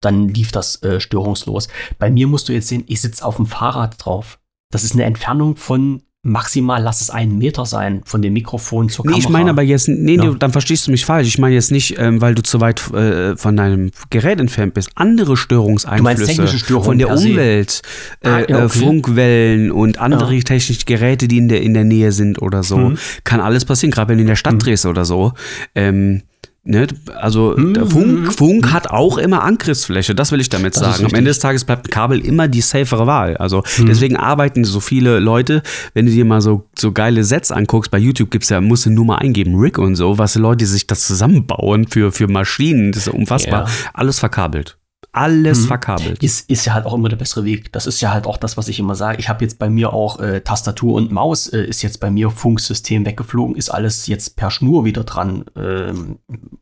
[0.02, 1.68] Dann lief das äh, störungslos.
[2.00, 4.40] Bei mir musst du jetzt sehen, ich sitze auf dem Fahrrad drauf.
[4.72, 9.06] Das ist eine Entfernung von maximal, lass es einen Meter sein, von dem Mikrofon zur
[9.06, 9.26] Nee, Kamera.
[9.28, 10.26] ich meine aber jetzt, nee, Ja.
[10.26, 11.28] nee, dann verstehst du mich falsch.
[11.28, 14.92] Ich meine jetzt nicht, ähm, weil du zu weit äh, von deinem Gerät entfernt bist.
[14.96, 17.10] Andere Störungseinflüsse technische Störungen von der.
[17.10, 17.82] Umwelt,
[18.22, 18.80] äh, Ah, ja, äh, okay.
[18.80, 20.42] Funkwellen und andere Ja.
[20.42, 22.98] technische Geräte, die in der, in der Nähe sind oder so, Mhm.
[23.24, 24.60] kann alles passieren, gerade wenn du in der Stadt Mhm.
[24.60, 25.34] drehst oder so.
[25.74, 26.22] Ähm,
[26.64, 26.88] ne?
[27.16, 27.74] Also Mhm.
[27.74, 31.06] der Funk, Funk hat auch immer Angriffsfläche, das will ich damit Das sagen.
[31.06, 31.14] Am.
[31.16, 33.38] Ende des Tages bleibt ein Kabel immer die safere Wahl.
[33.38, 33.86] Also Mhm.
[33.88, 35.64] deswegen arbeiten so viele Leute,
[35.94, 38.90] wenn du dir mal so, so geile Sets anguckst, bei YouTube gibt's ja, musst du
[38.90, 42.92] nur mal eingeben, Rig und so, was die Leute sich das zusammenbauen für, für Maschinen,
[42.92, 43.66] das ist unfassbar.
[43.68, 43.74] Ja.
[43.94, 44.78] Alles verkabelt.
[45.14, 45.68] Alles Mhm.
[45.68, 46.24] verkabelt.
[46.24, 47.72] ist, ist ja halt auch immer der bessere Weg.
[47.74, 49.20] Das ist ja halt auch das, was ich immer sage.
[49.20, 52.30] Ich habe jetzt bei mir auch äh, Tastatur und Maus äh, ist jetzt bei mir
[52.30, 56.20] Funksystem weggeflogen, ist alles jetzt per Schnur wieder dran, ähm,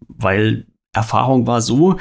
[0.08, 1.98] weil Erfahrung war so,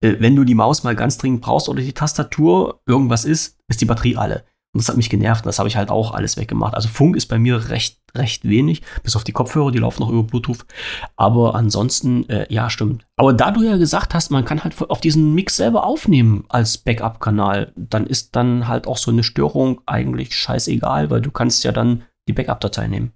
[0.00, 3.80] äh, wenn du die Maus mal ganz dringend brauchst oder die Tastatur, irgendwas ist, ist
[3.80, 4.44] die Batterie alle.
[4.74, 6.74] Und das hat mich genervt und das habe ich halt auch alles weggemacht.
[6.74, 10.10] Also Funk ist bei mir recht, recht wenig, bis auf die Kopfhörer, die laufen noch
[10.10, 10.66] über Bluetooth.
[11.14, 13.06] Aber ansonsten, äh, ja, stimmt.
[13.16, 16.76] Aber da du ja gesagt hast, man kann halt auf diesen Mix selber aufnehmen als
[16.76, 21.70] Backup-Kanal, dann ist dann halt auch so eine Störung eigentlich scheißegal, weil du kannst ja
[21.70, 23.12] dann die Backup-Datei nehmen.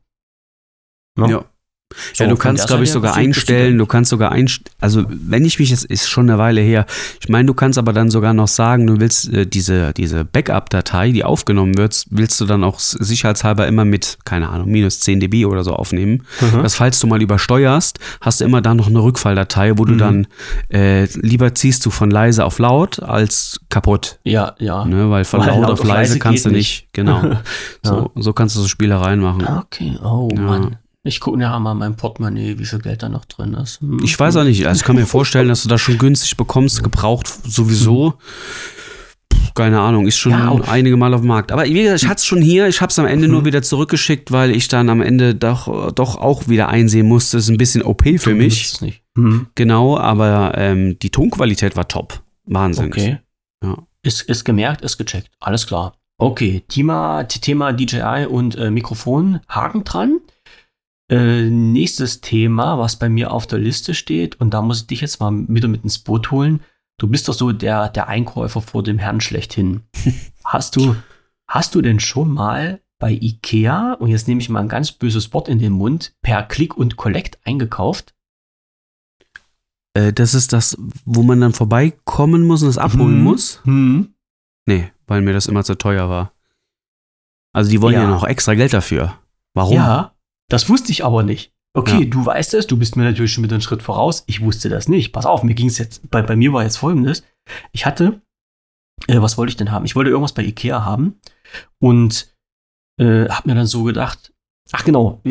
[1.18, 1.28] Ne?
[1.28, 1.44] Ja.
[2.12, 5.58] So, ja, du kannst, glaube ich, sogar einstellen, du kannst sogar einstellen, also wenn ich
[5.58, 6.84] mich, es ist schon eine Weile her,
[7.20, 11.12] ich meine, du kannst aber dann sogar noch sagen, du willst äh, diese, diese Backup-Datei,
[11.12, 15.46] die aufgenommen wird, willst du dann auch sicherheitshalber immer mit, keine Ahnung, minus 10 dB
[15.46, 16.24] oder so aufnehmen.
[16.40, 16.62] Mhm.
[16.62, 19.98] Dass falls du mal übersteuerst, hast du immer dann noch eine Rückfalldatei, wo du Mhm.
[19.98, 20.26] dann
[20.70, 24.18] äh, lieber ziehst du von leise auf laut als kaputt.
[24.24, 24.84] Ja, ja.
[24.84, 25.10] Ne?
[25.10, 26.88] Weil von Weil laut, laut auf leise leise kannst du geht nicht.
[26.92, 27.22] Genau.
[27.82, 29.46] so, so kannst du so Spielereien machen.
[29.46, 30.40] Okay, oh Ja.
[30.40, 30.76] Mann.
[31.08, 33.80] Ich gucke nachher mal in mein Portemonnaie, wie viel Geld da noch drin ist.
[33.80, 34.00] Hm.
[34.04, 34.66] Ich weiß auch nicht.
[34.66, 38.14] Also ich kann mir vorstellen, dass du das schon günstig bekommst, gebraucht sowieso.
[39.32, 41.50] Pff, Keine Ahnung, ist schon Ja, auch- einige Mal auf dem Markt.
[41.52, 42.68] Aber wie gesagt, ich hatte es schon hier.
[42.68, 43.32] Ich habe es am Ende Mhm.
[43.34, 47.38] nur wieder zurückgeschickt, weil ich dann am Ende doch, doch auch wieder einsehen musste.
[47.38, 48.80] ist ein bisschen OP für Du mich.
[48.82, 49.02] nicht.
[49.16, 49.46] Hm.
[49.54, 52.22] Genau, aber ähm, die Tonqualität war top.
[52.44, 52.86] Wahnsinn.
[52.86, 53.18] Okay.
[53.64, 53.76] Ja.
[54.02, 55.28] Ist, ist gemerkt, ist gecheckt.
[55.40, 55.94] Alles klar.
[56.20, 60.18] Okay, Thema, Thema DJI und äh, Mikrofon, Haken dran.
[61.10, 65.00] Äh, nächstes Thema, was bei mir auf der Liste steht, und da muss ich dich
[65.00, 66.60] jetzt mal wieder mit ins Boot holen.
[66.98, 69.82] Du bist doch so der, der Einkäufer vor dem Herrn schlechthin.
[70.44, 70.96] hast du,
[71.46, 75.32] hast du denn schon mal bei IKEA, und jetzt nehme ich mal ein ganz böses
[75.32, 78.14] Wort in den Mund, per Click und Collect eingekauft?
[79.94, 80.76] Äh, das ist das,
[81.06, 83.22] wo man dann vorbeikommen muss und es abholen Hm.
[83.22, 83.60] muss?
[83.64, 84.14] Hm.
[84.66, 86.32] Nee, weil mir das immer zu teuer war.
[87.54, 88.10] Also die wollen ja, Ja.
[88.10, 89.14] noch extra Geld dafür.
[89.54, 89.76] Warum?
[89.76, 90.12] Ja,
[90.48, 91.52] das wusste ich aber nicht.
[91.74, 92.06] Okay, Ja.
[92.06, 94.24] du weißt es, du bist mir natürlich schon mit einem Schritt voraus.
[94.26, 95.12] Ich wusste das nicht.
[95.12, 97.22] Pass auf, mir ging es jetzt, bei, bei mir war jetzt folgendes.
[97.72, 98.22] Ich hatte,
[99.06, 99.84] äh, was wollte ich denn haben?
[99.84, 101.20] Ich wollte irgendwas bei Ikea haben
[101.78, 102.34] und
[103.00, 104.32] äh, habe mir dann so gedacht,
[104.72, 105.22] ach genau,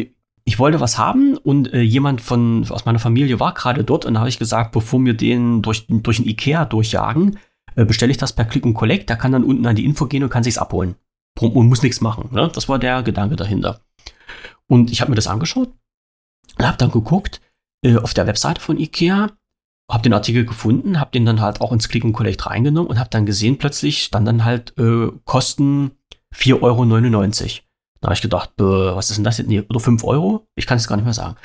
[0.45, 4.13] ich wollte was haben und äh, jemand von aus meiner Familie war gerade dort und
[4.13, 7.39] da habe ich gesagt, bevor wir den durch, durch den Ikea durchjagen,
[7.75, 9.09] äh, bestelle ich das per Click und Collect.
[9.09, 10.95] Der kann dann unten an die Info gehen und kann sich's abholen
[11.39, 12.29] und muss nichts machen.
[12.31, 12.49] Ne?
[12.53, 13.81] Das war der Gedanke dahinter.
[14.69, 15.71] Und ich habe mir das angeschaut
[16.57, 17.41] und habe dann geguckt
[17.83, 19.31] äh, auf der Webseite von Ikea,
[19.89, 22.99] habe den Artikel gefunden, habe den dann halt auch ins Click und Collect reingenommen und
[22.99, 25.91] habe dann gesehen, plötzlich stand dann halt äh, Kosten
[26.35, 27.67] 4,99 Euro.
[27.99, 29.47] Da habe ich gedacht, was ist denn das jetzt?
[29.47, 30.47] Nee, oder 5 Euro?
[30.55, 31.35] Ich kann es gar nicht mehr sagen.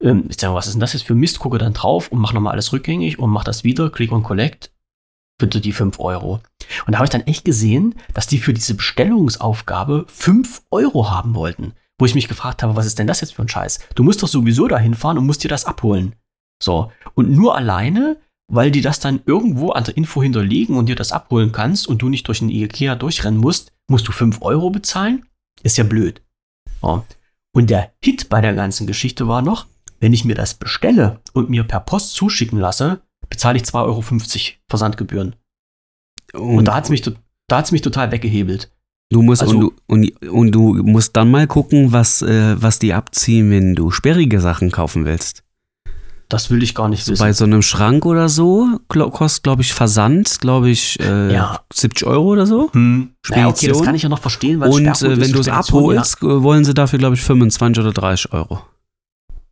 [0.00, 1.40] Ähm, ich sage, was ist denn das jetzt für Mist?
[1.40, 4.72] Gucke dann drauf und mache nochmal alles rückgängig und mache das wieder, Click und Collect,
[5.38, 6.40] bitte die 5 Euro.
[6.86, 11.34] Und da habe ich dann echt gesehen, dass die für diese Bestellungsaufgabe 5 Euro haben
[11.34, 11.74] wollten.
[11.98, 13.80] Wo ich mich gefragt habe, was ist denn das jetzt für ein Scheiß?
[13.94, 16.14] Du musst doch sowieso dahin fahren und musst dir das abholen.
[16.62, 16.92] So.
[17.14, 18.18] Und nur alleine,
[18.52, 22.02] weil die das dann irgendwo an der Info hinterlegen und dir das abholen kannst und
[22.02, 25.26] du nicht durch den Ikea durchrennen musst, musst du 5 Euro bezahlen?
[25.62, 26.22] Ist ja blöd.
[26.82, 27.04] Ja.
[27.54, 29.66] Und der Hit bei der ganzen Geschichte war noch,
[29.98, 33.00] wenn ich mir das bestelle und mir per Post zuschicken lasse,
[33.30, 34.02] bezahle ich 2,50 Euro
[34.68, 35.36] Versandgebühren.
[36.34, 37.02] Und, und da hat es mich,
[37.72, 38.70] mich total weggehebelt.
[39.10, 42.78] Du musst also, und, du, und, und, du musst dann mal gucken, was, äh, was
[42.80, 45.44] die abziehen, wenn du sperrige Sachen kaufen willst.
[46.28, 47.22] Das will ich gar nicht so wissen.
[47.22, 51.60] Bei so einem Schrank oder so kostet, glaube ich, Versand, glaube ich, äh, ja.
[51.72, 52.68] 70 Euro oder so.
[52.72, 53.10] Hm.
[53.22, 53.44] Spedition.
[53.44, 54.58] Ja, okay, das kann ich ja noch verstehen.
[54.58, 56.42] Weil Und äh, wenn du es abholst, ja.
[56.42, 58.60] wollen sie dafür, glaube ich, 25 oder 30 Euro.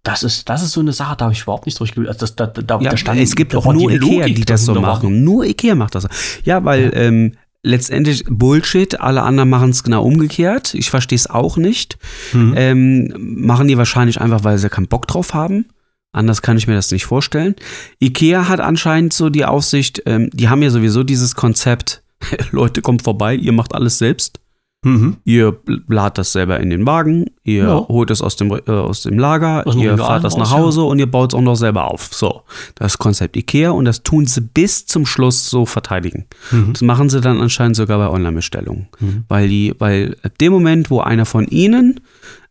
[0.02, 2.12] Das ist, das ist so eine Sache, da habe ich überhaupt nicht durchgebildet.
[2.12, 4.74] Also das, da, da, ja, da stand es gibt auch nur Ikea, die das so
[4.74, 5.22] machen.
[5.22, 6.08] Nur Ikea macht das.
[6.44, 6.92] Ja, weil ja.
[6.92, 7.32] Ähm,
[7.64, 10.74] letztendlich Bullshit, alle anderen machen es genau umgekehrt.
[10.74, 11.98] Ich verstehe es auch nicht.
[12.32, 12.54] Mhm.
[12.56, 15.66] Ähm, machen die wahrscheinlich einfach, weil sie keinen Bock drauf haben.
[16.12, 17.56] Anders kann ich mir das nicht vorstellen.
[18.00, 22.04] IKEA hat anscheinend so die Aufsicht, ähm, die haben ja sowieso dieses Konzept,
[22.52, 24.38] Leute, kommt vorbei, ihr macht alles selbst.
[24.84, 25.16] Mhm.
[25.24, 25.58] Ihr
[25.88, 27.88] ladet das selber in den Wagen, ihr ja.
[27.88, 30.86] holt es aus dem, äh, aus dem Lager, aus ihr fahrt das nach Hause ja.
[30.86, 32.10] und ihr baut es auch noch selber auf.
[32.12, 32.42] So,
[32.74, 36.26] das Konzept IKEA und das tun sie bis zum Schluss so verteidigen.
[36.50, 36.72] Mhm.
[36.72, 38.88] Das machen sie dann anscheinend sogar bei Online-Bestellungen.
[39.00, 39.24] Mhm.
[39.28, 42.00] Weil die, weil ab dem Moment, wo einer von ihnen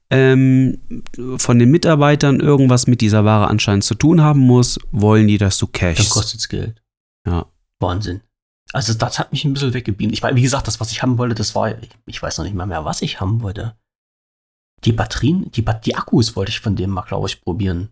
[0.09, 0.77] ähm,
[1.37, 5.57] von den Mitarbeitern irgendwas mit dieser Ware anscheinend zu tun haben muss, wollen die, dass
[5.57, 5.99] du cashst.
[5.99, 6.81] Dann kostet es Geld.
[7.25, 7.45] Ja.
[7.79, 8.21] Wahnsinn.
[8.71, 10.13] Also das hat mich ein bisschen weggebeamt.
[10.13, 11.75] Ich meine, wie gesagt, das, was ich haben wollte, das war,
[12.05, 13.75] ich weiß noch nicht mal mehr, was ich haben wollte.
[14.83, 17.89] Die Batterien, die, die Akkus wollte ich von dem mal, glaube ich, probieren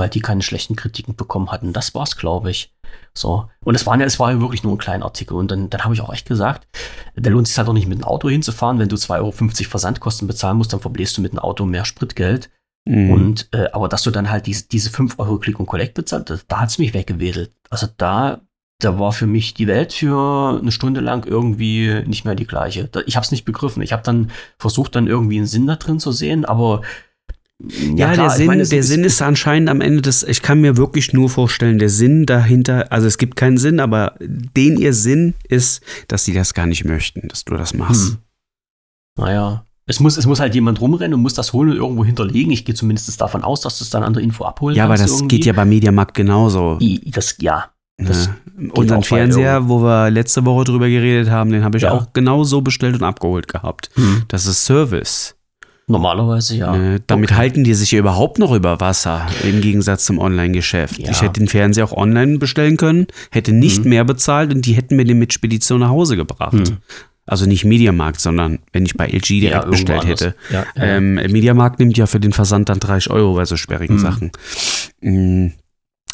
[0.00, 1.74] weil die keine schlechten Kritiken bekommen hatten.
[1.74, 2.74] Das war's, glaube ich.
[3.14, 3.48] So.
[3.62, 5.34] Und es war ja, es war ja wirklich nur ein kleiner Artikel.
[5.34, 6.66] Und dann, dann habe ich auch echt gesagt,
[7.16, 8.78] da lohnt sich halt auch nicht mit dem Auto hinzufahren.
[8.78, 9.32] Wenn du 2,50 Euro
[9.68, 12.50] Versandkosten bezahlen musst, dann verbläst du mit dem Auto mehr Spritgeld.
[12.86, 13.10] Mhm.
[13.10, 16.46] Und, äh, aber dass du dann halt diese, diese 5 Euro Click und Collect bezahlt,
[16.48, 17.52] da hat's mich weggewedelt.
[17.68, 18.40] Also da,
[18.80, 22.88] da war für mich die Welt für eine Stunde lang irgendwie nicht mehr die gleiche.
[23.06, 23.82] Ich habe es nicht begriffen.
[23.82, 26.82] Ich habe dann versucht, dann irgendwie einen Sinn da drin zu sehen, aber
[27.62, 30.60] ja, ja klar, der Sinn, meine, der Sinn ist anscheinend am Ende des, ich kann
[30.60, 34.94] mir wirklich nur vorstellen, der Sinn dahinter, also es gibt keinen Sinn, aber den ihr
[34.94, 38.12] Sinn ist, dass sie das gar nicht möchten, dass du das machst.
[38.12, 38.18] Hm.
[39.18, 42.52] Naja, es muss, es muss halt jemand rumrennen und muss das holen und irgendwo hinterlegen.
[42.52, 44.96] Ich gehe zumindest davon aus, dass du es dann an der Info abholen Ja, aber
[44.96, 45.36] das irgendwie.
[45.36, 46.78] geht ja bei Mediamarkt genauso.
[47.06, 47.70] Das, ja.
[48.06, 48.70] Das ja.
[48.72, 51.92] Unseren Fernseher, wo wir letzte Woche drüber geredet haben, den habe ich ja.
[51.92, 53.90] auch genau so bestellt und abgeholt gehabt.
[53.94, 54.24] Hm.
[54.28, 55.34] Das ist Service.
[55.90, 56.76] Normalerweise ja.
[56.76, 57.38] Ne, damit okay.
[57.38, 60.98] halten die sich ja überhaupt noch über Wasser, im Gegensatz zum Online-Geschäft.
[60.98, 61.10] Ja.
[61.10, 63.90] Ich hätte den Fernseher auch online bestellen können, hätte nicht mhm.
[63.90, 66.52] mehr bezahlt und die hätten mir den mit Spedition nach Hause gebracht.
[66.52, 66.78] Mhm.
[67.26, 70.34] Also nicht Mediamarkt, sondern wenn ich bei LG direkt ja, bestellt hätte.
[70.50, 74.00] Ja, ähm, Mediamarkt nimmt ja für den Versand dann 30 Euro bei so sperrigen mhm.
[74.00, 74.32] Sachen.
[75.00, 75.52] Mhm.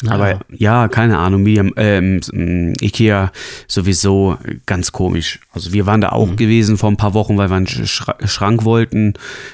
[0.05, 3.31] Aber ja, keine Ahnung, Medium, ähm, Ikea
[3.67, 4.37] sowieso
[4.67, 5.39] ganz komisch.
[5.53, 6.35] Also wir waren da auch mhm.
[6.35, 9.13] gewesen vor ein paar Wochen, weil wir einen Schrank wollten.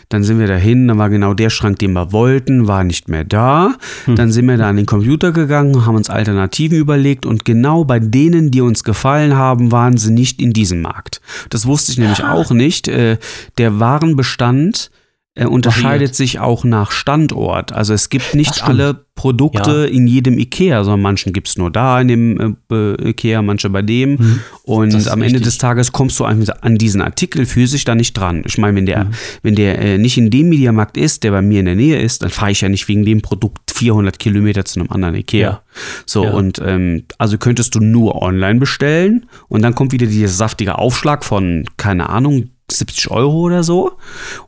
[0.10, 3.24] Dann sind wir dahin, dann war genau der Schrank, den wir wollten, war nicht mehr
[3.24, 3.76] da.
[4.06, 4.16] Mhm.
[4.16, 8.00] Dann sind wir da an den Computer gegangen, haben uns Alternativen überlegt und genau bei
[8.00, 11.22] denen, die uns gefallen haben, waren sie nicht in diesem Markt.
[11.52, 12.34] Das wusste ich nämlich ja.
[12.34, 12.90] auch nicht.
[12.90, 13.18] Äh,
[13.58, 14.92] der Warenbestand
[15.36, 17.72] er unterscheidet sich auch nach Standort.
[17.72, 19.86] Also es gibt nicht alle Produkte ja.
[19.86, 23.82] in jedem Ikea, sondern manchen gibt es nur da in dem äh, Ikea, manche bei
[23.82, 24.12] dem.
[24.12, 24.40] Mhm.
[24.62, 28.44] Und am Ende des Tages kommst du an, an, diesen Artikel physisch da nicht dran.
[28.46, 29.12] Ich meine, wenn der, mhm.
[29.42, 32.22] wenn der äh, nicht in dem Mediamarkt ist, der bei mir in der Nähe ist,
[32.22, 35.50] dann fahre ich ja nicht wegen dem Produkt 400 Kilometer zu einem anderen Ikea.
[35.50, 35.62] Ja.
[36.06, 36.32] So, ja.
[36.32, 41.26] und ähm, also könntest du nur online bestellen und dann kommt wieder dieser saftige Aufschlag
[41.26, 43.94] von, keine Ahnung, 70 Euro oder so.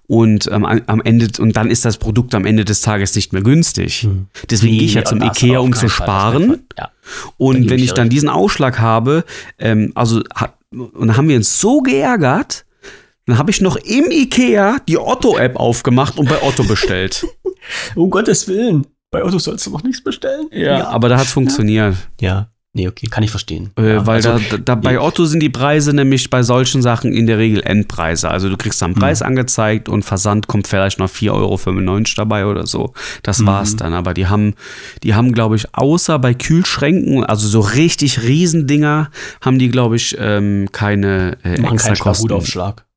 [0.07, 3.41] Und ähm, am Ende, und dann ist das Produkt am Ende des Tages nicht mehr
[3.41, 4.03] günstig.
[4.03, 4.27] Hm.
[4.49, 6.63] Deswegen nee, gehe ich ja zum Ikea, um zu sparen.
[6.77, 6.91] Ja.
[7.37, 9.23] Und wenn ich dann diesen Ausschlag habe,
[9.59, 12.65] ähm, also hat, und dann haben wir uns so geärgert,
[13.27, 17.25] Dann habe ich noch im Ikea die Otto-App aufgemacht und bei Otto bestellt.
[17.95, 18.85] Um Gottes Willen.
[19.09, 20.47] Bei Otto sollst du noch nichts bestellen.
[20.51, 21.95] ja, aber da hat es funktioniert.
[22.21, 22.49] Ja.
[22.77, 23.71] Nee, okay, kann ich verstehen.
[23.79, 27.13] Äh, ja, weil also, da, da bei Otto sind die Preise nämlich bei solchen Sachen
[27.13, 28.29] in der Regel Endpreise.
[28.29, 32.45] Also du kriegst dann einen Preis angezeigt und Versand kommt vielleicht noch 4,95 Euro dabei
[32.45, 32.93] oder so.
[33.23, 33.45] Das Mhm.
[33.47, 33.93] war's dann.
[33.93, 34.55] Aber die haben,
[35.03, 40.17] die haben, glaube ich, außer bei Kühlschränken, also so richtig Riesendinger, haben die, glaube ich,
[40.19, 42.27] ähm, keine äh, machen extra keinen Kosten.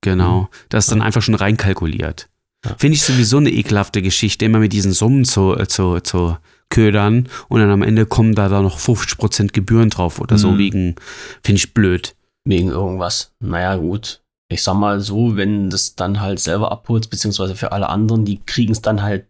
[0.00, 0.48] Genau.
[0.70, 2.28] Das ist dann einfach schon reinkalkuliert.
[2.64, 2.74] Ja.
[2.78, 6.36] Finde ich sowieso eine ekelhafte Geschichte, immer mit diesen Summen zu, äh, zu, zu
[6.70, 10.58] ködern und dann am Ende kommen da dann noch 50% Gebühren drauf oder so Mhm.
[10.58, 10.94] wegen,
[11.42, 12.14] finde ich blöd.
[12.44, 13.32] Wegen irgendwas.
[13.40, 14.22] Naja, gut.
[14.50, 18.40] Ich sag mal so, wenn das dann halt selber abholst, beziehungsweise für alle anderen, die
[18.44, 19.26] kriegen es dann halt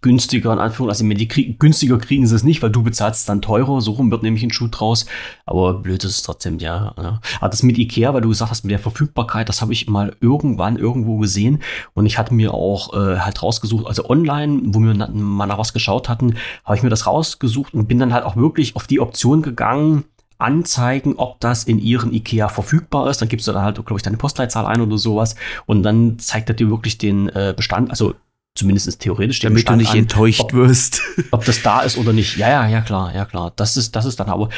[0.00, 1.10] günstiger in Anführungszeichen.
[1.10, 3.80] Also, kriegen, günstiger kriegen sie es nicht, weil du bezahlst dann teurer.
[3.80, 5.06] So rum wird nämlich ein Schuh draus.
[5.46, 6.94] Aber blöd ist es trotzdem, ja.
[6.96, 7.20] ja.
[7.40, 10.16] Aber das mit Ikea, weil du gesagt hast, mit der Verfügbarkeit, das habe ich mal
[10.20, 11.62] irgendwann irgendwo gesehen.
[11.94, 15.72] Und ich hatte mir auch äh, halt rausgesucht, also online, wo wir mal nach was
[15.72, 19.00] geschaut hatten, habe ich mir das rausgesucht und bin dann halt auch wirklich auf die
[19.00, 20.04] Option gegangen,
[20.38, 23.20] anzeigen, ob das in ihren IKEA verfügbar ist.
[23.20, 25.34] Dann gibst du da halt, glaube ich, deine Postleitzahl ein oder sowas.
[25.66, 28.14] Und dann zeigt er dir wirklich den äh, Bestand, also
[28.58, 31.00] zumindest theoretisch Damit du nicht an, enttäuscht ob, wirst.
[31.30, 32.36] ob das da ist oder nicht.
[32.36, 33.52] Ja, ja, ja, klar, ja, klar.
[33.56, 34.48] Das ist, das ist dann aber,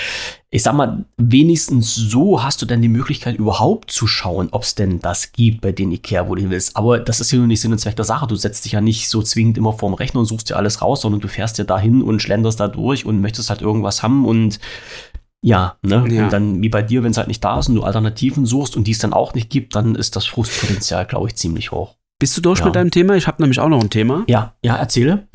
[0.51, 4.75] ich sag mal, wenigstens so hast du dann die Möglichkeit, überhaupt zu schauen, ob es
[4.75, 6.77] denn das gibt bei den Ikea, wo du hin willst.
[6.77, 8.27] Aber das ist ja nur nicht Sinn und Zweck der Sache.
[8.27, 11.03] Du setzt dich ja nicht so zwingend immer vorm Rechner und suchst dir alles raus,
[11.03, 14.59] sondern du fährst ja dahin und schlenderst da durch und möchtest halt irgendwas haben und
[15.43, 16.05] ja, ne?
[16.11, 16.25] Ja.
[16.25, 18.77] Und dann wie bei dir, wenn es halt nicht da ist und du Alternativen suchst
[18.77, 21.97] und die es dann auch nicht gibt, dann ist das Frustpotenzial, glaube ich, ziemlich hoch.
[22.21, 22.67] Bist du durch Ja.
[22.67, 23.17] mit deinem Thema?
[23.17, 24.23] Ich habe nämlich auch noch ein Thema.
[24.29, 25.27] Ja, ja, erzähle.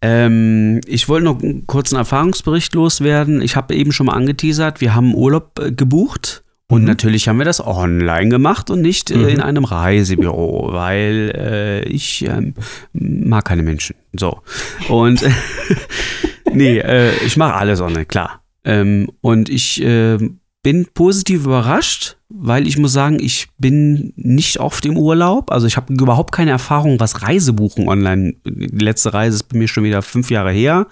[0.00, 3.40] Ähm, ich wollte noch einen kurzen Erfahrungsbericht loswerden.
[3.40, 6.42] Ich habe eben schon mal angeteasert, wir haben Urlaub äh, gebucht.
[6.68, 6.86] Und Mhm.
[6.88, 9.28] natürlich haben wir das online gemacht und nicht äh, Mhm.
[9.28, 12.54] in einem Reisebüro, weil äh, ich ähm,
[12.94, 13.94] mag keine Menschen.
[14.18, 14.40] So.
[14.88, 15.22] Und
[16.52, 18.42] nee, äh, ich mache alles online, klar.
[18.64, 20.16] Ähm, und ich äh,
[20.62, 25.50] bin positiv überrascht, weil ich muss sagen, ich bin nicht oft im Urlaub.
[25.50, 28.34] Also ich habe überhaupt keine Erfahrung, was Reisebuchen online.
[28.44, 30.86] Die letzte Reise ist bei mir schon wieder fünf Jahre her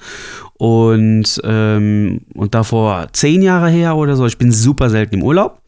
[0.55, 4.27] und, ähm, und davor zehn Jahre her oder so.
[4.27, 5.63] Ich bin super selten im Urlaub.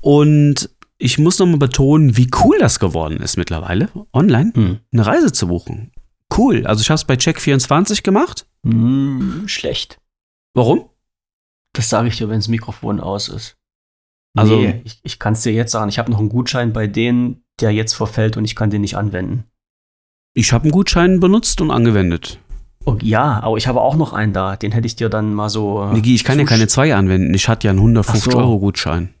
[0.00, 4.78] Und ich muss nochmal betonen, wie cool das geworden ist mittlerweile, online Hm.
[4.92, 5.90] eine Reise zu buchen.
[6.36, 6.66] Cool.
[6.66, 8.46] Also ich habe es bei Check24 gemacht.
[8.64, 9.98] Hm, schlecht.
[10.54, 10.86] Warum?
[11.72, 13.56] Das sage ich dir, wenn das Mikrofon aus ist.
[14.36, 15.88] Also- nee, ich, ich kann es dir jetzt sagen.
[15.88, 18.96] Ich habe noch einen Gutschein bei denen, der jetzt verfällt und ich kann den nicht
[18.96, 19.44] anwenden.
[20.34, 22.38] Ich habe einen Gutschein benutzt und angewendet.
[22.84, 24.54] Oh, ja, aber ich habe auch noch einen da.
[24.56, 25.86] Den hätte ich dir dann mal so.
[25.86, 27.34] Niki, ich kann ja keine zwei anwenden.
[27.34, 28.38] Ich hatte ja einen 150 Ach so.
[28.38, 29.12] Euro Gutschein.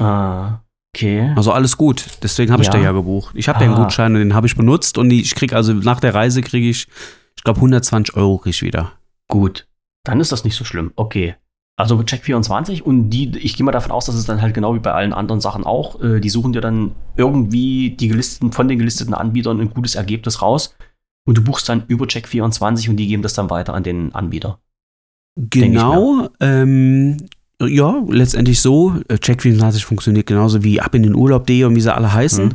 [0.00, 0.60] Ah,
[0.94, 1.32] okay.
[1.34, 2.04] Also alles gut.
[2.22, 2.74] Deswegen habe ich Ja.
[2.74, 3.34] da ja gebucht.
[3.34, 3.82] Ich habe einen Ah.
[3.82, 6.86] Gutschein und den habe ich benutzt und ich kriege also nach der Reise kriege ich,
[7.36, 8.92] ich glaube 120 Euro krieg ich wieder.
[9.28, 9.66] Gut.
[10.04, 10.92] Dann ist das nicht so schlimm.
[10.94, 11.34] Okay.
[11.78, 14.80] Also Check24 und die, ich gehe mal davon aus, dass es dann halt genau wie
[14.80, 18.80] bei allen anderen Sachen auch, äh, die suchen dir dann irgendwie die gelisteten, von den
[18.80, 20.74] gelisteten Anbietern ein gutes Ergebnis raus
[21.24, 24.58] und du buchst dann über Check24 und die geben das dann weiter an den Anbieter.
[25.36, 26.28] Genau.
[26.40, 27.28] Ähm,
[27.60, 28.94] ja, letztendlich so.
[29.08, 32.44] Äh, Check24 funktioniert genauso wie ab in den Urlaub.de und wie sie alle heißen.
[32.44, 32.54] Mhm.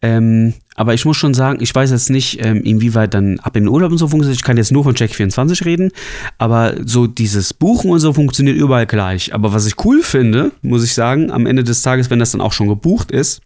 [0.00, 3.64] Ähm, aber ich muss schon sagen, ich weiß jetzt nicht, ähm, inwieweit dann ab in
[3.64, 4.38] den Urlaub und so funktioniert.
[4.38, 5.90] Ich kann jetzt nur von Check24 reden.
[6.38, 9.34] Aber so dieses Buchen und so funktioniert überall gleich.
[9.34, 12.40] Aber was ich cool finde, muss ich sagen, am Ende des Tages, wenn das dann
[12.40, 13.40] auch schon gebucht ist,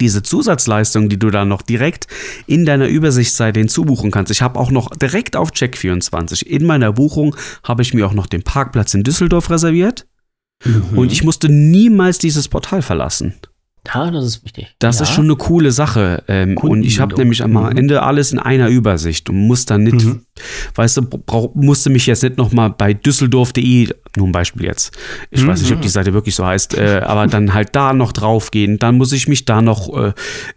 [0.00, 2.06] diese Zusatzleistung, die du dann noch direkt
[2.46, 4.30] in deiner Übersichtsseite hinzubuchen kannst.
[4.30, 8.26] Ich habe auch noch direkt auf Check24 in meiner Buchung habe ich mir auch noch
[8.26, 10.06] den Parkplatz in Düsseldorf reserviert
[10.64, 10.98] Mhm.
[10.98, 13.34] und ich musste niemals dieses Portal verlassen.
[13.94, 14.74] Ja, das ist wichtig.
[14.78, 15.02] Das ja.
[15.02, 16.22] ist schon eine coole Sache.
[16.26, 17.76] Ähm, und ich habe nämlich am Mhm.
[17.76, 20.22] Ende alles in einer Übersicht und muss dann nicht, Mhm.
[20.74, 24.96] weißt du, brauch, musste mich jetzt nicht nochmal bei düsseldorf.de, nur ein Beispiel jetzt,
[25.30, 25.48] ich Mhm.
[25.48, 28.78] weiß nicht, ob die Seite wirklich so heißt, äh, aber dann halt da noch draufgehen.
[28.78, 29.90] Dann muss ich mich da noch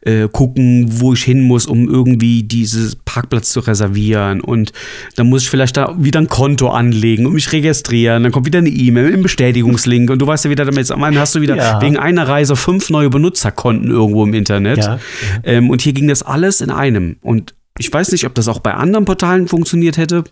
[0.04, 4.42] äh, äh, gucken, wo ich hin muss, um irgendwie dieses Parkplatz zu reservieren.
[4.42, 4.74] Und
[5.16, 8.24] dann muss ich vielleicht da wieder ein Konto anlegen und mich registrieren.
[8.24, 11.20] Dann kommt wieder eine E-Mail, ein Bestätigungslink und du weißt ja wieder damit, am Ende
[11.20, 11.82] hast du wieder Ja.
[11.82, 14.78] wegen einer Reise fünf neue Benutzerkonten irgendwo im Internet.
[14.80, 15.00] Ja.
[15.44, 17.18] Ähm, und hier ging das alles in einem.
[17.22, 20.24] Und ich weiß nicht, ob das auch bei anderen Portalen funktioniert hätte.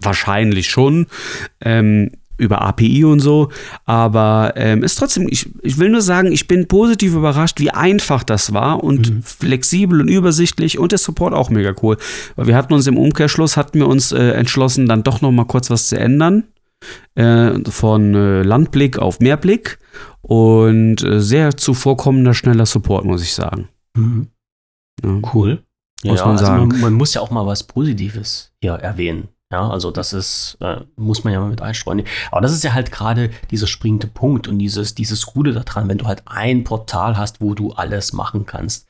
[0.00, 1.06] Wahrscheinlich schon.
[1.60, 3.50] Ähm, über API und so.
[3.84, 8.24] Aber ähm, ist trotzdem, ich, ich will nur sagen, ich bin positiv überrascht, wie einfach
[8.24, 9.22] das war und Mhm.
[9.22, 11.96] flexibel und übersichtlich und der Support auch mega cool.
[12.36, 15.44] Weil wir hatten uns im Umkehrschluss, hatten wir uns äh, entschlossen, dann doch noch mal
[15.46, 16.44] kurz was zu ändern.
[17.14, 19.78] Äh, von äh, Landblick auf Mehrblick
[20.20, 23.68] und äh, sehr zuvorkommender, schneller Support, muss ich sagen.
[23.96, 24.26] Mhm.
[25.02, 25.20] Ja.
[25.32, 25.62] Cool.
[26.04, 26.68] Muss man also sagen.
[26.68, 29.28] Man, man muss ja auch mal was Positives hier erwähnen.
[29.54, 32.02] Ja, also das ist, äh, muss man ja mal mit einstreuen.
[32.32, 35.98] Aber das ist ja halt gerade dieser springende Punkt und dieses, dieses Gute daran, wenn
[35.98, 38.88] du halt ein Portal hast, wo du alles machen kannst.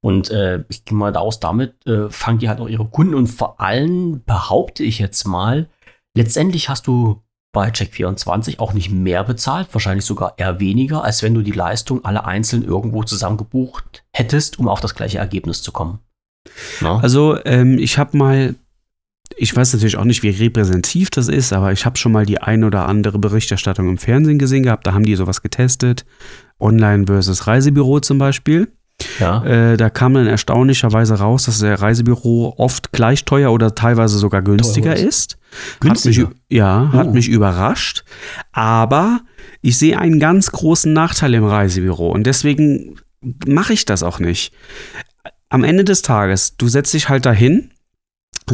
[0.00, 3.26] Und äh, ich gehe mal daraus, damit äh, fangen die halt auch ihre Kunden und
[3.26, 5.68] vor allem behaupte ich jetzt mal,
[6.16, 7.22] letztendlich hast du
[7.52, 12.06] bei Check24 auch nicht mehr bezahlt, wahrscheinlich sogar eher weniger, als wenn du die Leistung
[12.06, 15.98] alle einzeln irgendwo zusammengebucht hättest, um auf das gleiche Ergebnis zu kommen.
[16.80, 17.00] Na?
[17.00, 18.54] Also, ähm, ich habe mal,
[19.36, 22.38] ich weiß natürlich auch nicht, wie repräsentativ das ist, aber ich habe schon mal die
[22.40, 24.86] ein oder andere Berichterstattung im Fernsehen gesehen gehabt.
[24.86, 26.04] Da haben die sowas getestet.
[26.58, 28.72] Online versus Reisebüro zum Beispiel.
[29.20, 29.44] ja.
[29.44, 34.40] Äh, da kam dann erstaunlicherweise raus, dass der Reisebüro oft gleich teuer oder teilweise sogar
[34.40, 35.36] günstiger ist.
[35.80, 36.22] Günstiger?
[36.28, 37.12] Hat mich, ja, hat Oh.
[37.12, 38.04] mich überrascht.
[38.52, 39.20] Aber
[39.60, 42.96] ich sehe einen ganz großen Nachteil im Reisebüro und deswegen
[43.46, 44.54] mache ich das auch nicht.
[45.50, 47.70] Am Ende des Tages, du setzt dich halt dahin,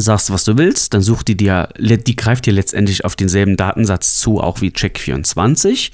[0.01, 4.19] sagst, was du willst, dann sucht die dir, die greift dir letztendlich auf denselben Datensatz
[4.19, 5.91] zu, auch wie Check24.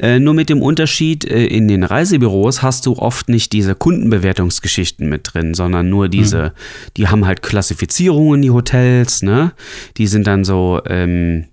[0.00, 5.08] Äh, nur mit dem Unterschied, äh, in den Reisebüros hast du oft nicht diese Kundenbewertungsgeschichten
[5.08, 6.54] mit drin, sondern nur diese,
[6.96, 9.52] die haben halt Klassifizierungen, die Hotels, ne?
[9.98, 11.46] Die sind dann so, ähm,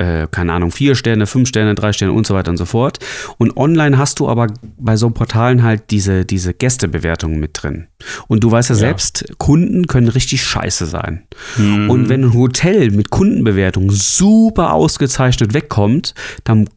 [0.00, 2.98] äh, keine Ahnung, vier Sterne, fünf Sterne, drei Sterne und so weiter und so fort.
[3.38, 4.46] Und online hast du aber
[4.78, 7.86] bei so Portalen halt diese, diese Gästebewertungen mit drin.
[8.26, 8.80] Und du weißt ja, Ja.
[8.80, 11.24] selbst, Kunden können richtig scheiße sein.
[11.58, 11.90] Mhm.
[11.90, 16.14] Und wenn ein Hotel mit Kundenbewertung super ausgezeichnet wegkommt,
[16.44, 16.68] dann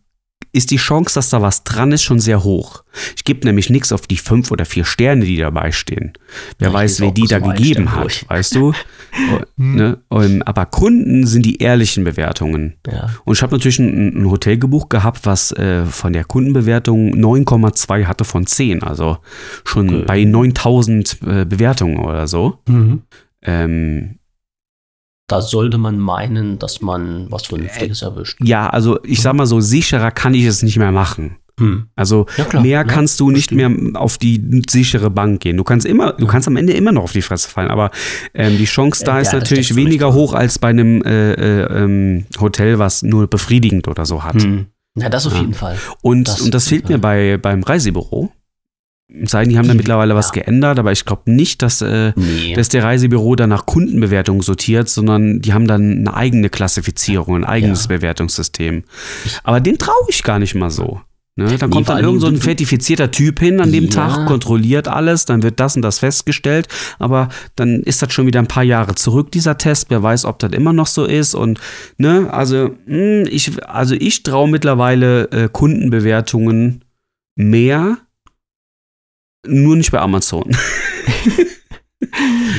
[0.53, 2.83] ist die Chance, dass da was dran ist, schon sehr hoch.
[3.17, 6.13] Ich gebe nämlich nichts auf die fünf oder vier Sterne, die dabei stehen.
[6.59, 8.25] Wer Ja, weiß, wer die da gegeben hat, durch.
[8.29, 8.73] weißt du?
[9.57, 9.99] Ne?
[10.45, 12.73] Aber Kunden sind die ehrlichen Bewertungen.
[12.91, 13.09] ja.
[13.25, 18.05] Und ich habe natürlich ein, ein Hotel gebucht gehabt, was äh, von der Kundenbewertung 9,2
[18.05, 18.81] hatte von 10.
[18.83, 19.17] Also
[19.65, 20.03] schon Okay.
[20.07, 22.59] bei 9000 äh, Bewertungen oder so.
[22.67, 23.01] Mhm.
[23.43, 24.15] Ähm,
[25.27, 28.37] Da sollte man meinen, dass man was Vernünftiges erwischt.
[28.43, 31.37] ja, also ich sag mal so, sicherer kann ich es nicht mehr machen.
[31.59, 31.85] Hm.
[31.95, 32.61] Also Ja, klar.
[32.63, 33.69] mehr Ja, kannst du nicht verstehe.
[33.69, 35.55] mehr auf die sichere Bank gehen.
[35.55, 37.91] Du kannst immer, du kannst am Ende immer noch auf die Fresse fallen, aber
[38.33, 41.83] ähm, die Chance da Ja, ist das natürlich weniger hoch als bei einem äh, äh,
[41.83, 44.41] ähm, Hotel, was nur befriedigend oder so hat.
[44.41, 44.65] Hm.
[44.97, 45.41] Ja, das auf Ja.
[45.41, 45.77] jeden Fall.
[46.01, 47.01] Und Das- und das fehlt mir ja.
[47.01, 48.31] bei, beim Reisebüro.
[49.09, 52.13] Es sei denn, die haben da mittlerweile was geändert, aber ich glaube nicht, dass, äh,
[52.15, 52.53] Nee.
[52.55, 57.43] dass der Reisebüro dann nach Kundenbewertung sortiert, sondern die haben dann eine eigene Klassifizierung, ein
[57.43, 57.89] eigenes Ja.
[57.89, 58.83] Bewertungssystem.
[59.43, 61.01] Aber den traue ich gar nicht mal so.
[61.35, 61.45] Ne?
[61.57, 63.89] Dann Nee, kommt dann irgend so ein zertifizierter Typ hin an dem Ja.
[63.89, 66.67] Tag, kontrolliert alles, dann wird das und das festgestellt,
[66.99, 69.87] aber dann ist das schon wieder ein paar Jahre zurück, dieser Test.
[69.89, 71.33] Wer weiß, ob das immer noch so ist.
[71.35, 71.59] Und
[71.97, 76.83] ne, also, mh, ich, also ich traue mittlerweile äh, Kundenbewertungen
[77.35, 77.97] mehr,
[79.45, 80.49] nur nicht bei Amazon.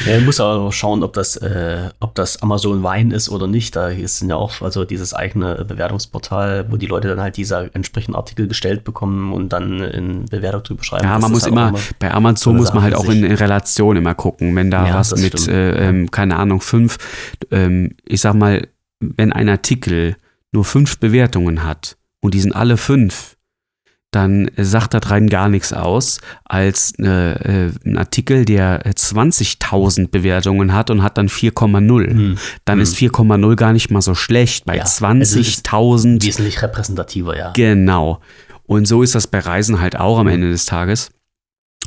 [0.07, 3.75] Ja, muss aber schauen, ob das, äh, ob das Amazon Wein ist oder nicht.
[3.77, 8.17] Da ist ja auch also dieses eigene Bewertungsportal, wo die Leute dann halt diese entsprechenden
[8.17, 11.05] Artikel gestellt bekommen und dann in Bewertung drüber schreiben.
[11.05, 13.97] Ja, man muss halt immer, auch bei Amazon muss man halt auch in, in Relation
[13.97, 16.99] immer gucken, wenn da Ja, was mit, äh, ähm, keine Ahnung, fünf,
[17.51, 18.67] ähm, ich sag mal,
[19.01, 20.17] wenn ein Artikel
[20.53, 23.37] nur fünf Bewertungen hat und die sind alle fünf,
[24.15, 30.09] dann sagt das rein gar nichts aus, als äh, äh, ein Artikel, der äh, 20.000
[30.09, 32.11] Bewertungen hat und hat dann 4,0.
[32.11, 32.83] Hm, Dann hm.
[32.83, 34.65] ist 4,0 gar nicht mal so schlecht.
[34.67, 37.53] Bei Ja, also es ist 20.000 wesentlich repräsentativer, ja.
[37.53, 38.21] Genau.
[38.67, 41.11] Und so ist das bei Reisen halt auch am Ende des Tages.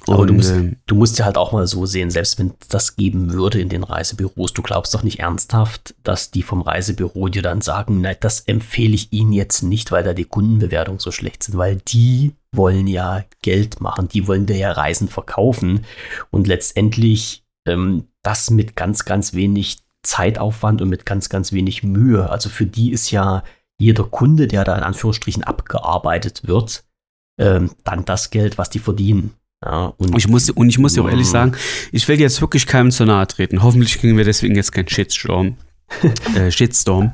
[0.07, 2.53] Aber du Und, musst, ähm, du musst ja halt auch mal so sehen, selbst wenn
[2.69, 7.27] das geben würde in den Reisebüros, du glaubst doch nicht ernsthaft, dass die vom Reisebüro
[7.29, 11.11] dir dann sagen, nein, das empfehle ich Ihnen jetzt nicht, weil da die Kundenbewertungen so
[11.11, 15.85] schlecht sind, weil die wollen ja Geld machen, die wollen dir ja Reisen verkaufen
[16.31, 22.29] und letztendlich ähm, das mit ganz, ganz wenig Zeitaufwand und mit ganz, ganz wenig Mühe.
[22.29, 23.43] Also für die ist ja
[23.79, 26.83] jeder Kunde, der da in Anführungsstrichen abgearbeitet wird,
[27.39, 29.33] ähm, dann das Geld, was die verdienen.
[29.65, 31.53] Ja, und Ich muss, und ich muss dir auch ehrlich sagen,
[31.91, 33.63] ich will jetzt wirklich keinem zu nahe treten.
[33.63, 35.57] Hoffentlich kriegen wir deswegen jetzt keinen Shitstorm.
[36.35, 37.13] äh, Shitstorm.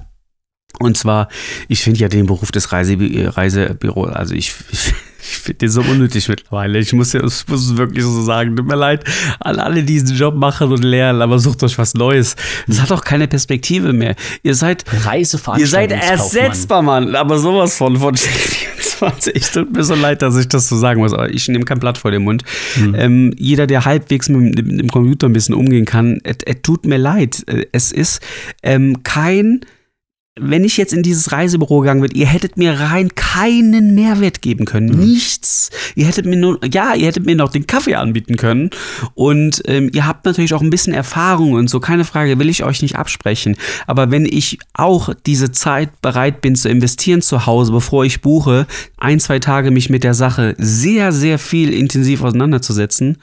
[0.79, 1.29] Und zwar,
[1.67, 5.81] ich finde ja den Beruf des Reisebü Reisebüro, also ich, ich, ich finde den so
[5.81, 6.79] unnötig mittlerweile.
[6.79, 8.55] Ich muss, ja, ich muss es wirklich so sagen.
[8.55, 9.03] Tut mir leid
[9.39, 12.35] an alle, die diesen Job machen und lernen, aber sucht euch was Neues.
[12.67, 14.15] Das hat auch keine Perspektive mehr.
[14.41, 16.41] Ihr seid, ihr seid Reiseveranstaltungskaufmann.
[16.41, 17.15] ersetzbar, Mann.
[17.15, 18.15] Aber sowas von, von
[19.11, 19.51] 24.
[19.51, 21.97] Tut mir so leid, dass ich das so sagen muss, aber ich nehme kein Blatt
[21.97, 22.43] vor den Mund.
[22.75, 22.95] Hm.
[22.95, 26.97] Ähm, jeder, der halbwegs mit, dem- Computer ein bisschen umgehen kann, es es tut mir
[26.97, 27.43] leid.
[27.47, 28.21] Äh, Es ist
[28.63, 29.61] ähm, kein
[30.35, 34.65] wenn ich jetzt in dieses Reisebüro gegangen wäre, ihr hättet mir rein keinen Mehrwert geben
[34.65, 34.89] können.
[34.89, 35.05] Mhm.
[35.05, 35.69] Nichts.
[35.93, 38.71] Ihr hättet mir nur, ja, ihr hättet mir noch den Kaffee anbieten können.
[39.13, 42.63] Und ähm, ihr habt natürlich auch ein bisschen Erfahrung und so, keine Frage, will ich
[42.63, 43.55] euch nicht absprechen.
[43.85, 48.65] Aber wenn ich auch diese Zeit bereit bin zu investieren zu Hause, bevor ich buche,
[48.97, 53.17] ein, zwei Tage mich mit der Sache sehr, sehr viel intensiv auseinanderzusetzen,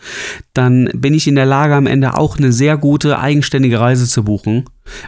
[0.54, 4.22] dann bin ich in der Lage, am Ende auch eine sehr gute, eigenständige Reise zu
[4.22, 4.64] buchen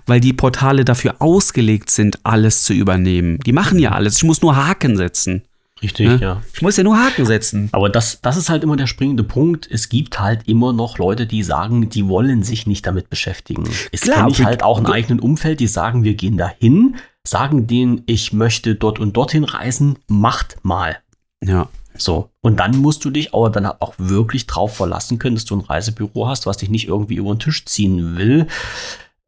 [0.06, 3.38] weil die Portale dafür ausgelegt sind, alles zu übernehmen.
[3.46, 4.16] Die machen ja alles.
[4.16, 5.42] Ich muss nur Haken setzen.
[5.82, 6.18] Richtig, Ne?
[6.20, 6.42] ja.
[6.54, 7.68] Ich muss ja nur Haken setzen.
[7.72, 9.68] Aber das, das ist halt immer der springende Punkt.
[9.68, 13.64] Es gibt halt immer noch Leute, die sagen, die wollen sich nicht damit beschäftigen.
[13.90, 16.96] Es Klar, kenne ich halt auch ein eigenen Umfeld, die sagen, wir gehen dahin,
[17.26, 20.98] sagen denen, ich möchte dort und dorthin reisen, macht mal.
[21.44, 21.68] Ja.
[21.96, 22.30] So.
[22.40, 25.60] Und dann musst du dich aber dann auch wirklich drauf verlassen können, dass du ein
[25.60, 28.46] Reisebüro hast, was dich nicht irgendwie über den Tisch ziehen will.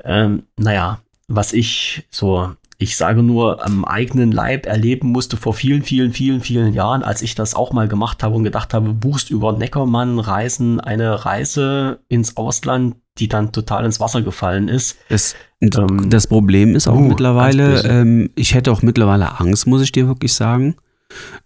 [0.03, 5.83] Ähm, naja, was ich so, ich sage nur, am eigenen Leib erleben musste vor vielen,
[5.83, 9.31] vielen, vielen, vielen Jahren, als ich das auch mal gemacht habe und gedacht habe, buchst
[9.31, 14.99] über Neckermann Reisen eine Reise ins Ausland, die dann total ins Wasser gefallen ist.
[15.09, 19.83] Das, Ähm, das Problem ist auch uh, mittlerweile, ähm, ich hätte auch mittlerweile Angst, muss
[19.83, 20.75] ich dir wirklich sagen,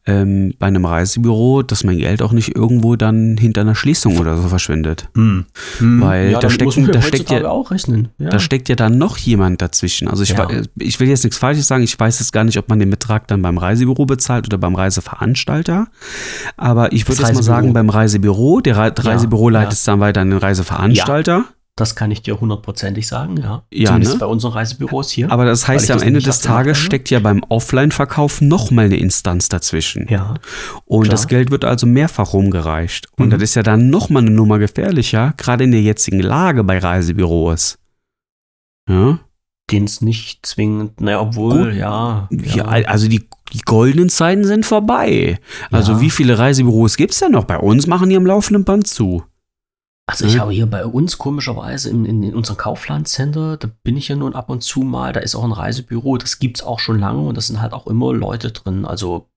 [0.06, 4.36] ähm, bei einem Reisebüro, dass mein Geld auch nicht irgendwo dann hinter einer Schließung oder
[4.36, 5.08] so verschwindet.
[5.14, 5.44] Hm.
[5.80, 7.40] Weil da damit steckt- da steckt ja-.
[8.18, 8.30] Ja.
[8.30, 10.08] Da steckt ja dann noch jemand dazwischen.
[10.08, 10.48] Also ich, Ja.
[10.78, 13.26] ich will jetzt nichts Falsches sagen, ich weiß jetzt gar nicht, ob man den Betrag
[13.28, 15.88] dann beim Reisebüro bezahlt oder beim Reiseveranstalter.
[16.56, 19.74] Aber ich würde jetzt mal sagen, beim Reisebüro, der Re Reisebüro leitet ja.
[19.74, 21.44] es dann weiter an den Reiseveranstalter.
[21.78, 23.62] Das kann ich dir hundertprozentig sagen, ja.
[23.72, 24.18] Ja, Zumindest ne?
[24.18, 25.30] bei unseren Reisebüros hier.
[25.30, 28.96] Aber das heißt ja, am das Ende des Tages steckt ja beim Offline-Verkauf nochmal eine
[28.96, 30.06] Instanz dazwischen.
[30.10, 30.34] ja.
[30.86, 31.12] Und klar.
[31.12, 33.06] das Geld wird also mehrfach rumgereicht.
[33.16, 33.30] Und Mhm.
[33.30, 37.78] das ist ja dann nochmal eine Nummer gefährlicher, gerade in der jetzigen Lage bei Reisebüros.
[38.88, 39.20] Ja?
[39.70, 41.74] Den es nicht zwingend, naja, obwohl, Gut.
[41.74, 42.28] ja.
[42.30, 45.38] Ja, also die, die goldenen Zeiten sind vorbei.
[45.70, 46.00] Also Ja.
[46.00, 47.44] wie viele Reisebüros gibt es denn noch?
[47.44, 49.22] Bei uns machen die am laufenden Band zu.
[50.10, 50.40] Also ich Mhm.
[50.40, 54.34] habe hier bei uns komischerweise in, in, in unserem Kaufland-Center, da bin ich ja nun
[54.34, 57.20] ab und zu mal, da ist auch ein Reisebüro, das gibt es auch schon lange
[57.20, 58.86] und das sind halt auch immer Leute drin.
[58.86, 59.28] Also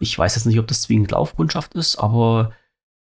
[0.00, 2.50] ich weiß jetzt nicht, ob das zwingend Laufkundschaft ist, aber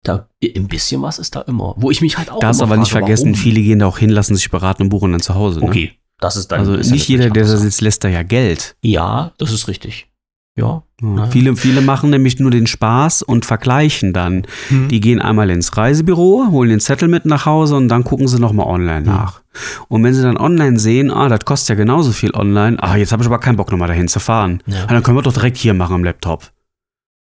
[0.04, 1.74] da ein bisschen was ist da immer.
[1.76, 3.42] Wo ich mich halt auch Darfst immer aber nicht frage, vergessen, warum?
[3.42, 5.60] viele gehen da auch hin, lassen sich beraten und buchen dann zu Hause.
[5.60, 5.66] Ne?
[5.66, 6.60] Okay, das ist dann.
[6.60, 8.74] Also ist nicht jeder, der da sitzt, lässt da ja Geld.
[8.82, 10.08] Ja, das ist richtig.
[10.56, 10.82] Ja.
[11.00, 11.08] Ja.
[11.08, 11.30] Naja.
[11.30, 14.46] Viele, viele machen nämlich nur den Spaß und vergleichen dann.
[14.70, 18.38] Die gehen einmal ins Reisebüro, holen den Zettel mit nach Hause und dann gucken sie
[18.38, 19.42] nochmal online nach.
[19.88, 23.12] Und wenn sie dann online sehen, ah, das kostet ja genauso viel online, ah, jetzt
[23.12, 24.62] habe ich aber keinen Bock nochmal dahin zu fahren.
[24.66, 24.84] Ja.
[24.84, 26.52] Ah, dann können wir doch direkt hier machen am Laptop.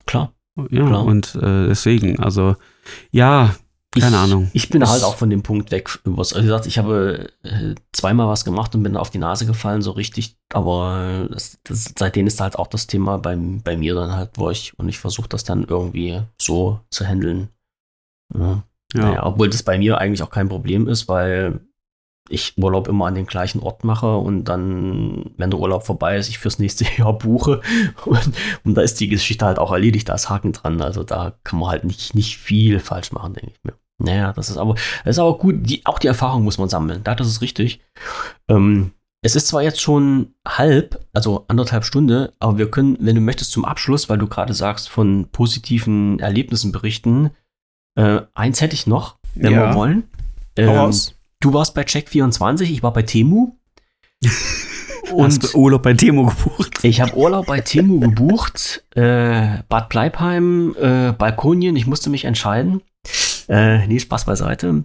[0.07, 0.32] Klar.
[0.70, 1.05] Ja, Klar.
[1.05, 2.57] und äh, deswegen, also,
[3.12, 3.55] ja,
[3.99, 4.51] keine ich, Ahnung.
[4.53, 5.99] Ich bin Das- halt auch von dem Punkt weg.
[6.05, 9.47] Übers, also wie gesagt, ich habe äh, zweimal was gemacht und bin auf die Nase
[9.47, 10.37] gefallen, so richtig.
[10.53, 14.73] Aber das, das, seitdem ist halt auch das Thema bei, bei mir dann halt durch.
[14.79, 17.49] Und ich versuche das dann irgendwie so zu handeln.
[18.35, 18.62] Ja.
[18.95, 19.03] Ja.
[19.03, 21.61] Naja, obwohl das bei mir eigentlich auch kein Problem ist, weil
[22.31, 26.28] ich Urlaub immer an den gleichen Ort mache und dann, wenn der Urlaub vorbei ist,
[26.28, 27.61] ich fürs nächste Jahr buche
[28.07, 28.32] und,
[28.65, 30.81] und da ist die Geschichte halt auch erledigt, da ist Haken dran.
[30.81, 33.74] Also da kann man halt nicht, nicht viel falsch machen, denke ich mir.
[34.02, 34.74] Naja, das ist aber,
[35.05, 37.02] das ist aber gut, die, auch die Erfahrung muss man sammeln.
[37.05, 37.81] Da, das ist richtig.
[38.48, 38.93] Ähm,
[39.23, 43.52] es ist zwar jetzt schon halb, also anderthalb Stunde, aber wir können, wenn du möchtest,
[43.52, 47.31] zum Abschluss, weil du gerade sagst, von positiven Erlebnissen berichten.
[47.98, 49.69] Äh, eins hätte ich noch, wenn Ja.
[49.70, 50.05] wir wollen.
[50.57, 51.15] Ähm, raus.
[51.41, 53.57] Du warst bei Check24, ich war bei Temu.
[55.11, 56.85] Hast Und du Urlaub bei Temo gebucht?
[56.85, 62.81] ich habe Urlaub bei Temu gebucht, äh, Bad Bleibheim, äh, Balkonien, ich musste mich entscheiden.
[63.49, 64.85] Äh, nee, Spaß beiseite.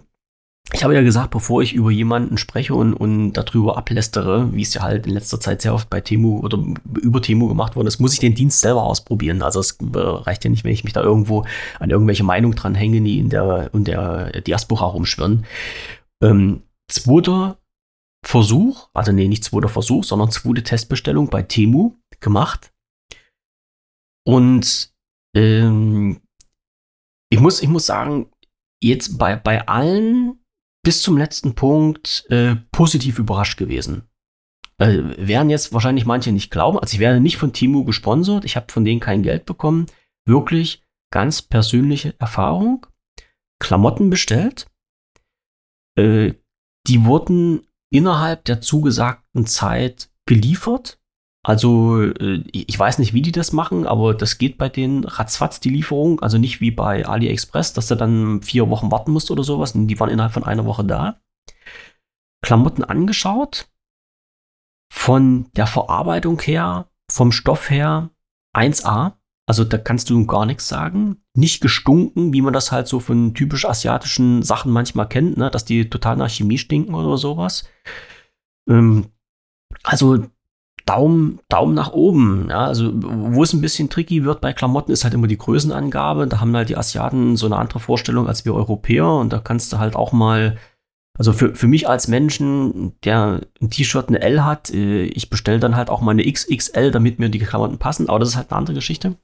[0.72, 4.74] Ich habe ja gesagt, bevor ich über jemanden spreche und, und darüber ablästere, wie es
[4.74, 6.58] ja halt in letzter Zeit sehr oft bei Temu oder
[7.00, 9.42] über Temu gemacht worden ist, muss ich den Dienst selber ausprobieren.
[9.42, 11.44] Also es äh, reicht ja nicht, wenn ich mich da irgendwo
[11.78, 15.46] an irgendwelche Meinung dran hänge, die in der, in der Diaspora rumschwirren.
[16.22, 17.58] Ähm, zweiter
[18.24, 22.72] Versuch, also nee, nicht zweiter Versuch, sondern zweite Testbestellung bei Temu gemacht.
[24.26, 24.92] Und
[25.36, 26.20] ähm,
[27.30, 28.30] ich, muss, ich muss sagen,
[28.82, 30.40] jetzt bei, bei allen
[30.84, 34.08] bis zum letzten Punkt äh, positiv überrascht gewesen.
[34.78, 36.78] Äh, werden jetzt wahrscheinlich manche nicht glauben.
[36.78, 39.86] Also ich werde nicht von Timo gesponsert, ich habe von denen kein Geld bekommen.
[40.26, 40.82] Wirklich
[41.12, 42.86] ganz persönliche Erfahrung.
[43.60, 44.66] Klamotten bestellt.
[45.96, 46.34] Äh,
[46.86, 50.98] die wurden innerhalb der zugesagten Zeit geliefert.
[51.44, 55.60] Also äh, ich weiß nicht, wie die das machen, aber das geht bei denen ratzfatz
[55.60, 56.20] die Lieferung.
[56.20, 59.72] Also nicht wie bei AliExpress, dass du dann vier Wochen warten musst oder sowas.
[59.74, 61.20] Die waren innerhalb von einer Woche da.
[62.42, 63.68] Klamotten angeschaut.
[64.92, 68.10] von der Verarbeitung her, vom Stoff her
[68.56, 69.14] 1A.
[69.48, 71.18] Also da kannst du gar nichts sagen.
[71.34, 75.50] Nicht gestunken, wie man das halt so von typisch asiatischen Sachen manchmal kennt, ne?
[75.50, 77.68] dass die total nach Chemie stinken oder sowas.
[78.68, 79.06] Ähm,
[79.84, 80.26] also
[80.84, 82.48] Daumen, Daumen nach oben.
[82.50, 82.66] Ja?
[82.66, 86.26] Also wo es ein bisschen tricky wird bei Klamotten, ist halt immer die Größenangabe.
[86.26, 89.72] Da haben halt die Asiaten so eine andere Vorstellung als wir Europäer und da kannst
[89.72, 90.56] du halt auch mal
[91.18, 95.60] also für, für mich als Menschen, der ein T-Shirt eine L hat, äh, ich bestelle
[95.60, 98.08] dann halt auch mal eine XXL, damit mir die Klamotten passen.
[98.08, 99.16] Aber das ist halt eine andere Geschichte.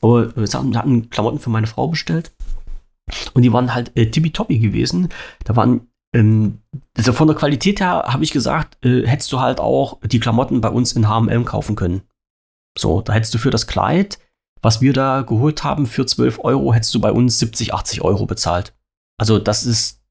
[0.00, 2.32] Aber äh, wir hatten Klamotten für meine Frau bestellt.
[3.34, 5.08] Und die waren halt äh, tippitoppi gewesen.
[5.44, 6.58] Da waren, ähm,
[6.96, 10.60] also von der Qualität her habe ich gesagt, äh, hättest du halt auch die Klamotten
[10.60, 12.02] bei uns in HM kaufen können.
[12.78, 14.18] So, da hättest du für das Kleid,
[14.62, 18.26] was wir da geholt haben, für 12 Euro, hättest du bei uns 70, 80 Euro
[18.26, 18.74] bezahlt.
[19.18, 20.01] Also, das ist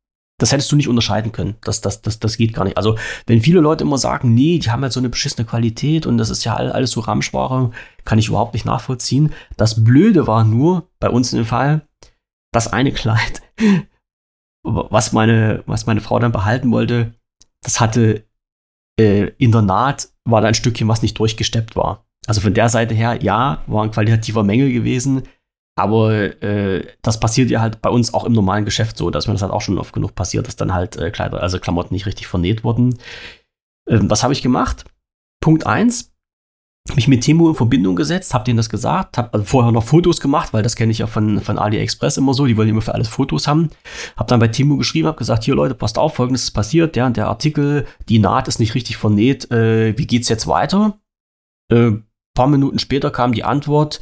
[0.41, 1.55] das hättest du nicht unterscheiden können.
[1.61, 2.75] Das, das, das, das geht gar nicht.
[2.75, 2.97] Also,
[3.27, 6.31] wenn viele Leute immer sagen, nee, die haben ja so eine beschissene Qualität und das
[6.31, 7.69] ist ja alles so Ramschware,
[8.05, 9.33] kann ich überhaupt nicht nachvollziehen.
[9.57, 11.87] Das Blöde war nur bei uns in dem Fall,
[12.51, 13.43] das eine Kleid,
[14.63, 17.13] was meine, was meine Frau dann behalten wollte,
[17.63, 18.25] das hatte
[18.99, 22.05] äh, in der Naht war da ein Stückchen, was nicht durchgesteppt war.
[22.25, 25.23] Also von der Seite her, ja, war ein qualitativer Mängel gewesen.
[25.75, 29.33] Aber äh, das passiert ja halt bei uns auch im normalen Geschäft so, dass mir
[29.33, 32.05] das halt auch schon oft genug passiert, dass dann halt äh, Kleider, also Klamotten nicht
[32.05, 32.97] richtig vernäht wurden.
[33.87, 34.85] Ähm, was habe ich gemacht?
[35.41, 36.11] Punkt 1,
[36.95, 40.19] mich mit Timo in Verbindung gesetzt, habe denen das gesagt, habe also vorher noch Fotos
[40.19, 42.93] gemacht, weil das kenne ich ja von, von AliExpress immer so, die wollen immer für
[42.93, 43.69] alles Fotos haben.
[44.17, 47.09] Habe dann bei Timo geschrieben, habe gesagt, hier Leute, passt auf, folgendes ist passiert, der,
[47.11, 50.99] der Artikel, die Naht ist nicht richtig vernäht, äh, wie geht's jetzt weiter?
[51.71, 51.91] Äh,
[52.35, 54.01] paar Minuten später kam die Antwort,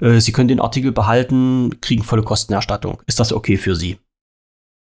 [0.00, 3.02] äh, Sie können den Artikel behalten, kriegen volle Kostenerstattung.
[3.06, 3.98] Ist das okay für Sie?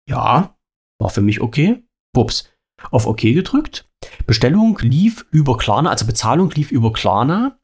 [0.08, 0.56] Ja,
[1.00, 1.82] war für mich okay.
[2.14, 2.50] Pups.
[2.90, 3.88] Auf OK gedrückt.
[4.26, 7.58] Bestellung lief über Klarna, also Bezahlung lief über Klarna.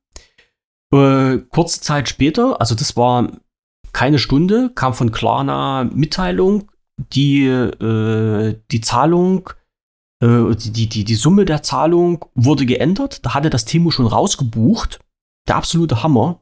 [0.93, 3.31] Äh, kurze Zeit später, also das war
[3.93, 6.71] keine Stunde, kam von Klarna Mitteilung,
[7.13, 9.51] die, äh, die Zahlung,
[10.23, 13.25] äh, die, die, die Summe der Zahlung wurde geändert.
[13.25, 15.01] Da hatte das Timo schon rausgebucht.
[15.49, 16.41] Der absolute Hammer.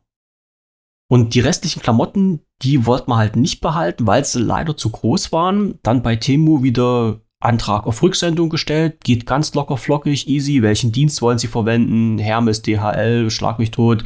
[1.13, 5.31] Und die restlichen Klamotten, die wollte man halt nicht behalten, weil sie leider zu groß
[5.31, 5.79] waren.
[5.83, 10.63] Dann bei Temu wieder Antrag auf Rücksendung gestellt, geht ganz locker flockig, easy.
[10.63, 12.17] Welchen Dienst wollen Sie verwenden?
[12.17, 14.05] Hermes, DHL, Schlag mich tot.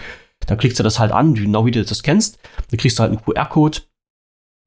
[0.49, 2.41] Da klickst du das halt an, genau wie du das kennst.
[2.70, 3.83] Dann kriegst du halt einen QR-Code.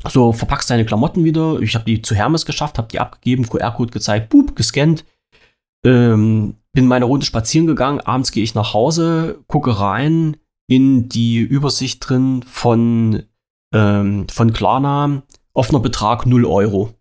[0.07, 1.59] So, verpackst deine Klamotten wieder.
[1.59, 5.03] Ich habe die zu Hermes geschafft, habe die abgegeben, QR-Code gezeigt, boop, gescannt.
[5.85, 7.99] Ähm, bin meine Runde spazieren gegangen.
[7.99, 10.37] Abends gehe ich nach Hause, gucke rein,
[10.69, 13.23] in die Übersicht drin von,
[13.73, 15.23] ähm, von Klarna,
[15.53, 16.93] offener Betrag 0 Euro.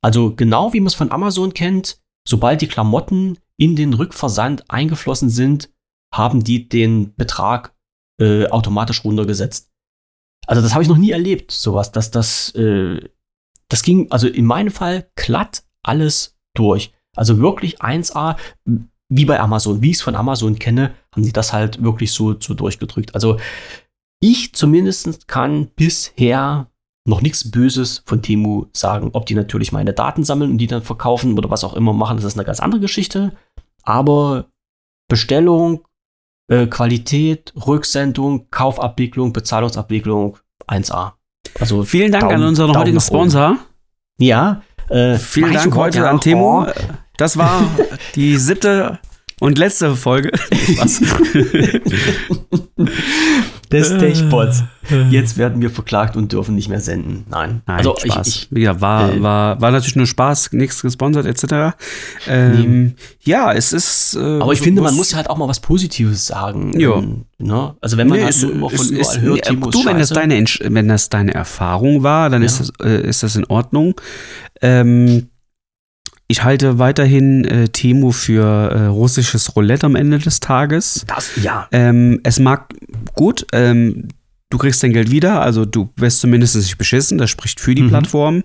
[0.00, 5.28] Also genau wie man es von Amazon kennt, sobald die Klamotten in den Rückversand eingeflossen
[5.28, 5.70] sind,
[6.14, 7.74] haben die den Betrag
[8.20, 9.70] äh, automatisch runtergesetzt.
[10.46, 13.08] Also das habe ich noch nie erlebt, sowas, dass das, äh,
[13.68, 16.92] das ging, also in meinem Fall glatt alles durch.
[17.16, 18.36] Also wirklich 1A
[19.10, 22.40] wie bei Amazon, wie ich es von Amazon kenne, haben sie das halt wirklich so,
[22.40, 23.14] so durchgedrückt.
[23.14, 23.38] Also
[24.20, 26.68] ich zumindest kann bisher
[27.06, 29.10] noch nichts Böses von Temu sagen.
[29.12, 32.16] Ob die natürlich meine Daten sammeln und die dann verkaufen oder was auch immer machen,
[32.16, 33.32] das ist eine ganz andere Geschichte.
[33.82, 34.46] Aber
[35.08, 35.84] Bestellung,
[36.48, 40.38] äh, Qualität, Rücksendung, Kaufabwicklung, Bezahlungsabwicklung
[40.68, 41.14] 1A.
[41.58, 43.58] Also vielen Dank Daumen, an unseren Daumen heutigen Sponsor.
[44.18, 46.64] Ja, äh, vielen Dank heute an Temu.
[46.64, 46.66] Oh.
[47.16, 47.68] Das war
[48.14, 49.00] die siebte
[49.40, 50.30] und letzte Folge.
[50.78, 51.00] Was?
[53.72, 54.64] des Techpods.
[55.10, 57.24] Jetzt werden wir verklagt und dürfen nicht mehr senden.
[57.28, 57.62] Nein.
[57.66, 58.26] Nein also Spaß.
[58.26, 61.76] Ich, ich, ja, war, äh, war, war natürlich nur Spaß, nichts gesponsert etc.
[62.26, 62.94] Ähm, nee.
[63.22, 64.16] Ja, es ist.
[64.16, 66.78] Äh, Aber ich finde, man muss halt auch mal was Positives sagen.
[66.78, 66.96] Ja.
[66.96, 67.74] Ähm, ne?
[67.80, 70.08] Also wenn man nee, halt so immer von überall ist, hört, nee, du, wenn das,
[70.08, 72.46] deine, wenn das deine Erfahrung war, dann ja.
[72.46, 73.94] ist, das, äh, ist das in Ordnung.
[74.62, 75.29] Ähm,
[76.30, 81.04] ich halte weiterhin äh, Temu für äh, russisches Roulette am Ende des Tages.
[81.08, 81.66] Das, ja.
[81.72, 82.72] Ähm, es mag
[83.14, 84.06] gut, ähm,
[84.48, 87.82] du kriegst dein Geld wieder, also du wirst zumindest nicht beschissen, das spricht für die
[87.82, 87.88] mhm.
[87.88, 88.44] Plattform.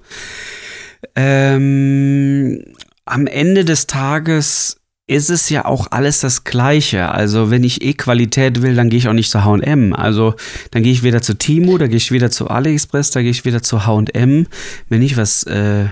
[1.16, 2.64] Ähm,
[3.06, 7.10] am Ende des Tages ist es ja auch alles das Gleiche.
[7.10, 9.94] Also wenn ich eh Qualität will, dann gehe ich auch nicht zu H&M.
[9.94, 10.34] Also
[10.72, 13.45] dann gehe ich wieder zu Timo, dann gehe ich wieder zu AliExpress, dann gehe ich
[13.45, 14.48] wieder zu H&M.
[14.90, 15.86] Wenn ich was äh,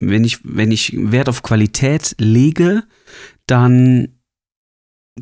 [0.00, 2.84] wenn ich, wenn ich Wert auf Qualität lege,
[3.46, 4.08] dann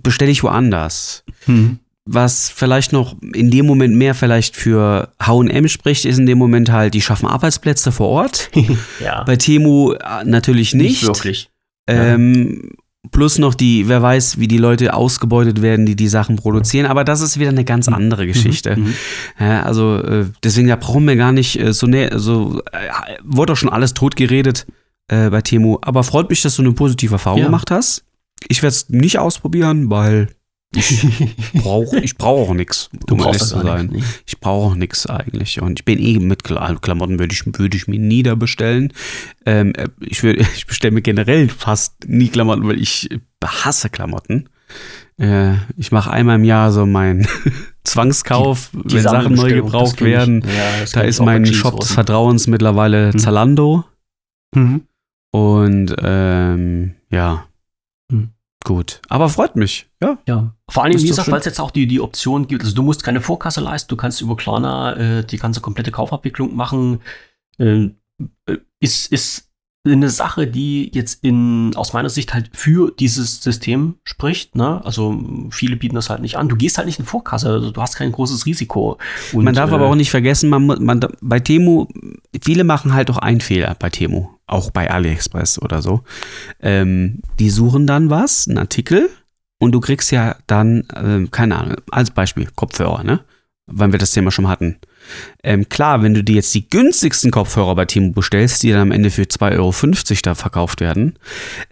[0.02, 1.24] bestelle ich woanders.
[1.44, 1.78] Hm.
[2.08, 6.70] Was vielleicht noch in dem Moment mehr vielleicht für HM spricht, ist in dem Moment
[6.70, 8.50] halt, die schaffen Arbeitsplätze vor Ort.
[9.00, 9.24] ja.
[9.24, 11.02] Bei Temu äh, natürlich nicht.
[11.02, 11.50] Nicht wirklich.
[11.88, 12.70] Ähm,
[13.12, 16.86] Plus noch die, wer weiß, wie die Leute ausgebeutet werden, die die Sachen produzieren.
[16.86, 18.76] Aber das ist wieder eine ganz andere Geschichte.
[18.76, 18.94] Mhm.
[19.38, 22.78] Ja, also äh, deswegen, da brauchen wir gar nicht äh, so, ne, so äh,
[23.24, 24.66] wurde doch schon alles totgeredet
[25.08, 25.78] äh, bei Temu.
[25.82, 27.44] Aber freut mich, dass du eine positive Erfahrung Ja.
[27.46, 28.04] gemacht hast.
[28.48, 30.28] Ich werde es nicht ausprobieren, weil
[30.74, 33.86] ich brauche ich brauch auch nichts, Du um ehrlich zu sein.
[33.86, 34.06] nicht.
[34.26, 35.60] Ich brauche auch nichts eigentlich.
[35.62, 38.92] Und ich bin eh mit Kla- Klamotten, würde ich, würde ich mir nie da bestellen.
[39.46, 43.08] Ähm, äh, ich würd- ich bestelle mir generell fast nie Klamotten, weil ich
[43.44, 44.48] hasse Klamotten.
[45.18, 47.26] Äh, ich mache einmal im Jahr so meinen
[47.84, 50.42] Zwangskauf, Die wenn Sachen neu gebraucht werden.
[50.42, 51.46] Ja, Da ist mein.
[51.46, 53.18] Shop des Vertrauens mittlerweile Mhm.
[53.18, 53.84] Zalando.
[54.54, 54.82] Mhm.
[55.30, 57.38] Und ähm, ja, Hm.
[58.66, 59.00] Gut.
[59.08, 59.86] Aber freut mich.
[60.02, 62.62] Ja, Ja, vor allem, Ist wie gesagt, weil es jetzt auch die, die Option gibt,
[62.62, 66.54] also du musst keine Vorkasse leisten, du kannst über Klarna äh, die ganze komplette Kaufabwicklung
[66.54, 67.00] machen.
[67.58, 67.90] Äh,
[68.46, 69.46] äh, ist, ist
[69.86, 74.56] eine Sache, die jetzt in, aus meiner Sicht halt für dieses System spricht.
[74.56, 74.84] Ne?
[74.84, 76.48] Also viele bieten das halt nicht an.
[76.48, 78.98] Du gehst halt nicht in Vorkasse, also du hast kein großes Risiko.
[79.32, 81.86] Und, man darf äh, aber auch nicht vergessen, man, man, bei Temu,
[82.42, 86.02] viele machen halt auch einen Fehler bei Temu, auch bei AliExpress oder so.
[86.60, 89.08] Ähm, die suchen dann was, einen Artikel,
[89.58, 93.20] und du kriegst ja dann, ähm, keine Ahnung, als Beispiel Kopfhörer, ne?
[93.66, 94.76] Weil wir das Thema schon hatten.
[95.42, 98.92] Ähm, klar, wenn du dir jetzt die günstigsten Kopfhörer bei Temu bestellst, die dann am
[98.92, 101.18] Ende für 2,50 Euro da verkauft werden,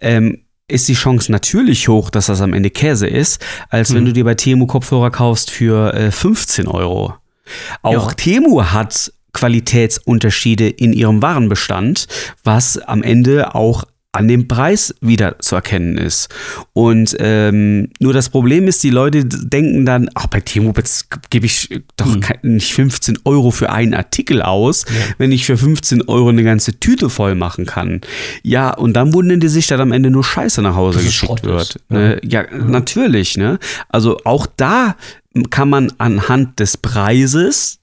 [0.00, 4.06] ähm, ist die Chance natürlich hoch, dass das am Ende Käse ist, als wenn Mhm.
[4.06, 7.14] du dir bei Temu Kopfhörer kaufst für äh, 15 Euro.
[7.82, 8.14] Auch Ja.
[8.14, 12.06] Temu hat Qualitätsunterschiede in ihrem Warenbestand,
[12.42, 13.84] was am Ende auch
[14.14, 16.28] an dem Preis wieder zu erkennen ist.
[16.72, 21.46] Und ähm, nur das Problem ist, die Leute denken dann, ach, bei Temu jetzt gebe
[21.46, 22.20] ich doch Hm.
[22.20, 24.84] kein, nicht 15 Euro für einen Artikel aus,
[25.18, 28.02] wenn ich für 15 Euro eine ganze Tüte voll machen kann.
[28.44, 31.20] Ja, und dann wundern die sich, dass am Ende nur Scheiße nach Hause Dass es
[31.20, 31.80] geschickt wird.
[31.88, 32.20] Ne?
[32.22, 33.36] Ja, natürlich.
[33.36, 33.58] Ne?
[33.88, 34.94] Also auch da
[35.50, 37.80] kann man anhand des Preises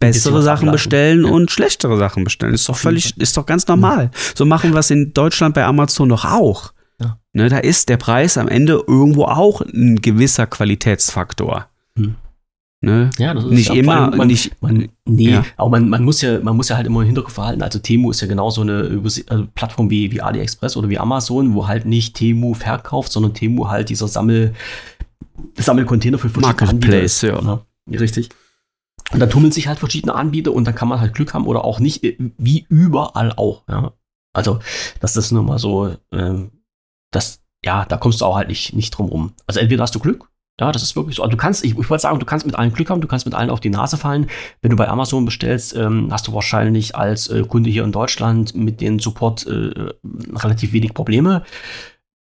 [0.00, 1.30] bessere Sachen bestellen Ja.
[1.30, 2.54] und schlechtere Sachen bestellen.
[2.54, 4.10] Ist doch völlig, ist doch ganz normal.
[4.34, 6.72] So machen wir es in Deutschland bei Amazon doch auch.
[7.00, 7.18] Ja.
[7.32, 11.66] Ne, da ist der Preis am Ende irgendwo auch ein gewisser Qualitätsfaktor.
[11.96, 12.16] Hm.
[12.82, 13.10] Ne?
[13.18, 15.44] Ja, das ist Nicht immer, man, nicht- man, nee, Ja.
[15.58, 17.60] aber man, man muss ja, man muss ja halt immer im Hinterkopf verhalten.
[17.60, 21.68] Also Temu ist ja genauso eine also Plattform wie, wie AliExpress oder wie Amazon, wo
[21.68, 24.54] halt nicht Temu verkauft, sondern Temu halt dieser Sammel,
[25.58, 27.60] Sammelcontainer für verschiedene Marketplace, Anbieter ja.
[27.90, 28.30] Ja, richtig.
[29.12, 31.64] Und da tummeln sich halt verschiedene Anbieter und dann kann man halt Glück haben oder
[31.64, 33.64] auch nicht, äh, wie überall auch.
[33.68, 33.92] Ja.
[34.32, 34.60] Also,
[35.00, 36.52] das ist nur mal so, ähm,
[37.12, 39.32] das, ja, da kommst du auch halt nicht, nicht drum rum.
[39.46, 41.22] Also entweder hast du Glück, ja, das ist wirklich so.
[41.22, 43.24] Also du kannst, ich, ich wollte sagen, du kannst mit allen Glück haben, du kannst
[43.24, 44.28] mit allen auf die Nase fallen.
[44.60, 48.54] Wenn du bei Amazon bestellst, ähm, hast du wahrscheinlich als äh, Kunde hier in Deutschland
[48.54, 49.90] mit dem Support äh,
[50.34, 51.44] relativ wenig Probleme.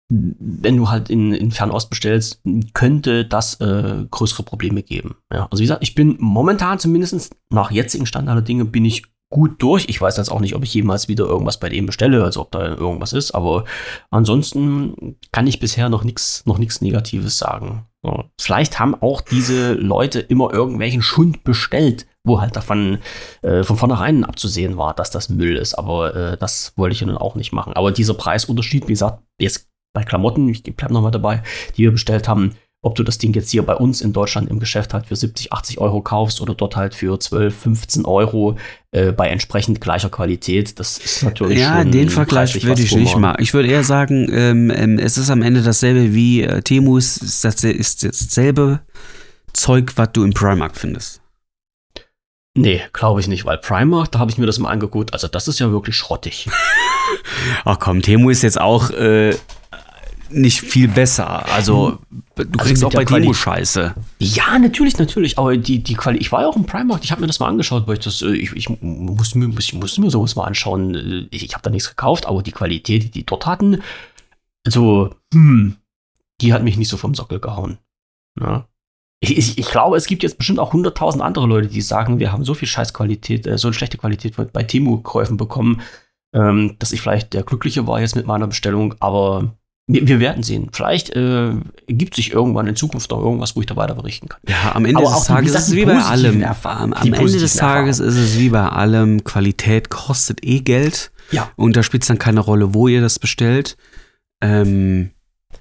[0.08, 2.40] Wenn du halt in, in Fernost bestellst,
[2.74, 5.16] könnte das äh, größere Probleme geben.
[5.32, 9.02] Ja, also wie gesagt, ich bin momentan zumindest nach jetzigen Stand aller Dinge bin ich
[9.30, 9.86] gut durch.
[9.88, 12.52] Ich weiß jetzt auch nicht, ob ich jemals wieder irgendwas bei dem bestelle, also ob
[12.52, 13.64] da irgendwas ist, aber
[14.10, 17.86] ansonsten kann ich bisher noch nichts noch nichts Negatives sagen.
[18.02, 18.24] So.
[18.40, 22.98] Vielleicht haben auch diese Leute immer irgendwelchen Schund bestellt, wo halt davon
[23.42, 25.74] äh, von vornherein abzusehen war, dass das Müll ist.
[25.74, 27.72] Aber äh, das wollte ich ja nun auch nicht machen.
[27.72, 31.42] Aber dieser Preisunterschied, wie gesagt, jetzt bei Klamotten, ich bleibe nochmal dabei,
[31.74, 32.52] die wir bestellt haben,
[32.82, 35.54] ob du das Ding jetzt hier bei uns in Deutschland im Geschäft halt für 70,
[35.54, 38.58] 80 Euro kaufst oder dort halt für 12, 15 Euro
[38.90, 43.16] äh, bei entsprechend gleicher Qualität, das ist natürlich Ja, schon den Vergleich würde ich nicht
[43.16, 43.38] machen.
[43.40, 47.22] Ich würde eher sagen, ähm, ähm, es ist am Ende dasselbe wie äh, Temu ist,
[47.22, 48.80] ist, das, ist dasselbe
[49.54, 51.22] Zeug, was du im Primark findest.
[52.54, 55.48] Nee, glaube ich nicht, weil Primark, da habe ich mir das mal angeguckt, also das
[55.48, 56.48] ist ja wirklich schrottig.
[57.64, 59.34] Ach komm, Temu ist jetzt auch äh,
[60.30, 61.46] nicht viel besser.
[61.52, 61.98] Also,
[62.34, 63.94] du Also kriegst auch bei Quali- Scheiße.
[64.18, 65.38] Ja, natürlich, natürlich.
[65.38, 67.48] Aber die, die Quali ich war ja auch im Primark, ich habe mir das mal
[67.48, 70.94] angeschaut, weil ich das, äh, ich, ich musste mir, ich musste mir sowas mal anschauen.
[70.94, 73.82] Äh, Ich, ich habe da nichts gekauft, aber die Qualität, die die dort hatten,
[74.66, 75.76] also, hm,
[76.40, 77.78] die hat mich nicht so vom Sockel gehauen.
[78.40, 78.66] Ja.
[79.20, 82.32] Ich, ich, ich glaube, es gibt jetzt bestimmt auch 100.000 andere Leute, die sagen, wir
[82.32, 85.80] haben so viel Scheißqualität, äh, so eine schlechte Qualität bei Temu-Käufen bekommen,
[86.34, 89.56] ähm, dass ich vielleicht der Glückliche war jetzt mit meiner Bestellung, aber
[89.86, 90.68] wir, wir werden sehen.
[90.72, 91.50] Vielleicht äh,
[91.86, 94.40] ergibt sich irgendwann in Zukunft noch irgendwas, wo ich da weiter berichten kann.
[94.48, 96.42] Ja, am Ende Aber des Tages ist es wie bei allem.
[96.42, 96.94] Erfahrungen.
[96.94, 99.22] Am Ende des Tages ist es wie bei allem.
[99.24, 101.12] Qualität kostet eh Geld.
[101.30, 101.50] Ja.
[101.56, 103.76] Und da spielt es dann keine Rolle, wo ihr das bestellt.
[104.42, 105.10] Ähm,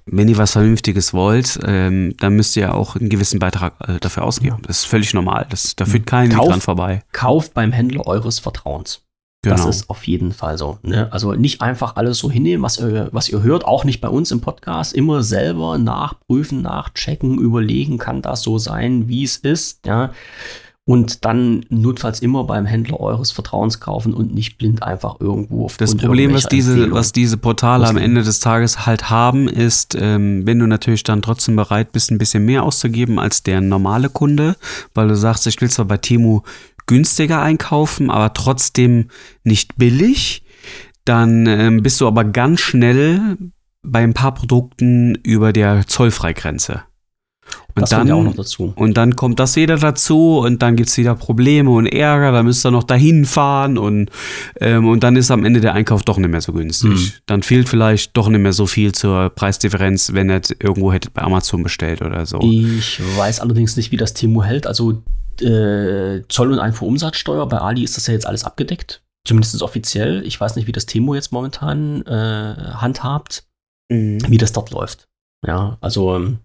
[0.08, 4.24] wenn ihr was Vernünftiges wollt, ähm, dann müsst ihr auch einen gewissen Beitrag äh, dafür
[4.24, 4.58] ausgeben.
[4.64, 5.48] Das ist völlig normal.
[5.50, 7.04] Das, da führt kein Weg dran vorbei.
[7.12, 9.05] Kauft beim Händler eures Vertrauens.
[9.52, 9.70] Das Genau.
[9.70, 10.78] ist auf jeden Fall so.
[10.84, 11.12] Ne?
[11.12, 14.32] Also nicht einfach alles so hinnehmen, was ihr, was ihr hört, auch nicht bei uns
[14.32, 14.94] im Podcast.
[14.94, 19.86] Immer selber nachprüfen, nachchecken, überlegen, kann das so sein, wie es ist.
[19.86, 20.12] Ja?
[20.88, 25.78] Und dann notfalls immer beim Händler eures Vertrauens kaufen und nicht blind einfach irgendwo auf
[25.78, 30.46] Das Problem, was diese, was diese Portale am Ende des Tages halt haben, ist, ähm,
[30.46, 34.58] wenn du natürlich dann trotzdem bereit bist, ein bisschen mehr auszugeben als der normale Kunde,
[34.94, 36.42] weil du sagst, ich will zwar bei Temu
[36.86, 39.10] günstiger einkaufen, aber trotzdem
[39.44, 40.44] nicht billig,
[41.06, 43.38] dann ähm, bist du aber ganz schnell
[43.84, 46.84] bei ein paar Produkten über der Zollfreigrenze.
[47.76, 48.74] Und das dann, kommt ja auch noch dazu.
[48.76, 52.42] und dann kommt das wieder dazu und dann gibt es wieder Probleme und Ärger, da
[52.42, 54.10] müsst ihr noch dahin fahren und,
[54.62, 56.90] ähm, und dann ist am Ende der Einkauf doch nicht mehr so günstig.
[56.90, 57.12] Mhm.
[57.28, 61.14] Dann fehlt vielleicht doch nicht mehr so viel zur Preisdifferenz, wenn ihr es irgendwo hättet
[61.14, 62.40] bei Amazon bestellt oder so.
[62.42, 64.66] Ich weiß allerdings nicht, wie das Timo hält.
[64.66, 65.04] Also
[65.42, 69.02] äh, Zoll- und Einfuhrumsatzsteuer, bei Ali ist das ja jetzt alles abgedeckt.
[69.28, 70.26] Zumindest offiziell.
[70.26, 73.44] Ich weiß nicht, wie das Timo jetzt momentan äh, handhabt,
[73.92, 74.20] Mhm.
[74.28, 75.08] wie das dort läuft.
[75.46, 76.40] Ja, also ähm,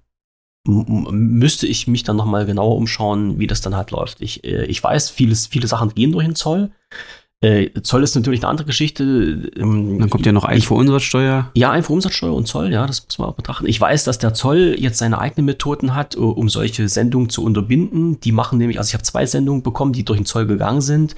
[0.66, 4.20] müsste ich mich dann nochmal genauer umschauen, wie das dann halt läuft.
[4.20, 6.70] Ich, äh, ich weiß, vieles, viele Sachen gehen durch den Zoll.
[7.42, 9.02] Äh, Zoll ist natürlich eine andere Geschichte.
[9.56, 11.50] Ähm, Dann kommt ja noch ich- Einfuhrumsatzsteuer.
[11.54, 13.66] ja, Einfuhrumsatzsteuer und Zoll, ja, das muss man auch betrachten.
[13.66, 18.20] Ich weiß, dass der Zoll jetzt seine eigenen Methoden hat, um solche Sendungen zu unterbinden.
[18.20, 21.16] Die machen nämlich, also ich habe zwei Sendungen bekommen, die durch den Zoll gegangen sind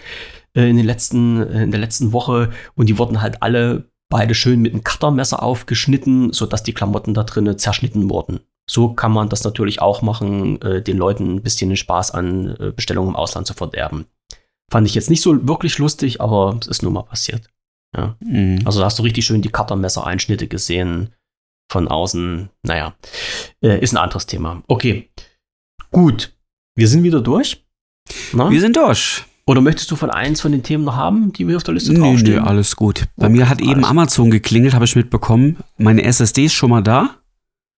[0.54, 4.34] äh, in den letzten, äh, in der letzten Woche und die wurden halt alle beide
[4.36, 8.40] schön mit einem Cuttermesser aufgeschnitten, sodass die Klamotten da drinnen zerschnitten wurden.
[8.70, 12.54] So kann man das natürlich auch machen, äh, den Leuten ein bisschen den Spaß an
[12.60, 14.04] äh, Bestellungen im Ausland zu verderben.
[14.72, 17.46] Fand ich jetzt nicht so wirklich lustig, aber es ist nun mal passiert.
[18.20, 18.62] Mhm.
[18.64, 21.10] Also da hast du richtig schön die Cuttermesser-Einschnitte gesehen
[21.70, 22.48] von außen.
[22.62, 22.94] Naja,
[23.62, 24.62] äh, ist ein anderes Thema.
[24.68, 25.10] Okay,
[25.90, 26.32] gut.
[26.74, 27.62] Wir sind wieder durch.
[28.32, 28.50] Na?
[28.50, 29.24] Wir sind durch.
[29.44, 31.92] Oder möchtest du von eins von den Themen noch haben, die wir auf der Liste
[31.92, 32.38] Nee, nee, draufstehen?
[32.44, 33.04] alles gut.
[33.16, 33.84] Bei Okay, mir hat eben.
[33.84, 35.58] Amazon geklingelt, habe ich mitbekommen.
[35.76, 37.16] Meine SSD ist schon mal da.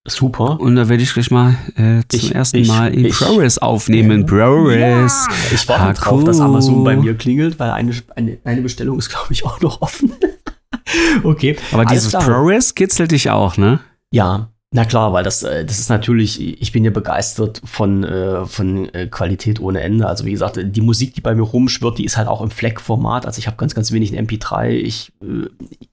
[0.06, 0.60] Super.
[0.60, 3.56] Und da werde ich gleich mal äh, zum Ich- ersten ich- Mal in ich- ProRes
[3.58, 4.20] aufnehmen.
[4.20, 4.26] Ja.
[4.26, 5.26] ProRes.
[5.52, 6.44] Ich warte Ah, drauf, dass cool.
[6.44, 10.12] Amazon bei mir klingelt, weil eine, eine, eine Bestellung ist, glaube ich, auch noch offen.
[11.24, 11.56] okay.
[11.72, 12.22] Aber dieses klar.
[12.22, 13.80] ProRes kitzelt dich auch, ne?
[14.10, 18.44] Ja, na klar, weil das, äh, das ist natürlich, ich bin ja begeistert von, äh,
[18.44, 20.06] von äh, Qualität ohne Ende.
[20.06, 23.24] Also wie gesagt, die Musik, die bei mir rumschwirrt, die ist halt auch im FLAC-Format.
[23.24, 24.68] Also ich habe ganz, ganz wenig in MP3.
[24.70, 25.12] Ich,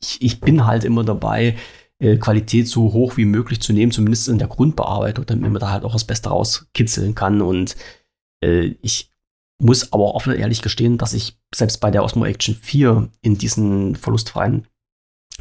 [0.02, 1.56] ich, ich bin halt immer dabei,
[2.18, 5.84] Qualität so hoch wie möglich zu nehmen, zumindest in der Grundbearbeitung, damit man da halt
[5.84, 7.42] auch das Beste rauskitzeln kann.
[7.42, 7.76] Und
[8.44, 9.12] äh, ich
[9.60, 13.38] muss aber offen und ehrlich gestehen, dass ich selbst bei der Osmo Action 4 in
[13.38, 14.68] diesen verlustfreien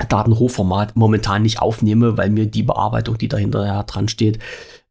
[0.08, 4.38] Datenhochformat momentan nicht aufnehme, weil mir die Bearbeitung, die dahinter dran steht,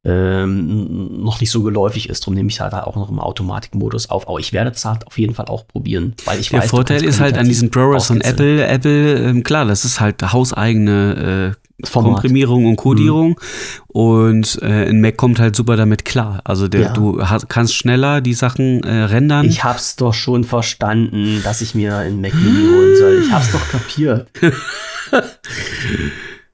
[0.05, 2.23] ähm, noch nicht so geläufig ist.
[2.23, 4.27] Darum nehme ich halt auch noch im Automatikmodus auf.
[4.30, 7.03] Aber ich werde es halt auf jeden Fall auch probieren, weil ich Der weiß, Vorteil
[7.03, 8.59] ist halt an diesen ProRes von auskitzeln.
[8.59, 12.13] Apple, Apple, ähm, klar, das ist halt hauseigene äh, Format.
[12.15, 13.39] Komprimierung und Codierung
[13.88, 16.41] und äh, ein Mac kommt halt super damit klar.
[16.43, 16.93] Also der, Ja.
[16.93, 19.45] du hast, kannst schneller die Sachen äh, rendern.
[19.45, 23.21] Ich hab's doch schon verstanden, dass ich mir einen Mac Mini holen soll.
[23.26, 24.27] Ich hab's doch kapiert.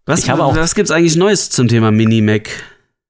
[0.05, 2.49] was, ich habe auch- was gibt's eigentlich Neues zum Thema Mini-Mac,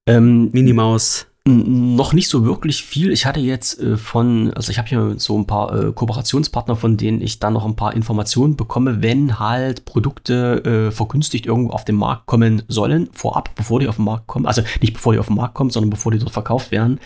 [0.06, 1.26] Ähm, Mini-Maus?
[1.48, 3.12] Noch nicht so wirklich viel.
[3.12, 6.96] Ich hatte jetzt äh, von, also ich habe hier so ein paar äh, Kooperationspartner, von
[6.96, 11.84] denen ich dann noch ein paar Informationen bekomme, wenn halt Produkte äh, vergünstigt irgendwo auf
[11.84, 14.44] den Markt kommen sollen, vorab, bevor die auf den Markt kommen.
[14.44, 16.98] Also nicht bevor die auf den Markt kommen, sondern bevor die dort verkauft werden.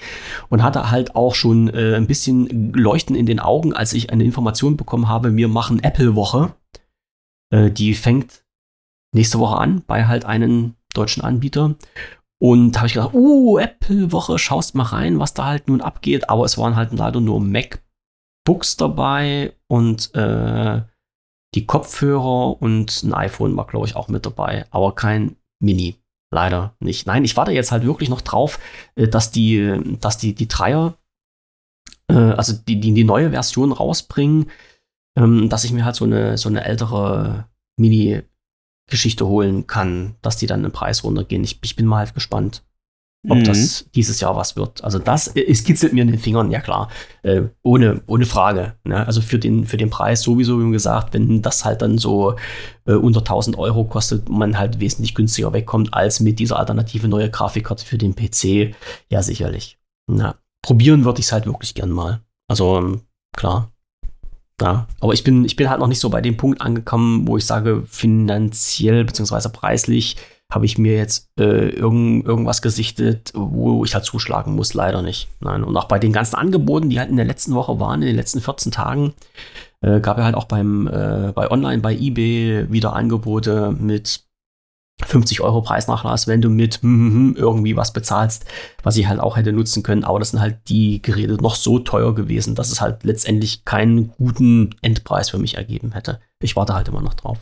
[0.48, 4.24] Und hatte halt auch schon äh, ein bisschen Leuchten in den Augen, als ich eine
[4.24, 6.54] Information bekommen habe, wir machen Apple-Woche.
[7.50, 8.42] Äh, die fängt
[9.14, 11.74] nächste Woche an bei halt einem deutschen Anbieter.
[12.42, 16.30] Und habe ich gedacht, uh, Apple-Woche, schaust mal rein, was da halt nun abgeht.
[16.30, 20.80] Aber es waren halt leider nur MacBooks dabei und äh,
[21.54, 24.64] die Kopfhörer und ein iPhone war, glaube ich, auch mit dabei.
[24.70, 25.96] Aber kein Mini.
[26.32, 27.06] Leider nicht.
[27.06, 28.60] Nein, ich warte jetzt halt wirklich noch drauf,
[28.94, 30.96] äh, dass die, dass die, die Dreier,
[32.08, 34.48] äh, also die, die, die neue Version rausbringen,
[35.18, 38.22] ähm, dass ich mir halt so eine, so eine ältere Mini
[38.90, 41.44] Geschichte holen kann, dass die dann im Preis runtergehen.
[41.44, 42.62] Ich, ich bin mal halt gespannt,
[43.28, 43.44] ob Mhm.
[43.44, 44.82] das dieses Jahr was wird.
[44.82, 46.88] Also das, es kitzelt mir in den Fingern, ja klar.
[47.22, 48.76] Äh, ohne, ohne Frage.
[48.84, 49.06] Ne?
[49.06, 52.36] Also für den, für den Preis sowieso, wie gesagt, wenn das halt dann so
[52.86, 57.28] äh, unter 1000 Euro kostet, man halt wesentlich günstiger wegkommt, als mit dieser alternative neue
[57.30, 58.74] Grafikkarte für den PC.
[59.10, 59.78] Ja, sicherlich.
[60.06, 62.22] Na, probieren würde ich es halt wirklich gern mal.
[62.48, 63.02] Also, ähm,
[63.36, 63.70] klar.
[64.60, 67.36] Ja, aber ich bin, ich bin halt noch nicht so bei dem Punkt angekommen, wo
[67.36, 69.48] ich sage, finanziell bzw.
[69.48, 70.16] preislich
[70.52, 75.28] habe ich mir jetzt äh, irgend, irgendwas gesichtet, wo ich halt zuschlagen muss, leider nicht.
[75.40, 75.62] Nein.
[75.62, 78.16] Und auch bei den ganzen Angeboten, die halt in der letzten Woche waren, in den
[78.16, 79.14] letzten 14 Tagen,
[79.80, 84.24] äh, gab ja halt auch beim, äh, bei Online, bei eBay wieder Angebote mit
[85.04, 88.44] 50 Euro Preisnachlass, wenn du mit hm, hm, hm, irgendwie was bezahlst,
[88.82, 90.04] was ich halt auch hätte nutzen können.
[90.04, 94.12] Aber das sind halt die Geräte noch so teuer gewesen, dass es halt letztendlich keinen
[94.12, 96.20] guten Endpreis für mich ergeben hätte.
[96.40, 97.38] Ich warte halt immer noch drauf.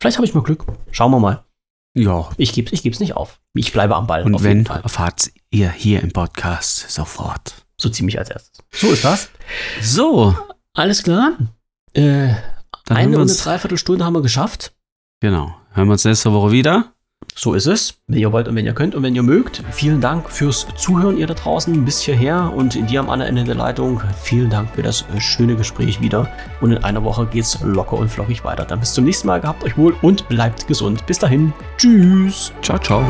[0.00, 0.64] Vielleicht habe ich mal Glück.
[0.90, 1.44] Schauen wir mal.
[1.94, 2.30] Ja.
[2.36, 3.40] Ich gebe es ich geb's nicht auf.
[3.54, 4.22] Ich bleibe am Ball.
[4.22, 7.66] Und wenn, erfahrt ihr hier im Podcast sofort.
[7.76, 8.62] So ziemlich als erstes.
[8.72, 9.30] So ist das.
[9.82, 10.36] So.
[10.74, 11.32] Alles klar.
[11.94, 12.34] Äh,
[12.88, 14.72] eine und eine Dreiviertelstunde haben wir geschafft.
[15.20, 15.54] Genau.
[15.72, 16.92] Hören wir uns nächste Woche wieder.
[17.34, 17.94] So ist es.
[18.06, 19.62] Wenn ihr wollt und wenn ihr könnt und wenn ihr mögt.
[19.70, 23.44] Vielen Dank fürs Zuhören, ihr da draußen, bis hierher und in dir am anderen Ende
[23.44, 24.00] der Leitung.
[24.22, 26.28] Vielen Dank für das schöne Gespräch wieder.
[26.60, 28.64] Und in einer Woche geht's locker und flockig weiter.
[28.64, 29.40] Dann bis zum nächsten Mal.
[29.40, 31.06] Gehabt euch wohl und bleibt gesund.
[31.06, 31.52] Bis dahin.
[31.78, 32.52] Tschüss.
[32.62, 33.02] Ciao, ciao.